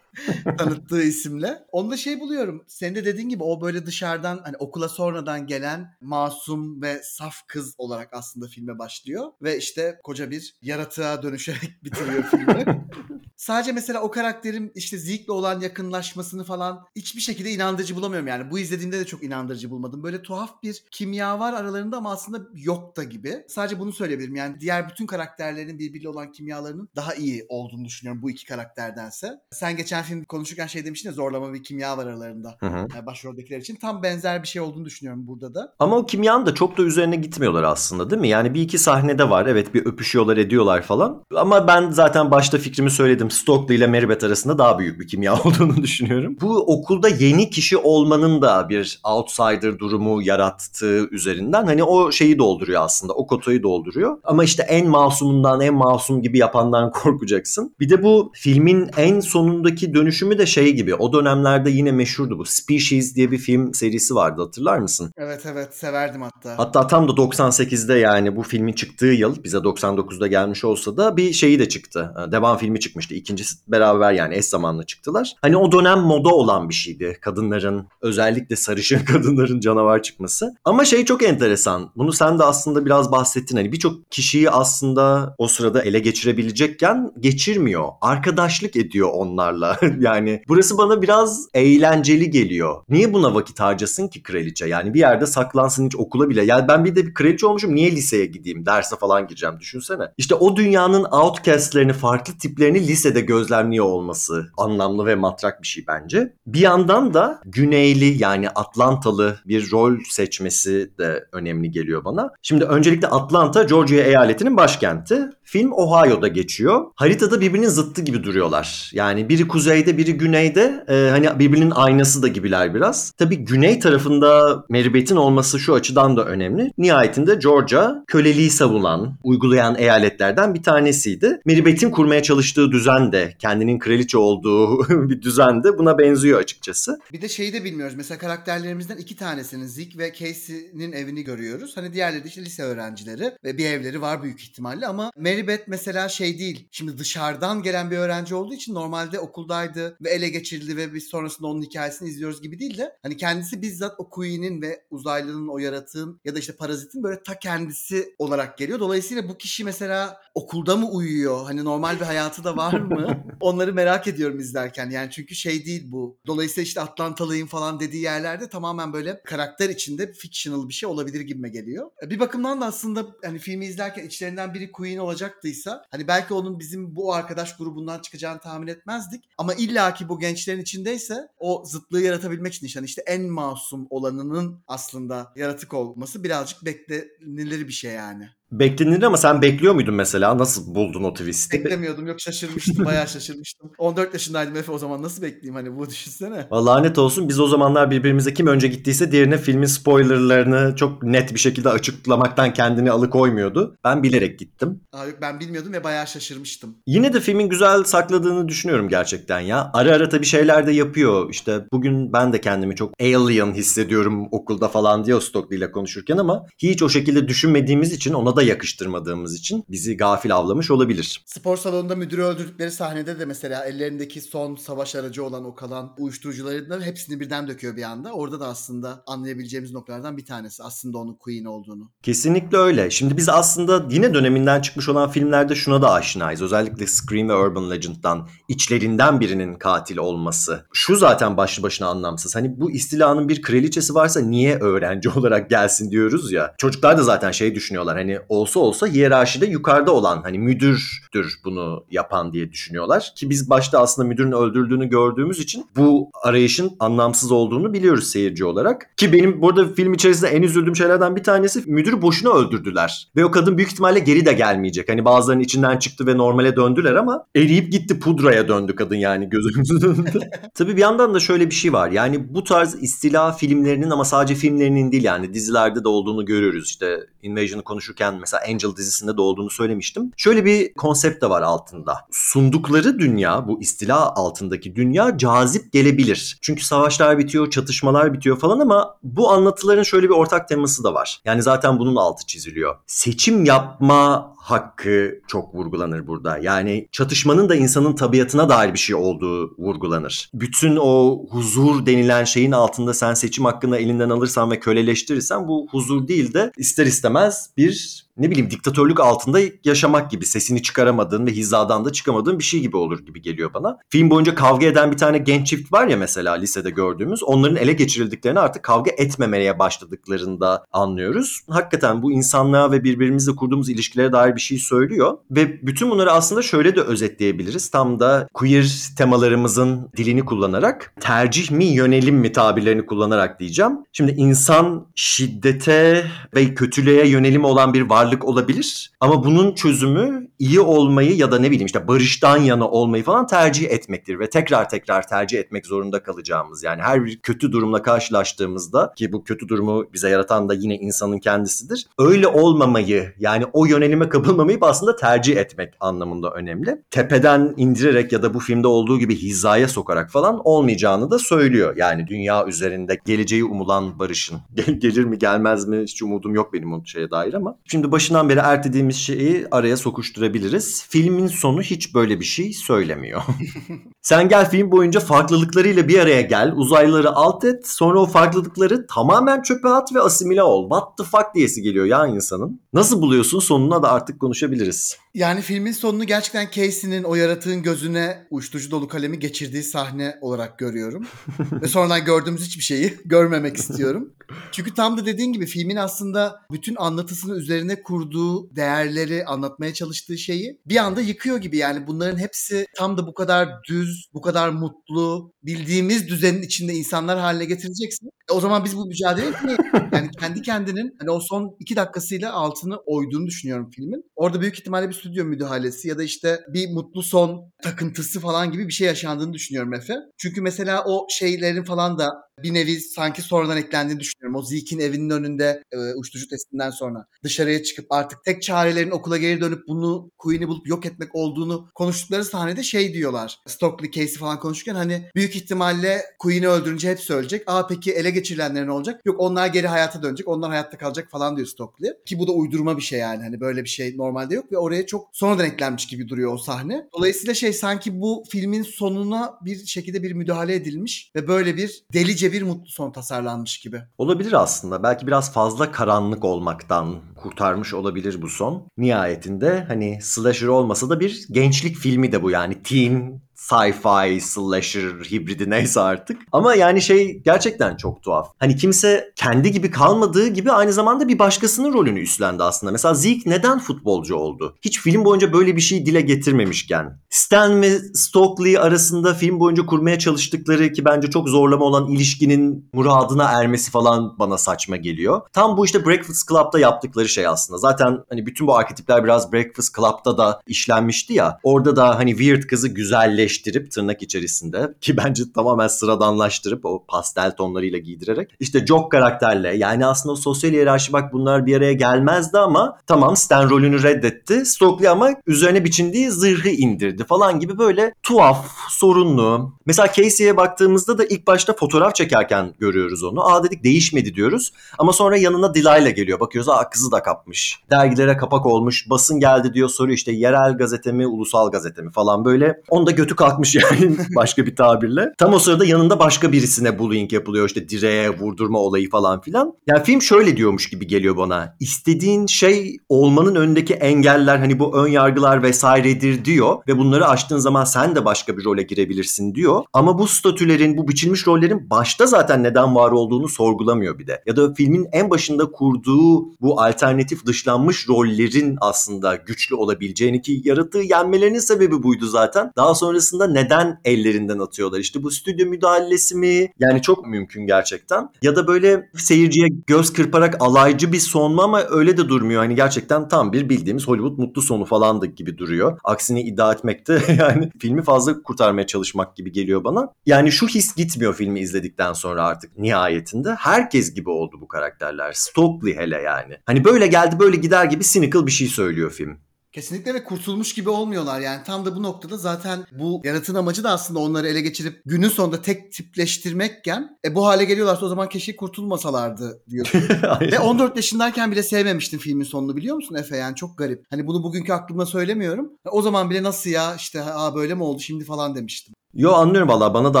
tanıttığı 0.58 1.02
isimle. 1.02 1.64
Onda 1.72 1.96
şey 1.96 2.20
buluyorum. 2.20 2.64
Senin 2.66 2.94
de 2.94 3.04
dediğin 3.04 3.28
gibi 3.28 3.42
o 3.42 3.60
böyle 3.60 3.86
dışarıdan 3.86 4.40
hani 4.44 4.56
okula 4.56 4.88
sonradan 4.88 5.46
gelen 5.46 5.96
masum 6.00 6.82
ve 6.82 7.00
saf 7.04 7.34
kız 7.46 7.74
olarak 7.78 8.08
aslında 8.12 8.46
filme 8.46 8.78
başlıyor. 8.78 9.32
Ve 9.42 9.58
işte 9.58 10.00
koca 10.04 10.30
bir 10.30 10.54
yaratığa 10.62 11.22
dönüşerek 11.22 11.70
bitiriyor 11.84 12.22
filmi. 12.22 12.86
Sadece 13.36 13.72
mesela 13.72 14.00
o 14.00 14.10
karakterin 14.10 14.72
işte 14.74 14.98
Zeke'le 14.98 15.32
olan 15.32 15.60
yakınlaşmasını 15.60 16.44
falan 16.44 16.86
hiçbir 16.96 17.20
şekilde 17.20 17.50
inandırıcı 17.50 17.96
bulamıyorum 17.96 18.28
yani. 18.28 18.50
Bu 18.50 18.58
izlediğimde 18.58 19.00
de 19.00 19.04
çok 19.04 19.22
inandırıcı 19.22 19.70
bulmadım. 19.70 20.02
Böyle 20.02 20.22
tuhaf 20.22 20.62
bir 20.62 20.84
kimya 20.90 21.38
var 21.40 21.52
aralarında 21.52 21.96
ama 21.96 22.12
aslında 22.12 22.40
yok 22.54 22.96
da 22.96 23.04
gibi. 23.04 23.44
Sadece 23.48 23.78
bunu 23.80 23.92
söyleyebilirim. 23.92 24.36
Yani 24.36 24.60
diğer 24.60 24.88
bütün 24.88 25.06
karakterlerin 25.06 25.78
birbiriyle 25.78 26.08
olan 26.08 26.32
kimyalarının 26.32 26.88
daha 26.96 27.14
iyi 27.14 27.46
olduğunu 27.48 27.84
düşünüyorum 27.84 28.22
bu 28.22 28.30
iki 28.30 28.46
karakterdense. 28.46 29.40
Sen 29.50 29.76
geçen 29.76 30.02
film 30.02 30.24
konuşurken 30.24 30.66
şey 30.66 30.84
demiştin 30.84 31.08
ya 31.08 31.14
zorlama 31.14 31.52
bir 31.52 31.62
kimya 31.62 31.98
var 31.98 32.06
aralarında. 32.06 32.56
Hı 32.60 32.66
hı. 32.66 32.86
Yani 32.94 33.06
başroldekiler 33.06 33.58
için 33.58 33.76
tam 33.76 34.02
benzer 34.02 34.42
bir 34.42 34.48
şey 34.48 34.62
olduğunu 34.62 34.84
düşünüyorum 34.84 35.26
burada 35.26 35.54
da. 35.54 35.74
Ama 35.78 35.96
o 35.96 36.06
kimyanın 36.06 36.46
da 36.46 36.54
çok 36.54 36.78
da 36.78 36.82
üzerine 36.82 37.16
gitmiyorlar 37.16 37.62
aslında 37.62 38.10
değil 38.10 38.20
mi? 38.20 38.28
Yani 38.28 38.54
bir 38.54 38.62
iki 38.62 38.78
sahnede 38.78 39.30
var. 39.30 39.46
Evet 39.46 39.74
bir 39.74 39.86
öpüşüyorlar 39.86 40.36
ediyorlar 40.36 40.82
falan. 40.82 41.24
Ama 41.36 41.68
ben 41.68 41.90
zaten 41.90 42.30
başta 42.30 42.58
fikrimi 42.58 42.90
söyledim. 42.90 43.21
Stokely 43.30 43.78
ile 43.78 43.86
Meribet 43.86 44.24
arasında 44.24 44.58
daha 44.58 44.78
büyük 44.78 45.00
bir 45.00 45.08
kimya 45.08 45.34
olduğunu 45.44 45.76
düşünüyorum. 45.82 46.36
Bu 46.40 46.58
okulda 46.58 47.08
yeni 47.08 47.50
kişi 47.50 47.76
olmanın 47.76 48.42
da 48.42 48.68
bir 48.68 49.00
outsider 49.04 49.78
durumu 49.78 50.22
yarattığı 50.22 51.08
üzerinden 51.10 51.64
hani 51.64 51.84
o 51.84 52.12
şeyi 52.12 52.38
dolduruyor 52.38 52.82
aslında. 52.82 53.12
O 53.12 53.26
kotayı 53.26 53.62
dolduruyor. 53.62 54.18
Ama 54.24 54.44
işte 54.44 54.62
en 54.62 54.88
masumundan 54.88 55.60
en 55.60 55.74
masum 55.74 56.22
gibi 56.22 56.38
yapandan 56.38 56.90
korkacaksın. 57.02 57.74
Bir 57.80 57.90
de 57.90 58.02
bu 58.02 58.32
filmin 58.34 58.90
en 58.96 59.20
sonundaki 59.20 59.94
dönüşümü 59.94 60.38
de 60.38 60.46
şey 60.46 60.72
gibi. 60.72 60.94
O 60.94 61.12
dönemlerde 61.12 61.70
yine 61.70 61.92
meşhurdu 61.92 62.38
bu. 62.38 62.44
Species 62.44 63.14
diye 63.14 63.30
bir 63.30 63.38
film 63.38 63.74
serisi 63.74 64.14
vardı 64.14 64.42
hatırlar 64.42 64.78
mısın? 64.78 65.12
Evet 65.16 65.42
evet 65.52 65.74
severdim 65.74 66.22
hatta. 66.22 66.58
Hatta 66.58 66.86
tam 66.86 67.08
da 67.08 67.12
98'de 67.12 67.94
yani 67.94 68.36
bu 68.36 68.42
filmin 68.42 68.72
çıktığı 68.72 69.06
yıl 69.06 69.44
bize 69.44 69.56
99'da 69.56 70.26
gelmiş 70.26 70.64
olsa 70.64 70.96
da 70.96 71.16
bir 71.16 71.32
şeyi 71.32 71.58
de 71.58 71.68
çıktı. 71.68 72.14
Devam 72.32 72.58
filmi 72.58 72.80
çıkmıştı. 73.12 73.14
İkincisi 73.14 73.56
beraber 73.68 74.12
yani 74.12 74.36
eş 74.36 74.44
zamanlı 74.44 74.86
çıktılar. 74.86 75.32
Hani 75.42 75.56
o 75.56 75.72
dönem 75.72 75.98
moda 75.98 76.28
olan 76.28 76.68
bir 76.68 76.74
şeydi. 76.74 77.18
Kadınların 77.20 77.86
özellikle 78.00 78.56
sarışın 78.56 79.04
kadınların 79.04 79.60
canavar 79.60 80.02
çıkması. 80.02 80.54
Ama 80.64 80.84
şey 80.84 81.04
çok 81.04 81.22
enteresan. 81.22 81.90
Bunu 81.96 82.12
sen 82.12 82.38
de 82.38 82.44
aslında 82.44 82.84
biraz 82.84 83.12
bahsettin. 83.12 83.56
Hani 83.56 83.72
birçok 83.72 84.10
kişiyi 84.10 84.50
aslında 84.50 85.34
o 85.38 85.48
sırada 85.48 85.82
ele 85.82 85.98
geçirebilecekken 85.98 87.12
geçirmiyor. 87.20 87.88
Arkadaşlık 88.00 88.76
ediyor 88.76 89.08
onlarla. 89.12 89.78
yani 90.00 90.42
burası 90.48 90.78
bana 90.78 91.02
biraz 91.02 91.48
eğlenceli 91.54 92.30
geliyor. 92.30 92.82
Niye 92.88 93.12
buna 93.12 93.34
vakit 93.34 93.60
harcasın 93.60 94.08
ki 94.08 94.22
kraliçe? 94.22 94.66
Yani 94.66 94.94
bir 94.94 94.98
yerde 94.98 95.26
saklansın 95.26 95.86
hiç 95.86 95.96
okula 95.96 96.28
bile. 96.28 96.44
Yani 96.44 96.68
ben 96.68 96.84
bir 96.84 96.96
de 96.96 97.06
bir 97.06 97.14
kraliçe 97.14 97.46
olmuşum 97.46 97.74
niye 97.74 97.90
liseye 97.90 98.26
gideyim? 98.26 98.66
Derse 98.66 98.96
falan 98.96 99.26
gireceğim 99.26 99.60
düşünsene. 99.60 100.04
İşte 100.18 100.34
o 100.34 100.56
dünyanın 100.56 101.04
outcastlerini, 101.04 101.92
farklı 101.92 102.38
tiplerini 102.38 102.86
lisede 103.02 103.20
gözlemliyor 103.20 103.84
olması 103.84 104.46
anlamlı 104.56 105.06
ve 105.06 105.14
matrak 105.14 105.62
bir 105.62 105.66
şey 105.66 105.84
bence. 105.88 106.32
Bir 106.46 106.60
yandan 106.60 107.14
da 107.14 107.40
güneyli 107.44 108.22
yani 108.22 108.48
Atlantalı 108.48 109.36
bir 109.46 109.72
rol 109.72 109.96
seçmesi 110.10 110.90
de 110.98 111.24
önemli 111.32 111.70
geliyor 111.70 112.04
bana. 112.04 112.30
Şimdi 112.42 112.64
öncelikle 112.64 113.08
Atlanta 113.08 113.62
Georgia 113.62 114.02
eyaletinin 114.02 114.56
başkenti. 114.56 115.30
Film 115.44 115.72
Ohio'da 115.72 116.28
geçiyor. 116.28 116.84
Haritada 116.94 117.40
birbirinin 117.40 117.68
zıttı 117.68 118.02
gibi 118.02 118.24
duruyorlar. 118.24 118.90
Yani 118.94 119.28
biri 119.28 119.48
kuzeyde 119.48 119.98
biri 119.98 120.12
güneyde 120.12 120.84
e, 120.88 121.10
hani 121.10 121.38
birbirinin 121.38 121.70
aynası 121.70 122.22
da 122.22 122.28
gibiler 122.28 122.74
biraz. 122.74 123.10
Tabii 123.10 123.36
güney 123.36 123.78
tarafında 123.78 124.64
Meribet'in 124.68 125.16
olması 125.16 125.58
şu 125.58 125.74
açıdan 125.74 126.16
da 126.16 126.24
önemli. 126.24 126.72
Nihayetinde 126.78 127.34
Georgia 127.34 127.94
köleliği 128.06 128.50
savunan, 128.50 129.14
uygulayan 129.22 129.74
eyaletlerden 129.78 130.54
bir 130.54 130.62
tanesiydi. 130.62 131.40
Meribet'in 131.46 131.90
kurmaya 131.90 132.22
çalıştığı 132.22 132.72
düzen 132.72 132.91
de 133.12 133.34
kendinin 133.38 133.78
kraliçe 133.78 134.18
olduğu 134.18 134.88
bir 135.08 135.22
düzen 135.22 135.64
de 135.64 135.78
buna 135.78 135.98
benziyor 135.98 136.40
açıkçası. 136.40 136.98
Bir 137.12 137.22
de 137.22 137.28
şeyi 137.28 137.52
de 137.52 137.64
bilmiyoruz. 137.64 137.96
Mesela 137.96 138.18
karakterlerimizden 138.18 138.96
iki 138.96 139.16
tanesinin 139.16 139.66
Zeke 139.66 139.98
ve 139.98 140.12
Casey'nin 140.12 140.92
evini 140.92 141.24
görüyoruz. 141.24 141.76
Hani 141.76 141.92
diğerleri 141.92 142.24
de 142.24 142.28
işte 142.28 142.44
lise 142.44 142.62
öğrencileri 142.62 143.32
ve 143.44 143.58
bir 143.58 143.66
evleri 143.66 144.00
var 144.00 144.22
büyük 144.22 144.40
ihtimalle 144.40 144.86
ama 144.86 145.10
Meribeth 145.16 145.68
mesela 145.68 146.08
şey 146.08 146.38
değil. 146.38 146.68
Şimdi 146.70 146.98
dışarıdan 146.98 147.62
gelen 147.62 147.90
bir 147.90 147.96
öğrenci 147.96 148.34
olduğu 148.34 148.54
için 148.54 148.74
normalde 148.74 149.18
okuldaydı 149.18 149.96
ve 150.00 150.10
ele 150.10 150.28
geçirildi 150.28 150.76
ve 150.76 150.94
biz 150.94 151.04
sonrasında 151.04 151.48
onun 151.48 151.62
hikayesini 151.62 152.08
izliyoruz 152.08 152.42
gibi 152.42 152.58
değil 152.58 152.78
de 152.78 152.96
hani 153.02 153.16
kendisi 153.16 153.62
bizzat 153.62 153.94
o 153.98 154.10
Queen'in 154.10 154.62
ve 154.62 154.82
uzaylının 154.90 155.48
o 155.48 155.58
yaratığın 155.58 156.20
ya 156.24 156.34
da 156.34 156.38
işte 156.38 156.52
parazitin 156.52 157.02
böyle 157.02 157.22
ta 157.22 157.38
kendisi 157.38 158.14
olarak 158.18 158.58
geliyor. 158.58 158.80
Dolayısıyla 158.80 159.28
bu 159.28 159.38
kişi 159.38 159.64
mesela 159.64 160.20
okulda 160.34 160.76
mı 160.76 160.90
uyuyor? 160.90 161.44
Hani 161.44 161.64
normal 161.64 162.00
bir 162.00 162.04
hayatı 162.04 162.44
da 162.44 162.56
var 162.56 162.81
mı? 162.82 163.24
Onları 163.40 163.72
merak 163.74 164.08
ediyorum 164.08 164.38
izlerken. 164.38 164.90
Yani 164.90 165.10
çünkü 165.10 165.34
şey 165.34 165.66
değil 165.66 165.82
bu. 165.92 166.18
Dolayısıyla 166.26 166.62
işte 166.62 166.80
Atlantalıyım 166.80 167.48
falan 167.48 167.80
dediği 167.80 168.02
yerlerde 168.02 168.48
tamamen 168.48 168.92
böyle 168.92 169.22
karakter 169.24 169.68
içinde 169.68 170.12
fictional 170.12 170.68
bir 170.68 170.74
şey 170.74 170.88
olabilir 170.88 171.20
gibime 171.20 171.48
geliyor. 171.48 171.90
E, 172.02 172.10
Bir 172.10 172.20
bakımdan 172.20 172.60
da 172.60 172.66
aslında 172.66 173.06
hani 173.24 173.38
filmi 173.38 173.66
izlerken 173.66 174.06
içlerinden 174.06 174.54
biri 174.54 174.72
Queen 174.72 174.98
olacaktıysa 174.98 175.84
hani 175.90 176.08
belki 176.08 176.34
onun 176.34 176.58
bizim 176.58 176.96
bu 176.96 177.14
arkadaş 177.14 177.56
grubundan 177.56 177.98
çıkacağını 177.98 178.40
tahmin 178.40 178.66
etmezdik. 178.66 179.24
Ama 179.38 179.54
illaki 179.54 180.08
bu 180.08 180.18
gençlerin 180.18 180.60
içindeyse 180.60 181.28
o 181.38 181.64
zıtlığı 181.66 182.00
yaratabilmek 182.00 182.54
için 182.54 182.68
hani 182.74 182.84
işte 182.84 183.02
en 183.06 183.22
masum 183.22 183.86
olanının 183.90 184.62
aslında 184.66 185.32
yaratık 185.36 185.74
olması 185.74 186.24
birazcık 186.24 186.64
beklenilir 186.64 187.68
bir 187.68 187.72
şey 187.72 187.92
yani. 187.92 188.28
Beklenir 188.52 189.02
ama 189.02 189.16
sen 189.16 189.42
bekliyor 189.42 189.74
muydun 189.74 189.94
mesela? 189.94 190.38
Nasıl 190.38 190.74
buldun 190.74 191.04
o 191.04 191.12
twist'i? 191.14 191.64
Beklemiyordum 191.64 192.06
yok 192.06 192.20
şaşırmıştım 192.20 192.84
bayağı 192.84 193.08
şaşırmıştım. 193.08 193.70
14 193.78 194.12
yaşındaydım 194.12 194.56
Efe 194.56 194.72
o 194.72 194.78
zaman 194.78 195.02
nasıl 195.02 195.22
bekleyeyim 195.22 195.54
hani 195.54 195.76
bu 195.76 195.90
düşünsene. 195.90 196.46
Vallahi 196.50 196.72
lanet 196.82 196.98
olsun 196.98 197.28
biz 197.28 197.40
o 197.40 197.46
zamanlar 197.46 197.90
birbirimize 197.90 198.34
kim 198.34 198.46
önce 198.46 198.68
gittiyse 198.68 199.12
diğerine 199.12 199.38
filmin 199.38 199.66
spoilerlarını 199.66 200.76
çok 200.76 201.02
net 201.02 201.34
bir 201.34 201.38
şekilde 201.38 201.68
açıklamaktan 201.68 202.52
kendini 202.52 202.90
alıkoymuyordu. 202.90 203.76
Ben 203.84 204.02
bilerek 204.02 204.38
gittim. 204.38 204.80
Aa, 204.92 205.06
yok 205.06 205.14
ben 205.20 205.40
bilmiyordum 205.40 205.72
ve 205.72 205.84
bayağı 205.84 206.06
şaşırmıştım. 206.06 206.76
Yine 206.86 207.12
de 207.12 207.20
filmin 207.20 207.48
güzel 207.48 207.84
sakladığını 207.84 208.48
düşünüyorum 208.48 208.88
gerçekten 208.88 209.40
ya. 209.40 209.70
Ara 209.74 209.92
ara 209.92 210.08
tabii 210.08 210.26
şeyler 210.26 210.66
de 210.66 210.72
yapıyor. 210.72 211.30
İşte 211.30 211.64
bugün 211.72 212.12
ben 212.12 212.32
de 212.32 212.40
kendimi 212.40 212.76
çok 212.76 212.92
alien 213.00 213.52
hissediyorum 213.52 214.28
okulda 214.30 214.68
falan 214.68 215.04
diyor 215.04 215.22
Stockley 215.22 215.58
ile 215.58 215.72
konuşurken 215.72 216.16
ama 216.16 216.46
hiç 216.58 216.82
o 216.82 216.88
şekilde 216.88 217.28
düşünmediğimiz 217.28 217.92
için 217.92 218.12
ona 218.12 218.36
da 218.36 218.41
da 218.42 218.46
yakıştırmadığımız 218.46 219.34
için 219.34 219.64
bizi 219.68 219.96
gafil 219.96 220.34
avlamış 220.34 220.70
olabilir. 220.70 221.22
Spor 221.26 221.56
salonunda 221.56 221.96
müdürü 221.96 222.22
öldürdükleri 222.22 222.70
sahnede 222.70 223.18
de 223.18 223.24
mesela 223.24 223.64
ellerindeki 223.64 224.20
son 224.20 224.56
savaş 224.56 224.94
aracı 224.94 225.24
olan 225.24 225.44
o 225.44 225.54
kalan 225.54 225.94
uyuşturucuların 225.98 226.80
hepsini 226.80 227.20
birden 227.20 227.48
döküyor 227.48 227.76
bir 227.76 227.82
anda. 227.82 228.12
Orada 228.12 228.40
da 228.40 228.46
aslında 228.46 229.02
anlayabileceğimiz 229.06 229.72
noktalardan 229.72 230.16
bir 230.16 230.24
tanesi 230.24 230.62
aslında 230.62 230.98
onun 230.98 231.14
Queen 231.14 231.44
olduğunu. 231.44 231.90
Kesinlikle 232.02 232.58
öyle. 232.58 232.90
Şimdi 232.90 233.16
biz 233.16 233.28
aslında 233.28 233.86
yine 233.90 234.14
döneminden 234.14 234.60
çıkmış 234.60 234.88
olan 234.88 235.10
filmlerde 235.10 235.54
şuna 235.54 235.82
da 235.82 235.92
aşinayız. 235.92 236.42
Özellikle 236.42 236.86
Scream 236.86 237.28
ve 237.28 237.34
Urban 237.34 237.70
Legend'dan 237.70 238.28
içlerinden 238.48 239.20
birinin 239.20 239.54
katil 239.54 239.96
olması. 239.96 240.66
Şu 240.72 240.96
zaten 240.96 241.36
başlı 241.36 241.62
başına 241.62 241.88
anlamsız. 241.88 242.36
Hani 242.36 242.60
bu 242.60 242.70
istilanın 242.70 243.28
bir 243.28 243.42
kraliçesi 243.42 243.94
varsa 243.94 244.20
niye 244.20 244.58
öğrenci 244.58 245.08
olarak 245.18 245.50
gelsin 245.50 245.90
diyoruz 245.90 246.32
ya. 246.32 246.54
Çocuklar 246.58 246.98
da 246.98 247.02
zaten 247.02 247.30
şey 247.30 247.54
düşünüyorlar. 247.54 247.96
Hani 247.96 248.18
olsa 248.32 248.60
olsa 248.60 248.86
hiyerarşide 248.86 249.46
yukarıda 249.46 249.92
olan 249.92 250.22
hani 250.22 250.38
müdürdür 250.38 251.40
bunu 251.44 251.84
yapan 251.90 252.32
diye 252.32 252.52
düşünüyorlar. 252.52 253.12
Ki 253.16 253.30
biz 253.30 253.50
başta 253.50 253.78
aslında 253.78 254.08
müdürün 254.08 254.32
öldürüldüğünü 254.32 254.88
gördüğümüz 254.88 255.38
için 255.38 255.66
bu 255.76 256.10
arayışın 256.22 256.76
anlamsız 256.80 257.32
olduğunu 257.32 257.72
biliyoruz 257.72 258.04
seyirci 258.04 258.44
olarak. 258.44 258.96
Ki 258.96 259.12
benim 259.12 259.42
burada 259.42 259.68
film 259.68 259.92
içerisinde 259.92 260.30
en 260.30 260.42
üzüldüğüm 260.42 260.76
şeylerden 260.76 261.16
bir 261.16 261.22
tanesi 261.22 261.62
müdürü 261.66 262.02
boşuna 262.02 262.32
öldürdüler. 262.32 263.08
Ve 263.16 263.24
o 263.24 263.30
kadın 263.30 263.56
büyük 263.56 263.72
ihtimalle 263.72 263.98
geri 263.98 264.26
de 264.26 264.32
gelmeyecek. 264.32 264.88
Hani 264.88 265.04
bazılarının 265.04 265.42
içinden 265.42 265.78
çıktı 265.78 266.06
ve 266.06 266.16
normale 266.18 266.56
döndüler 266.56 266.94
ama 266.94 267.26
eriyip 267.36 267.72
gitti 267.72 267.98
pudraya 267.98 268.48
döndü 268.48 268.74
kadın 268.74 268.96
yani 268.96 269.28
gözümüzün 269.28 269.88
önünde. 269.88 270.30
Tabii 270.54 270.76
bir 270.76 270.82
yandan 270.82 271.14
da 271.14 271.20
şöyle 271.20 271.50
bir 271.50 271.54
şey 271.54 271.72
var. 271.72 271.90
Yani 271.90 272.34
bu 272.34 272.44
tarz 272.44 272.82
istila 272.82 273.32
filmlerinin 273.32 273.90
ama 273.90 274.04
sadece 274.04 274.34
filmlerinin 274.34 274.92
değil 274.92 275.04
yani 275.04 275.34
dizilerde 275.34 275.84
de 275.84 275.88
olduğunu 275.88 276.24
görüyoruz. 276.24 276.64
İşte 276.64 277.00
Invasion'ı 277.22 277.62
konuşurken 277.62 278.21
mesela 278.22 278.42
Angel 278.48 278.76
dizisinde 278.76 279.16
de 279.16 279.20
olduğunu 279.20 279.50
söylemiştim. 279.50 280.10
Şöyle 280.16 280.44
bir 280.44 280.74
konsept 280.74 281.22
de 281.22 281.30
var 281.30 281.42
altında. 281.42 281.96
Sundukları 282.10 282.98
dünya, 282.98 283.48
bu 283.48 283.60
istila 283.60 284.14
altındaki 284.14 284.76
dünya 284.76 285.18
cazip 285.18 285.72
gelebilir. 285.72 286.38
Çünkü 286.42 286.64
savaşlar 286.64 287.18
bitiyor, 287.18 287.50
çatışmalar 287.50 288.12
bitiyor 288.12 288.38
falan 288.38 288.60
ama 288.60 288.96
bu 289.02 289.30
anlatıların 289.30 289.82
şöyle 289.82 290.08
bir 290.08 290.14
ortak 290.14 290.48
teması 290.48 290.84
da 290.84 290.94
var. 290.94 291.20
Yani 291.24 291.42
zaten 291.42 291.78
bunun 291.78 291.96
altı 291.96 292.26
çiziliyor. 292.26 292.76
Seçim 292.86 293.44
yapma 293.44 294.32
hakkı 294.42 295.20
çok 295.26 295.54
vurgulanır 295.54 296.06
burada. 296.06 296.38
Yani 296.38 296.88
çatışmanın 296.92 297.48
da 297.48 297.54
insanın 297.54 297.94
tabiatına 297.94 298.48
dair 298.48 298.72
bir 298.72 298.78
şey 298.78 298.96
olduğu 298.96 299.54
vurgulanır. 299.58 300.30
Bütün 300.34 300.76
o 300.76 301.24
huzur 301.30 301.86
denilen 301.86 302.24
şeyin 302.24 302.52
altında 302.52 302.94
sen 302.94 303.14
seçim 303.14 303.44
hakkını 303.44 303.78
elinden 303.78 304.10
alırsan 304.10 304.50
ve 304.50 304.60
köleleştirirsen 304.60 305.48
bu 305.48 305.66
huzur 305.70 306.08
değil 306.08 306.34
de 306.34 306.52
ister 306.56 306.86
istemez 306.86 307.50
bir 307.56 308.06
ne 308.16 308.30
bileyim 308.30 308.50
diktatörlük 308.50 309.00
altında 309.00 309.40
yaşamak 309.64 310.10
gibi 310.10 310.26
sesini 310.26 310.62
çıkaramadığın 310.62 311.26
ve 311.26 311.30
hizadan 311.30 311.84
da 311.84 311.92
çıkamadığın 311.92 312.38
bir 312.38 312.44
şey 312.44 312.60
gibi 312.60 312.76
olur 312.76 312.98
gibi 313.06 313.22
geliyor 313.22 313.54
bana. 313.54 313.78
Film 313.88 314.10
boyunca 314.10 314.34
kavga 314.34 314.66
eden 314.66 314.92
bir 314.92 314.96
tane 314.96 315.18
genç 315.18 315.46
çift 315.46 315.72
var 315.72 315.86
ya 315.86 315.96
mesela 315.96 316.34
lisede 316.34 316.70
gördüğümüz. 316.70 317.22
Onların 317.22 317.56
ele 317.56 317.72
geçirildiklerini 317.72 318.40
artık 318.40 318.62
kavga 318.62 318.90
etmemeye 318.90 319.58
başladıklarında 319.58 320.64
anlıyoruz. 320.72 321.40
Hakikaten 321.48 322.02
bu 322.02 322.12
insanlığa 322.12 322.72
ve 322.72 322.84
birbirimizle 322.84 323.36
kurduğumuz 323.36 323.68
ilişkilere 323.68 324.12
dair 324.12 324.36
bir 324.36 324.40
şey 324.40 324.58
söylüyor. 324.58 325.18
Ve 325.30 325.66
bütün 325.66 325.90
bunları 325.90 326.12
aslında 326.12 326.42
şöyle 326.42 326.76
de 326.76 326.80
özetleyebiliriz. 326.80 327.70
Tam 327.70 328.00
da 328.00 328.28
queer 328.34 328.92
temalarımızın 328.98 329.90
dilini 329.96 330.24
kullanarak 330.24 330.94
tercih 331.00 331.50
mi 331.50 331.64
yönelim 331.64 332.16
mi 332.16 332.32
tabirlerini 332.32 332.86
kullanarak 332.86 333.40
diyeceğim. 333.40 333.72
Şimdi 333.92 334.12
insan 334.12 334.86
şiddete 334.94 336.06
ve 336.34 336.54
kötülüğe 336.54 337.08
yönelim 337.08 337.44
olan 337.44 337.74
bir 337.74 337.88
varlık 338.02 338.24
olabilir. 338.24 338.92
Ama 339.00 339.24
bunun 339.24 339.54
çözümü 339.54 340.28
iyi 340.38 340.60
olmayı 340.60 341.16
ya 341.16 341.32
da 341.32 341.38
ne 341.38 341.50
bileyim 341.50 341.66
işte 341.66 341.88
barıştan 341.88 342.36
yana 342.36 342.68
olmayı 342.68 343.04
falan 343.04 343.26
tercih 343.26 343.70
etmektir. 343.70 344.18
Ve 344.18 344.30
tekrar 344.30 344.68
tekrar 344.68 345.08
tercih 345.08 345.38
etmek 345.38 345.66
zorunda 345.66 346.02
kalacağımız. 346.02 346.62
Yani 346.62 346.82
her 346.82 347.04
bir 347.04 347.18
kötü 347.18 347.52
durumla 347.52 347.82
karşılaştığımızda 347.82 348.92
ki 348.96 349.12
bu 349.12 349.24
kötü 349.24 349.48
durumu 349.48 349.84
bize 349.92 350.08
yaratan 350.08 350.48
da 350.48 350.54
yine 350.54 350.76
insanın 350.76 351.18
kendisidir. 351.18 351.86
Öyle 351.98 352.28
olmamayı 352.28 353.14
yani 353.18 353.44
o 353.52 353.66
yönelime 353.66 354.08
kapılmamayı 354.08 354.58
aslında 354.60 354.96
tercih 354.96 355.36
etmek 355.36 355.74
anlamında 355.80 356.30
önemli. 356.30 356.82
Tepeden 356.90 357.54
indirerek 357.56 358.12
ya 358.12 358.22
da 358.22 358.34
bu 358.34 358.40
filmde 358.40 358.66
olduğu 358.66 358.98
gibi 358.98 359.16
hizaya 359.16 359.68
sokarak 359.68 360.10
falan 360.10 360.40
olmayacağını 360.44 361.10
da 361.10 361.18
söylüyor. 361.18 361.76
Yani 361.76 362.06
dünya 362.06 362.46
üzerinde 362.46 362.98
geleceği 363.06 363.44
umulan 363.44 363.98
barışın. 363.98 364.38
Gelir 364.78 365.04
mi 365.04 365.18
gelmez 365.18 365.68
mi 365.68 365.82
hiç 365.82 366.02
umudum 366.02 366.34
yok 366.34 366.52
benim 366.52 366.72
o 366.72 366.84
şeye 366.84 367.10
dair 367.10 367.34
ama. 367.34 367.56
Şimdi 367.64 367.91
başından 367.92 368.28
beri 368.28 368.38
ertelediğimiz 368.38 368.96
şeyi 368.96 369.46
araya 369.50 369.76
sokuşturabiliriz. 369.76 370.86
Filmin 370.88 371.26
sonu 371.26 371.62
hiç 371.62 371.94
böyle 371.94 372.20
bir 372.20 372.24
şey 372.24 372.52
söylemiyor. 372.52 373.22
Sen 374.02 374.28
gel 374.28 374.50
film 374.50 374.70
boyunca 374.70 375.00
farklılıklarıyla 375.00 375.88
bir 375.88 375.98
araya 375.98 376.20
gel, 376.20 376.52
uzaylıları 376.56 377.10
alt 377.10 377.44
et, 377.44 377.68
sonra 377.68 378.00
o 378.00 378.06
farklılıkları 378.06 378.86
tamamen 378.86 379.42
çöpe 379.42 379.68
at 379.68 379.94
ve 379.94 380.00
asimile 380.00 380.42
ol. 380.42 380.62
What 380.62 380.98
the 380.98 381.04
fuck 381.04 381.34
diyesi 381.34 381.62
geliyor 381.62 381.86
ya 381.86 382.06
insanın. 382.06 382.60
Nasıl 382.72 383.02
buluyorsun 383.02 383.38
sonuna 383.38 383.82
da 383.82 383.92
artık 383.92 384.20
konuşabiliriz. 384.20 384.96
Yani 385.14 385.40
filmin 385.40 385.72
sonunu 385.72 386.04
gerçekten 386.04 386.48
Casey'nin 386.52 387.02
o 387.02 387.14
yaratığın 387.14 387.62
gözüne 387.62 388.26
uyuşturucu 388.30 388.70
dolu 388.70 388.88
kalemi 388.88 389.18
geçirdiği 389.18 389.62
sahne 389.62 390.18
olarak 390.20 390.58
görüyorum. 390.58 391.06
Ve 391.62 391.68
sonradan 391.68 392.04
gördüğümüz 392.04 392.46
hiçbir 392.46 392.62
şeyi 392.62 392.96
görmemek 393.04 393.56
istiyorum. 393.56 394.12
Çünkü 394.52 394.74
tam 394.74 394.98
da 394.98 395.06
dediğin 395.06 395.32
gibi 395.32 395.46
filmin 395.46 395.76
aslında 395.76 396.40
bütün 396.52 396.76
anlatısını 396.76 397.36
üzerine 397.36 397.82
kurduğu 397.82 398.56
değerleri 398.56 399.24
anlatmaya 399.24 399.74
çalıştığı 399.74 400.18
şeyi 400.18 400.60
bir 400.66 400.76
anda 400.76 401.00
yıkıyor 401.00 401.38
gibi. 401.38 401.56
Yani 401.56 401.86
bunların 401.86 402.18
hepsi 402.18 402.66
tam 402.76 402.96
da 402.96 403.06
bu 403.06 403.14
kadar 403.14 403.48
düz, 403.68 404.10
bu 404.14 404.20
kadar 404.20 404.48
mutlu, 404.48 405.32
bildiğimiz 405.42 406.08
düzenin 406.08 406.42
içinde 406.42 406.74
insanlar 406.74 407.18
haline 407.18 407.44
getireceksin. 407.44 408.10
O 408.32 408.40
zaman 408.40 408.64
biz 408.64 408.76
bu 408.76 408.90
etmeyelim. 409.22 409.64
Yani 409.92 410.10
kendi 410.20 410.42
kendinin 410.42 410.96
hani 410.98 411.10
o 411.10 411.20
son 411.20 411.56
iki 411.60 411.76
dakikasıyla 411.76 412.32
altını 412.32 412.76
oyduğunu 412.86 413.26
düşünüyorum 413.26 413.70
filmin. 413.74 414.04
Orada 414.16 414.40
büyük 414.40 414.58
ihtimalle 414.58 414.88
bir 414.88 414.94
stüdyo 414.94 415.24
müdahalesi 415.24 415.88
ya 415.88 415.98
da 415.98 416.02
işte 416.02 416.40
bir 416.54 416.70
mutlu 416.70 417.02
son 417.02 417.52
takıntısı 417.62 418.20
falan 418.20 418.52
gibi 418.52 418.68
bir 418.68 418.72
şey 418.72 418.86
yaşandığını 418.86 419.32
düşünüyorum 419.32 419.74
Efe. 419.74 419.94
Çünkü 420.18 420.40
mesela 420.40 420.84
o 420.86 421.06
şeylerin 421.10 421.64
falan 421.64 421.98
da 421.98 422.10
bir 422.42 422.54
nevi 422.54 422.80
sanki 422.80 423.22
sonradan 423.22 423.56
eklendiğini 423.56 424.00
düşünüyorum. 424.00 424.36
O 424.36 424.42
Zeke'in 424.42 424.80
evinin 424.80 425.10
önünde 425.10 425.62
e, 425.72 425.76
uyuşturucu 425.76 426.28
testinden 426.28 426.70
sonra 426.70 427.06
dışarıya 427.24 427.62
çıkıp 427.62 427.86
artık 427.90 428.24
tek 428.24 428.42
çarelerin 428.42 428.90
okula 428.90 429.16
geri 429.18 429.40
dönüp 429.40 429.68
bunu 429.68 430.10
Queen'i 430.18 430.48
bulup 430.48 430.68
yok 430.68 430.86
etmek 430.86 431.14
olduğunu 431.14 431.68
konuştukları 431.74 432.24
sahnede 432.24 432.62
şey 432.62 432.94
diyorlar. 432.94 433.38
Stockley 433.46 433.90
Casey 433.90 434.16
falan 434.16 434.40
konuşurken 434.40 434.74
hani 434.74 435.10
büyük 435.14 435.36
ihtimalle 435.36 436.02
Queen'i 436.18 436.48
öldürünce 436.48 436.90
hepsi 436.90 437.14
ölecek. 437.14 437.42
Aa 437.46 437.66
peki 437.66 437.92
ele 437.92 438.10
geçirilenler 438.10 438.66
ne 438.66 438.72
olacak? 438.72 439.00
Yok 439.04 439.20
onlar 439.20 439.46
geri 439.46 439.66
hayata 439.66 440.02
dönecek. 440.02 440.28
Onlar 440.28 440.50
hayatta 440.50 440.78
kalacak 440.78 441.10
falan 441.10 441.36
diyor 441.36 441.48
Stockley. 441.48 441.90
Ki 442.06 442.18
bu 442.18 442.26
da 442.26 442.32
uydurma 442.32 442.76
bir 442.76 442.82
şey 442.82 442.98
yani. 442.98 443.22
Hani 443.22 443.40
böyle 443.40 443.64
bir 443.64 443.68
şey 443.68 443.96
normalde 443.96 444.34
yok 444.34 444.52
ve 444.52 444.58
oraya 444.58 444.86
çok 444.86 445.08
sonradan 445.12 445.46
eklenmiş 445.46 445.86
gibi 445.86 446.08
duruyor 446.08 446.34
o 446.34 446.38
sahne. 446.38 446.88
Dolayısıyla 446.94 447.34
şey 447.34 447.52
sanki 447.52 448.00
bu 448.00 448.24
filmin 448.30 448.62
sonuna 448.62 449.38
bir 449.44 449.66
şekilde 449.66 450.02
bir 450.02 450.12
müdahale 450.12 450.54
edilmiş 450.54 451.10
ve 451.16 451.28
böyle 451.28 451.56
bir 451.56 451.84
delice 451.92 452.21
bir 452.32 452.42
mutlu 452.42 452.70
son 452.70 452.92
tasarlanmış 452.92 453.60
gibi. 453.60 453.82
Olabilir 453.98 454.32
aslında. 454.32 454.82
Belki 454.82 455.06
biraz 455.06 455.32
fazla 455.32 455.72
karanlık 455.72 456.24
olmaktan 456.24 457.00
kurtarmış 457.16 457.74
olabilir 457.74 458.22
bu 458.22 458.28
son. 458.28 458.68
Nihayetinde 458.76 459.64
hani 459.68 459.98
slasher 460.02 460.46
olmasa 460.46 460.90
da 460.90 461.00
bir 461.00 461.26
gençlik 461.30 461.76
filmi 461.76 462.12
de 462.12 462.22
bu 462.22 462.30
yani 462.30 462.62
teen 462.62 463.22
sci-fi, 463.52 464.20
slasher, 464.20 465.04
hibridi 465.10 465.50
neyse 465.50 465.80
artık. 465.80 466.20
Ama 466.32 466.54
yani 466.54 466.82
şey 466.82 467.22
gerçekten 467.24 467.76
çok 467.76 468.02
tuhaf. 468.02 468.28
Hani 468.38 468.56
kimse 468.56 469.12
kendi 469.16 469.52
gibi 469.52 469.70
kalmadığı 469.70 470.28
gibi 470.28 470.52
aynı 470.52 470.72
zamanda 470.72 471.08
bir 471.08 471.18
başkasının 471.18 471.72
rolünü 471.72 472.00
üstlendi 472.00 472.42
aslında. 472.42 472.72
Mesela 472.72 472.94
Zeke 472.94 473.30
neden 473.30 473.58
futbolcu 473.58 474.16
oldu? 474.16 474.56
Hiç 474.62 474.80
film 474.80 475.04
boyunca 475.04 475.32
böyle 475.32 475.56
bir 475.56 475.60
şey 475.60 475.86
dile 475.86 476.00
getirmemişken. 476.00 476.98
Stan 477.10 477.62
ve 477.62 477.78
Stokely 477.94 478.58
arasında 478.58 479.14
film 479.14 479.40
boyunca 479.40 479.66
kurmaya 479.66 479.98
çalıştıkları 479.98 480.72
ki 480.72 480.84
bence 480.84 481.10
çok 481.10 481.28
zorlama 481.28 481.64
olan 481.64 481.88
ilişkinin 481.88 482.70
muradına 482.72 483.24
ermesi 483.24 483.70
falan 483.70 484.18
bana 484.18 484.38
saçma 484.38 484.76
geliyor. 484.76 485.20
Tam 485.32 485.56
bu 485.56 485.64
işte 485.64 485.86
Breakfast 485.86 486.28
Club'da 486.28 486.58
yaptıkları 486.58 487.08
şey 487.08 487.26
aslında. 487.26 487.58
Zaten 487.58 487.98
hani 488.08 488.26
bütün 488.26 488.46
bu 488.46 488.56
arketipler 488.56 489.04
biraz 489.04 489.32
Breakfast 489.32 489.76
Club'da 489.76 490.18
da 490.18 490.40
işlenmişti 490.46 491.12
ya. 491.14 491.38
Orada 491.42 491.76
da 491.76 491.98
hani 491.98 492.10
weird 492.10 492.42
kızı 492.42 492.68
güzelleş 492.68 493.41
değiştirip 493.42 493.70
tırnak 493.70 494.02
içerisinde 494.02 494.74
ki 494.80 494.96
bence 494.96 495.22
tamamen 495.34 495.68
sıradanlaştırıp 495.68 496.64
o 496.64 496.84
pastel 496.88 497.36
tonlarıyla 497.36 497.78
giydirerek 497.78 498.30
işte 498.40 498.66
Jock 498.66 498.90
karakterle 498.90 499.56
yani 499.56 499.86
aslında 499.86 500.16
sosyal 500.16 500.50
hiyerarşi 500.50 500.92
bak 500.92 501.12
bunlar 501.12 501.46
bir 501.46 501.56
araya 501.56 501.72
gelmezdi 501.72 502.38
ama 502.38 502.78
tamam 502.86 503.16
Stan 503.16 503.50
rolünü 503.50 503.82
reddetti. 503.82 504.46
Stokely 504.46 504.88
ama 504.88 505.10
üzerine 505.26 505.64
biçindiği 505.64 506.10
zırhı 506.10 506.48
indirdi 506.48 507.04
falan 507.04 507.40
gibi 507.40 507.58
böyle 507.58 507.94
tuhaf, 508.02 508.46
sorunlu. 508.70 509.52
Mesela 509.66 509.92
Casey'e 509.92 510.36
baktığımızda 510.36 510.98
da 510.98 511.04
ilk 511.04 511.26
başta 511.26 511.52
fotoğraf 511.52 511.94
çekerken 511.94 512.54
görüyoruz 512.58 513.04
onu. 513.04 513.32
Aa 513.32 513.44
dedik 513.44 513.64
değişmedi 513.64 514.14
diyoruz. 514.14 514.52
Ama 514.78 514.92
sonra 514.92 515.16
yanına 515.16 515.54
Delilah 515.54 515.96
geliyor. 515.96 516.20
Bakıyoruz 516.20 516.48
aa 516.48 516.70
kızı 516.70 516.92
da 516.92 517.02
kapmış. 517.02 517.60
Dergilere 517.70 518.16
kapak 518.16 518.46
olmuş. 518.46 518.90
Basın 518.90 519.20
geldi 519.20 519.54
diyor 519.54 519.68
soruyor 519.68 519.96
işte 519.96 520.12
yerel 520.12 520.56
gazete 520.56 520.92
mi, 520.92 521.06
ulusal 521.06 521.50
gazete 521.50 521.82
mi 521.82 521.92
falan 521.92 522.24
böyle. 522.24 522.62
Onda 522.68 522.90
götü 522.90 523.16
kalkmış 523.22 523.54
yani 523.54 523.96
başka 524.16 524.46
bir 524.46 524.56
tabirle. 524.56 525.12
Tam 525.18 525.34
o 525.34 525.38
sırada 525.38 525.64
yanında 525.64 525.98
başka 525.98 526.32
birisine 526.32 526.78
bullying 526.78 527.12
yapılıyor. 527.12 527.46
işte 527.46 527.68
direğe 527.68 528.10
vurdurma 528.10 528.58
olayı 528.58 528.90
falan 528.90 529.20
filan. 529.20 529.52
Yani 529.66 529.84
film 529.84 530.02
şöyle 530.02 530.36
diyormuş 530.36 530.70
gibi 530.70 530.86
geliyor 530.86 531.16
bana. 531.16 531.56
İstediğin 531.60 532.26
şey 532.26 532.76
olmanın 532.88 533.34
önündeki 533.34 533.74
engeller 533.74 534.38
hani 534.38 534.58
bu 534.58 534.76
ön 534.76 534.88
yargılar 534.88 535.42
vesairedir 535.42 536.24
diyor 536.24 536.56
ve 536.68 536.78
bunları 536.78 537.08
aştığın 537.08 537.38
zaman 537.38 537.64
sen 537.64 537.96
de 537.96 538.04
başka 538.04 538.36
bir 538.36 538.44
role 538.44 538.62
girebilirsin 538.62 539.34
diyor. 539.34 539.62
Ama 539.72 539.98
bu 539.98 540.08
statülerin, 540.08 540.76
bu 540.76 540.88
biçilmiş 540.88 541.26
rollerin 541.26 541.70
başta 541.70 542.06
zaten 542.06 542.42
neden 542.42 542.74
var 542.74 542.92
olduğunu 542.92 543.28
sorgulamıyor 543.28 543.98
bir 543.98 544.06
de. 544.06 544.22
Ya 544.26 544.36
da 544.36 544.54
filmin 544.54 544.86
en 544.92 545.10
başında 545.10 545.50
kurduğu 545.50 546.40
bu 546.40 546.60
alternatif 546.60 547.26
dışlanmış 547.26 547.88
rollerin 547.88 548.56
aslında 548.60 549.14
güçlü 549.14 549.54
olabileceğini 549.54 550.22
ki 550.22 550.40
yaratığı 550.44 550.78
yenmelerinin 550.78 551.38
sebebi 551.38 551.82
buydu 551.82 552.06
zaten. 552.06 552.52
Daha 552.56 552.74
sonrasında 552.74 553.11
neden 553.18 553.80
ellerinden 553.84 554.38
atıyorlar? 554.38 554.78
İşte 554.78 555.02
bu 555.02 555.10
stüdyo 555.10 555.46
müdahalesi 555.46 556.16
mi? 556.16 556.52
Yani 556.58 556.82
çok 556.82 557.06
mümkün 557.06 557.46
gerçekten. 557.46 558.08
Ya 558.22 558.36
da 558.36 558.46
böyle 558.46 558.90
seyirciye 558.96 559.48
göz 559.66 559.92
kırparak 559.92 560.36
alaycı 560.42 560.92
bir 560.92 560.98
son 560.98 561.34
mu 561.34 561.42
ama 561.42 561.62
öyle 561.70 561.96
de 561.96 562.08
durmuyor. 562.08 562.42
Hani 562.42 562.54
gerçekten 562.54 563.08
tam 563.08 563.32
bir 563.32 563.48
bildiğimiz 563.48 563.88
Hollywood 563.88 564.18
mutlu 564.18 564.42
sonu 564.42 564.64
falandı 564.64 565.06
gibi 565.06 565.38
duruyor. 565.38 565.78
Aksini 565.84 566.22
iddia 566.22 566.52
etmekte 566.52 567.02
yani 567.18 567.50
filmi 567.58 567.82
fazla 567.82 568.22
kurtarmaya 568.22 568.66
çalışmak 568.66 569.16
gibi 569.16 569.32
geliyor 569.32 569.64
bana. 569.64 569.92
Yani 570.06 570.32
şu 570.32 570.46
his 570.46 570.74
gitmiyor 570.74 571.14
filmi 571.14 571.40
izledikten 571.40 571.92
sonra 571.92 572.24
artık 572.24 572.58
nihayetinde. 572.58 573.34
Herkes 573.38 573.94
gibi 573.94 574.10
oldu 574.10 574.36
bu 574.40 574.48
karakterler. 574.48 575.12
Stokely 575.12 575.76
hele 575.76 576.02
yani. 576.02 576.36
Hani 576.46 576.64
böyle 576.64 576.86
geldi 576.86 577.18
böyle 577.18 577.36
gider 577.36 577.64
gibi 577.64 577.84
cynical 577.84 578.26
bir 578.26 578.32
şey 578.32 578.48
söylüyor 578.48 578.90
film. 578.90 579.18
Kesinlikle 579.52 579.94
ve 579.94 580.04
kurtulmuş 580.04 580.54
gibi 580.54 580.70
olmuyorlar 580.70 581.20
yani 581.20 581.40
tam 581.44 581.64
da 581.64 581.76
bu 581.76 581.82
noktada 581.82 582.16
zaten 582.16 582.66
bu 582.72 583.00
yaratığın 583.04 583.34
amacı 583.34 583.64
da 583.64 583.70
aslında 583.70 584.00
onları 584.00 584.28
ele 584.28 584.40
geçirip 584.40 584.82
günün 584.86 585.08
sonunda 585.08 585.42
tek 585.42 585.72
tipleştirmekken 585.72 586.98
e 587.04 587.14
bu 587.14 587.26
hale 587.26 587.44
geliyorlarsa 587.44 587.86
o 587.86 587.88
zaman 587.88 588.08
keşke 588.08 588.36
kurtulmasalardı 588.36 589.42
diyorsun. 589.50 589.82
ve 590.20 590.38
14 590.38 590.76
yaşındayken 590.76 591.32
bile 591.32 591.42
sevmemiştim 591.42 591.98
filmin 591.98 592.24
sonunu 592.24 592.56
biliyor 592.56 592.76
musun 592.76 592.94
Efe 592.94 593.16
yani 593.16 593.36
çok 593.36 593.58
garip. 593.58 593.84
Hani 593.90 594.06
bunu 594.06 594.22
bugünkü 594.22 594.52
aklımda 594.52 594.86
söylemiyorum. 594.86 595.52
O 595.70 595.82
zaman 595.82 596.10
bile 596.10 596.22
nasıl 596.22 596.50
ya 596.50 596.74
işte 596.74 597.02
aa 597.02 597.34
böyle 597.34 597.54
mi 597.54 597.62
oldu 597.62 597.80
şimdi 597.80 598.04
falan 598.04 598.34
demiştim. 598.34 598.74
Yo 598.94 599.12
anlıyorum 599.12 599.48
valla 599.48 599.74
bana 599.74 599.94
da 599.94 600.00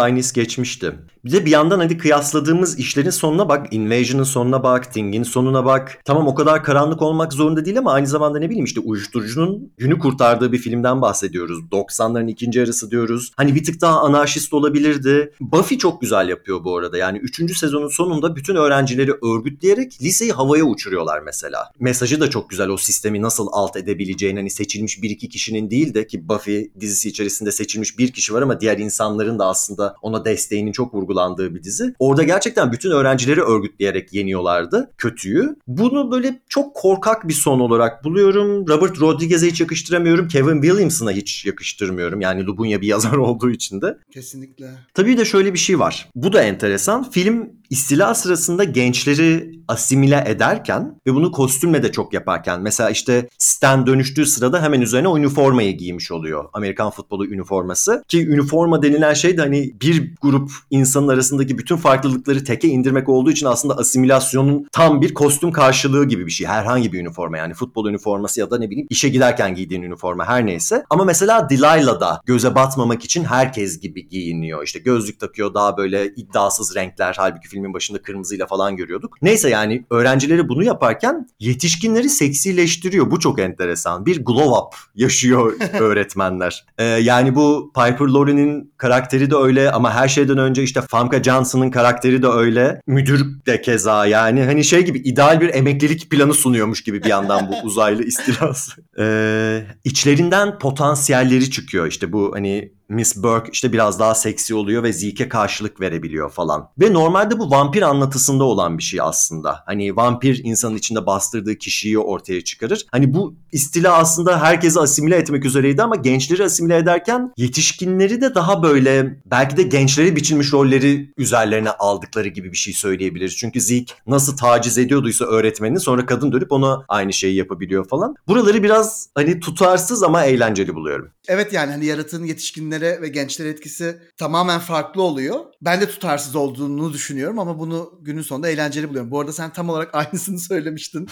aynı 0.00 0.18
his 0.18 0.32
geçmişti. 0.32 0.92
Bir 1.24 1.32
de 1.32 1.46
bir 1.46 1.50
yandan 1.50 1.78
hadi 1.80 1.98
kıyasladığımız 1.98 2.78
işlerin 2.78 3.10
sonuna 3.10 3.48
bak. 3.48 3.66
Invasion'ın 3.70 4.24
sonuna 4.24 4.62
bak. 4.62 4.92
Thing'in 4.92 5.22
sonuna 5.22 5.64
bak. 5.64 5.98
Tamam 6.04 6.28
o 6.28 6.34
kadar 6.34 6.64
karanlık 6.64 7.02
olmak 7.02 7.32
zorunda 7.32 7.64
değil 7.64 7.78
ama 7.78 7.92
aynı 7.92 8.06
zamanda 8.06 8.38
ne 8.38 8.46
bileyim 8.46 8.64
işte 8.64 8.80
uyuşturucunun 8.80 9.72
günü 9.76 9.98
kurtardığı 9.98 10.52
bir 10.52 10.58
filmden 10.58 11.02
bahsediyoruz. 11.02 11.58
90'ların 11.72 12.30
ikinci 12.30 12.58
yarısı 12.58 12.90
diyoruz. 12.90 13.32
Hani 13.36 13.54
bir 13.54 13.64
tık 13.64 13.80
daha 13.80 14.00
anarşist 14.00 14.54
olabilirdi. 14.54 15.32
Buffy 15.40 15.78
çok 15.78 16.00
güzel 16.00 16.28
yapıyor 16.28 16.64
bu 16.64 16.76
arada. 16.76 16.98
Yani 16.98 17.18
3. 17.18 17.58
sezonun 17.58 17.88
sonunda 17.88 18.36
bütün 18.36 18.56
öğrencileri 18.56 19.12
örgütleyerek 19.12 20.02
liseyi 20.02 20.32
havaya 20.32 20.64
uçuruyorlar 20.64 21.20
mesela. 21.20 21.72
Mesajı 21.80 22.20
da 22.20 22.30
çok 22.30 22.50
güzel 22.50 22.68
o 22.68 22.76
sistemi 22.76 23.22
nasıl 23.22 23.48
alt 23.52 23.76
edebileceğini 23.76 24.38
hani 24.38 24.50
seçilmiş 24.50 25.02
bir 25.02 25.10
iki 25.10 25.28
kişinin 25.28 25.70
değil 25.70 25.94
de 25.94 26.06
ki 26.06 26.28
Buffy 26.28 26.70
dizisi 26.80 27.08
içerisinde 27.08 27.52
seçilmiş 27.52 27.98
bir 27.98 28.12
kişi 28.12 28.34
var 28.34 28.42
ama 28.42 28.60
diğer 28.60 28.78
insanların 28.78 29.38
da 29.38 29.46
aslında 29.46 29.96
ona 30.02 30.24
desteğinin 30.24 30.72
çok 30.72 30.94
vurgulandığı 31.12 31.54
bir 31.54 31.62
dizi. 31.62 31.94
Orada 31.98 32.22
gerçekten 32.22 32.72
bütün 32.72 32.90
öğrencileri 32.90 33.40
örgütleyerek 33.40 34.12
yeniyorlardı 34.12 34.90
kötüyü. 34.98 35.56
Bunu 35.66 36.10
böyle 36.10 36.40
çok 36.48 36.74
korkak 36.74 37.28
bir 37.28 37.32
son 37.32 37.60
olarak 37.60 38.04
buluyorum. 38.04 38.68
Robert 38.68 39.00
Rodriguez'e 39.00 39.46
hiç 39.46 39.60
yakıştıramıyorum. 39.60 40.28
Kevin 40.28 40.62
Williamson'a 40.62 41.12
hiç 41.12 41.46
yakıştırmıyorum. 41.46 42.20
Yani 42.20 42.46
Lubunya 42.46 42.80
bir 42.80 42.86
yazar 42.86 43.12
olduğu 43.16 43.50
için 43.50 43.80
de. 43.80 43.98
Kesinlikle. 44.14 44.70
Tabii 44.94 45.18
de 45.18 45.24
şöyle 45.24 45.54
bir 45.54 45.58
şey 45.58 45.78
var. 45.78 46.08
Bu 46.14 46.32
da 46.32 46.42
enteresan. 46.42 47.10
Film 47.10 47.50
istila 47.72 48.14
sırasında 48.14 48.64
gençleri 48.64 49.52
asimile 49.68 50.24
ederken 50.26 51.00
ve 51.06 51.14
bunu 51.14 51.32
kostümle 51.32 51.82
de 51.82 51.92
çok 51.92 52.14
yaparken 52.14 52.60
mesela 52.60 52.90
işte 52.90 53.28
Stan 53.38 53.86
dönüştüğü 53.86 54.26
sırada 54.26 54.62
hemen 54.62 54.80
üzerine 54.80 55.08
o 55.08 55.18
üniformayı 55.18 55.76
giymiş 55.76 56.12
oluyor. 56.12 56.44
Amerikan 56.52 56.90
futbolu 56.90 57.26
üniforması. 57.26 58.04
Ki 58.08 58.28
üniforma 58.28 58.82
denilen 58.82 59.14
şey 59.14 59.36
de 59.36 59.40
hani 59.40 59.74
bir 59.82 60.14
grup 60.22 60.50
insanın 60.70 61.08
arasındaki 61.08 61.58
bütün 61.58 61.76
farklılıkları 61.76 62.44
teke 62.44 62.68
indirmek 62.68 63.08
olduğu 63.08 63.30
için 63.30 63.46
aslında 63.46 63.76
asimilasyonun 63.76 64.68
tam 64.72 65.02
bir 65.02 65.14
kostüm 65.14 65.52
karşılığı 65.52 66.04
gibi 66.04 66.26
bir 66.26 66.30
şey. 66.30 66.46
Herhangi 66.46 66.92
bir 66.92 67.00
üniforma 67.00 67.38
yani 67.38 67.54
futbol 67.54 67.88
üniforması 67.88 68.40
ya 68.40 68.50
da 68.50 68.58
ne 68.58 68.70
bileyim 68.70 68.86
işe 68.90 69.08
giderken 69.08 69.54
giydiğin 69.54 69.82
üniforma 69.82 70.28
her 70.28 70.46
neyse. 70.46 70.84
Ama 70.90 71.04
mesela 71.04 71.50
Delilah'da 71.50 72.20
göze 72.26 72.54
batmamak 72.54 73.04
için 73.04 73.24
herkes 73.24 73.80
gibi 73.80 74.08
giyiniyor. 74.08 74.64
İşte 74.64 74.78
gözlük 74.78 75.20
takıyor 75.20 75.54
daha 75.54 75.76
böyle 75.76 76.06
iddiasız 76.06 76.76
renkler. 76.76 77.14
Halbuki 77.18 77.48
filmin 77.62 77.74
başında 77.74 78.02
kırmızıyla 78.02 78.46
falan 78.46 78.76
görüyorduk. 78.76 79.22
Neyse 79.22 79.50
yani 79.50 79.84
öğrencileri 79.90 80.48
bunu 80.48 80.64
yaparken 80.64 81.28
yetişkinleri 81.40 82.08
seksileştiriyor. 82.08 83.10
Bu 83.10 83.20
çok 83.20 83.40
enteresan. 83.40 84.06
Bir 84.06 84.24
glow 84.24 84.50
up 84.50 84.74
yaşıyor 84.94 85.52
öğretmenler. 85.80 86.64
Ee, 86.78 86.84
yani 86.84 87.34
bu 87.34 87.72
Piper 87.74 88.06
Lauren'in 88.06 88.72
karakteri 88.76 89.30
de 89.30 89.36
öyle 89.36 89.70
ama 89.70 89.94
her 89.94 90.08
şeyden 90.08 90.38
önce 90.38 90.62
işte 90.62 90.80
Famke 90.80 91.22
Johnson'ın 91.22 91.70
karakteri 91.70 92.22
de 92.22 92.28
öyle. 92.28 92.80
Müdür 92.86 93.26
de 93.46 93.62
keza 93.62 94.06
yani 94.06 94.44
hani 94.44 94.64
şey 94.64 94.82
gibi 94.84 94.98
ideal 94.98 95.40
bir 95.40 95.54
emeklilik 95.54 96.10
planı 96.10 96.34
sunuyormuş 96.34 96.82
gibi 96.82 97.02
bir 97.02 97.08
yandan 97.08 97.48
bu 97.48 97.54
uzaylı 97.66 98.04
istilası. 98.04 98.72
Ee, 98.98 99.62
içlerinden 99.84 100.58
potansiyelleri 100.58 101.50
çıkıyor 101.50 101.86
işte 101.86 102.12
bu 102.12 102.30
hani 102.34 102.72
Miss 102.88 103.16
Burke 103.16 103.50
işte 103.52 103.72
biraz 103.72 104.00
daha 104.00 104.14
seksi 104.14 104.54
oluyor 104.54 104.82
ve 104.82 104.92
Zeke'e 104.92 105.28
karşılık 105.28 105.80
verebiliyor 105.80 106.30
falan. 106.30 106.68
Ve 106.80 106.92
normalde 106.92 107.38
bu 107.38 107.50
vampir 107.50 107.82
anlatısında 107.82 108.44
olan 108.44 108.78
bir 108.78 108.82
şey 108.82 109.00
aslında. 109.00 109.62
Hani 109.66 109.96
vampir 109.96 110.40
insanın 110.44 110.76
içinde 110.76 111.06
bastırdığı 111.06 111.54
kişiyi 111.58 111.98
ortaya 111.98 112.44
çıkarır. 112.44 112.86
Hani 112.90 113.14
bu 113.14 113.34
istila 113.52 113.96
aslında 113.98 114.40
herkesi 114.40 114.80
asimile 114.80 115.16
etmek 115.16 115.44
üzereydi 115.44 115.82
ama 115.82 115.96
gençleri 115.96 116.44
asimile 116.44 116.76
ederken 116.76 117.32
yetişkinleri 117.36 118.20
de 118.20 118.34
daha 118.34 118.62
böyle 118.62 119.20
belki 119.26 119.56
de 119.56 119.62
gençleri 119.62 120.16
biçilmiş 120.16 120.52
rolleri 120.52 121.12
üzerlerine 121.16 121.70
aldıkları 121.70 122.28
gibi 122.28 122.52
bir 122.52 122.56
şey 122.56 122.74
söyleyebiliriz. 122.74 123.36
Çünkü 123.36 123.60
Zeke 123.60 123.94
nasıl 124.06 124.36
taciz 124.36 124.78
ediyorduysa 124.78 125.24
öğretmenini 125.24 125.80
sonra 125.80 126.06
kadın 126.06 126.32
dönüp 126.32 126.52
ona 126.52 126.84
aynı 126.88 127.12
şeyi 127.12 127.36
yapabiliyor 127.36 127.88
falan. 127.88 128.14
Buraları 128.28 128.62
biraz 128.62 129.08
hani 129.14 129.40
tutarsız 129.40 130.02
ama 130.02 130.24
eğlenceli 130.24 130.74
buluyorum. 130.74 131.10
Evet 131.28 131.52
yani 131.52 131.70
hani 131.70 131.84
yaratığın 131.84 132.24
yetişkinlere 132.72 133.02
ve 133.02 133.08
gençlere 133.08 133.48
etkisi 133.48 133.98
tamamen 134.16 134.58
farklı 134.58 135.02
oluyor. 135.02 135.40
Ben 135.62 135.80
de 135.80 135.88
tutarsız 135.88 136.36
olduğunu 136.36 136.92
düşünüyorum 136.92 137.38
ama 137.38 137.58
bunu 137.58 138.00
günün 138.02 138.22
sonunda 138.22 138.48
eğlenceli 138.48 138.88
buluyorum. 138.88 139.10
Bu 139.10 139.20
arada 139.20 139.32
sen 139.32 139.52
tam 139.52 139.68
olarak 139.68 139.94
aynısını 139.94 140.38
söylemiştin 140.38 141.08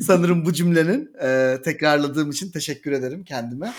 sanırım 0.00 0.44
bu 0.44 0.52
cümlenin. 0.52 1.10
Ee, 1.22 1.58
tekrarladığım 1.64 2.30
için 2.30 2.50
teşekkür 2.50 2.92
ederim 2.92 3.24
kendime. 3.24 3.72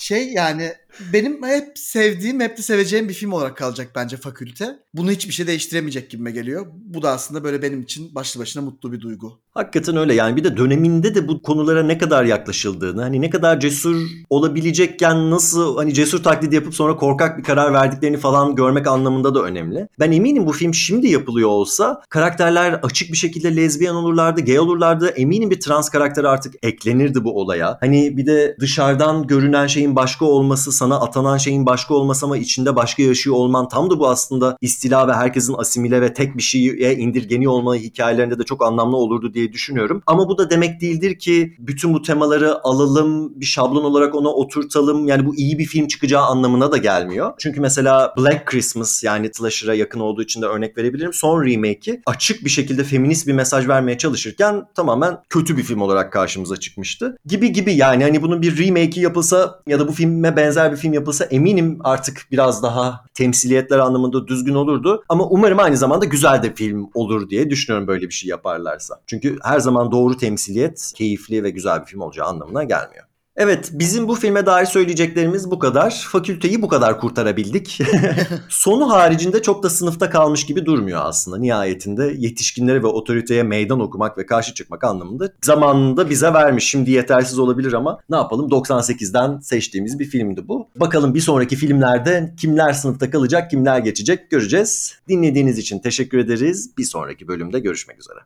Şey 0.00 0.32
yani 0.32 0.72
benim 1.12 1.42
hep 1.42 1.78
sevdiğim, 1.78 2.40
hep 2.40 2.58
de 2.58 2.62
seveceğim 2.62 3.08
bir 3.08 3.14
film 3.14 3.32
olarak 3.32 3.56
kalacak 3.56 3.88
bence 3.94 4.16
Fakülte. 4.16 4.78
Bunu 4.94 5.10
hiçbir 5.10 5.32
şey 5.32 5.46
değiştiremeyecek 5.46 6.10
gibime 6.10 6.30
geliyor. 6.30 6.66
Bu 6.72 7.02
da 7.02 7.10
aslında 7.10 7.44
böyle 7.44 7.62
benim 7.62 7.82
için 7.82 8.14
başlı 8.14 8.40
başına 8.40 8.62
mutlu 8.62 8.92
bir 8.92 9.00
duygu. 9.00 9.40
Hakikaten 9.50 9.96
öyle 9.96 10.14
yani 10.14 10.36
bir 10.36 10.44
de 10.44 10.56
döneminde 10.56 11.14
de 11.14 11.28
bu 11.28 11.42
konulara 11.42 11.82
ne 11.82 11.98
kadar 11.98 12.24
yaklaşıldığını 12.24 13.02
hani 13.02 13.20
ne 13.20 13.30
kadar 13.30 13.60
cesur 13.60 14.06
olabilecekken 14.30 15.30
nasıl 15.30 15.76
hani 15.76 15.94
cesur 15.94 16.22
taklidi 16.22 16.54
yapıp 16.54 16.74
sonra 16.74 16.96
korkak 16.96 17.38
bir 17.38 17.42
karar 17.42 17.72
verdiklerini 17.72 18.16
falan 18.16 18.54
görmek 18.54 18.86
anlamında 18.86 19.34
da 19.34 19.42
önemli. 19.42 19.88
Ben 19.98 20.12
eminim 20.12 20.46
bu 20.46 20.52
film 20.52 20.74
şimdi 20.74 21.08
yapılıyor 21.08 21.48
olsa 21.48 22.02
karakterler 22.08 22.72
açık 22.72 23.12
bir 23.12 23.16
şekilde 23.16 23.56
lezbiyen 23.56 23.94
olurlardı, 23.94 24.40
gay 24.40 24.58
olurlardı. 24.58 25.08
Eminim 25.08 25.50
bir 25.50 25.60
trans 25.60 25.88
karakter 25.88 26.24
artık 26.24 26.54
eklenirdi 26.62 27.24
bu 27.24 27.40
olaya. 27.40 27.78
Hani 27.80 28.16
bir 28.16 28.26
de 28.26 28.56
dışarıdan 28.60 29.26
görünen 29.26 29.66
şeyin 29.66 29.89
başka 29.96 30.24
olması, 30.24 30.72
sana 30.72 31.00
atanan 31.00 31.36
şeyin 31.36 31.66
başka 31.66 31.94
olması 31.94 32.26
ama 32.26 32.36
içinde 32.36 32.76
başka 32.76 33.02
yaşıyor 33.02 33.36
olman 33.36 33.68
tam 33.68 33.90
da 33.90 33.98
bu 33.98 34.08
aslında 34.08 34.56
istila 34.60 35.08
ve 35.08 35.12
herkesin 35.12 35.54
asimile 35.58 36.00
ve 36.00 36.14
tek 36.14 36.36
bir 36.36 36.42
şeye 36.42 36.96
indirgeniyor 36.96 37.52
olma 37.52 37.74
hikayelerinde 37.74 38.38
de 38.38 38.42
çok 38.42 38.64
anlamlı 38.64 38.96
olurdu 38.96 39.34
diye 39.34 39.52
düşünüyorum. 39.52 40.02
Ama 40.06 40.28
bu 40.28 40.38
da 40.38 40.50
demek 40.50 40.80
değildir 40.80 41.18
ki 41.18 41.56
bütün 41.58 41.94
bu 41.94 42.02
temaları 42.02 42.64
alalım, 42.64 43.40
bir 43.40 43.46
şablon 43.46 43.84
olarak 43.84 44.14
ona 44.14 44.28
oturtalım. 44.28 45.08
Yani 45.08 45.26
bu 45.26 45.36
iyi 45.36 45.58
bir 45.58 45.64
film 45.66 45.88
çıkacağı 45.88 46.22
anlamına 46.22 46.72
da 46.72 46.76
gelmiyor. 46.76 47.32
Çünkü 47.38 47.60
mesela 47.60 48.14
Black 48.18 48.46
Christmas 48.46 49.04
yani 49.04 49.30
Slasher'a 49.32 49.74
yakın 49.74 50.00
olduğu 50.00 50.22
için 50.22 50.42
de 50.42 50.46
örnek 50.46 50.78
verebilirim. 50.78 51.12
Son 51.12 51.46
remake'i 51.46 52.02
açık 52.06 52.44
bir 52.44 52.50
şekilde 52.50 52.84
feminist 52.84 53.26
bir 53.26 53.32
mesaj 53.32 53.68
vermeye 53.68 53.98
çalışırken 53.98 54.64
tamamen 54.74 55.18
kötü 55.28 55.56
bir 55.56 55.62
film 55.62 55.80
olarak 55.80 56.12
karşımıza 56.12 56.56
çıkmıştı. 56.56 57.18
Gibi 57.26 57.52
gibi 57.52 57.74
yani 57.74 58.04
hani 58.04 58.22
bunun 58.22 58.42
bir 58.42 58.58
remake'i 58.58 59.00
yapılsa 59.00 59.60
ya 59.66 59.78
da 59.78 59.79
bu 59.88 59.92
filme 59.92 60.36
benzer 60.36 60.72
bir 60.72 60.76
film 60.76 60.92
yapılsa 60.92 61.24
eminim 61.24 61.78
artık 61.84 62.26
biraz 62.30 62.62
daha 62.62 63.04
temsiliyetler 63.14 63.78
anlamında 63.78 64.28
düzgün 64.28 64.54
olurdu. 64.54 65.04
Ama 65.08 65.24
umarım 65.28 65.58
aynı 65.58 65.76
zamanda 65.76 66.04
güzel 66.04 66.42
de 66.42 66.54
film 66.54 66.90
olur 66.94 67.30
diye 67.30 67.50
düşünüyorum 67.50 67.88
böyle 67.88 68.08
bir 68.08 68.14
şey 68.14 68.30
yaparlarsa. 68.30 69.00
Çünkü 69.06 69.36
her 69.42 69.60
zaman 69.60 69.92
doğru 69.92 70.16
temsiliyet 70.16 70.92
keyifli 70.96 71.42
ve 71.42 71.50
güzel 71.50 71.80
bir 71.80 71.86
film 71.86 72.00
olacağı 72.00 72.26
anlamına 72.26 72.64
gelmiyor. 72.64 73.04
Evet 73.42 73.70
bizim 73.72 74.08
bu 74.08 74.14
filme 74.14 74.46
dair 74.46 74.66
söyleyeceklerimiz 74.66 75.50
bu 75.50 75.58
kadar. 75.58 76.06
Fakülteyi 76.08 76.62
bu 76.62 76.68
kadar 76.68 77.00
kurtarabildik. 77.00 77.78
Sonu 78.48 78.90
haricinde 78.90 79.42
çok 79.42 79.62
da 79.62 79.70
sınıfta 79.70 80.10
kalmış 80.10 80.46
gibi 80.46 80.66
durmuyor 80.66 81.00
aslında. 81.04 81.38
Nihayetinde 81.38 82.14
yetişkinlere 82.18 82.82
ve 82.82 82.86
otoriteye 82.86 83.42
meydan 83.42 83.80
okumak 83.80 84.18
ve 84.18 84.26
karşı 84.26 84.54
çıkmak 84.54 84.84
anlamında 84.84 85.32
zamanında 85.42 86.10
bize 86.10 86.32
vermiş. 86.32 86.70
Şimdi 86.70 86.90
yetersiz 86.90 87.38
olabilir 87.38 87.72
ama 87.72 87.98
ne 88.10 88.16
yapalım 88.16 88.48
98'den 88.48 89.38
seçtiğimiz 89.38 89.98
bir 89.98 90.04
filmdi 90.04 90.48
bu. 90.48 90.68
Bakalım 90.76 91.14
bir 91.14 91.20
sonraki 91.20 91.56
filmlerde 91.56 92.34
kimler 92.40 92.72
sınıfta 92.72 93.10
kalacak 93.10 93.50
kimler 93.50 93.78
geçecek 93.78 94.30
göreceğiz. 94.30 94.94
Dinlediğiniz 95.08 95.58
için 95.58 95.78
teşekkür 95.78 96.18
ederiz. 96.18 96.70
Bir 96.78 96.84
sonraki 96.84 97.28
bölümde 97.28 97.60
görüşmek 97.60 97.96
üzere. 98.00 98.20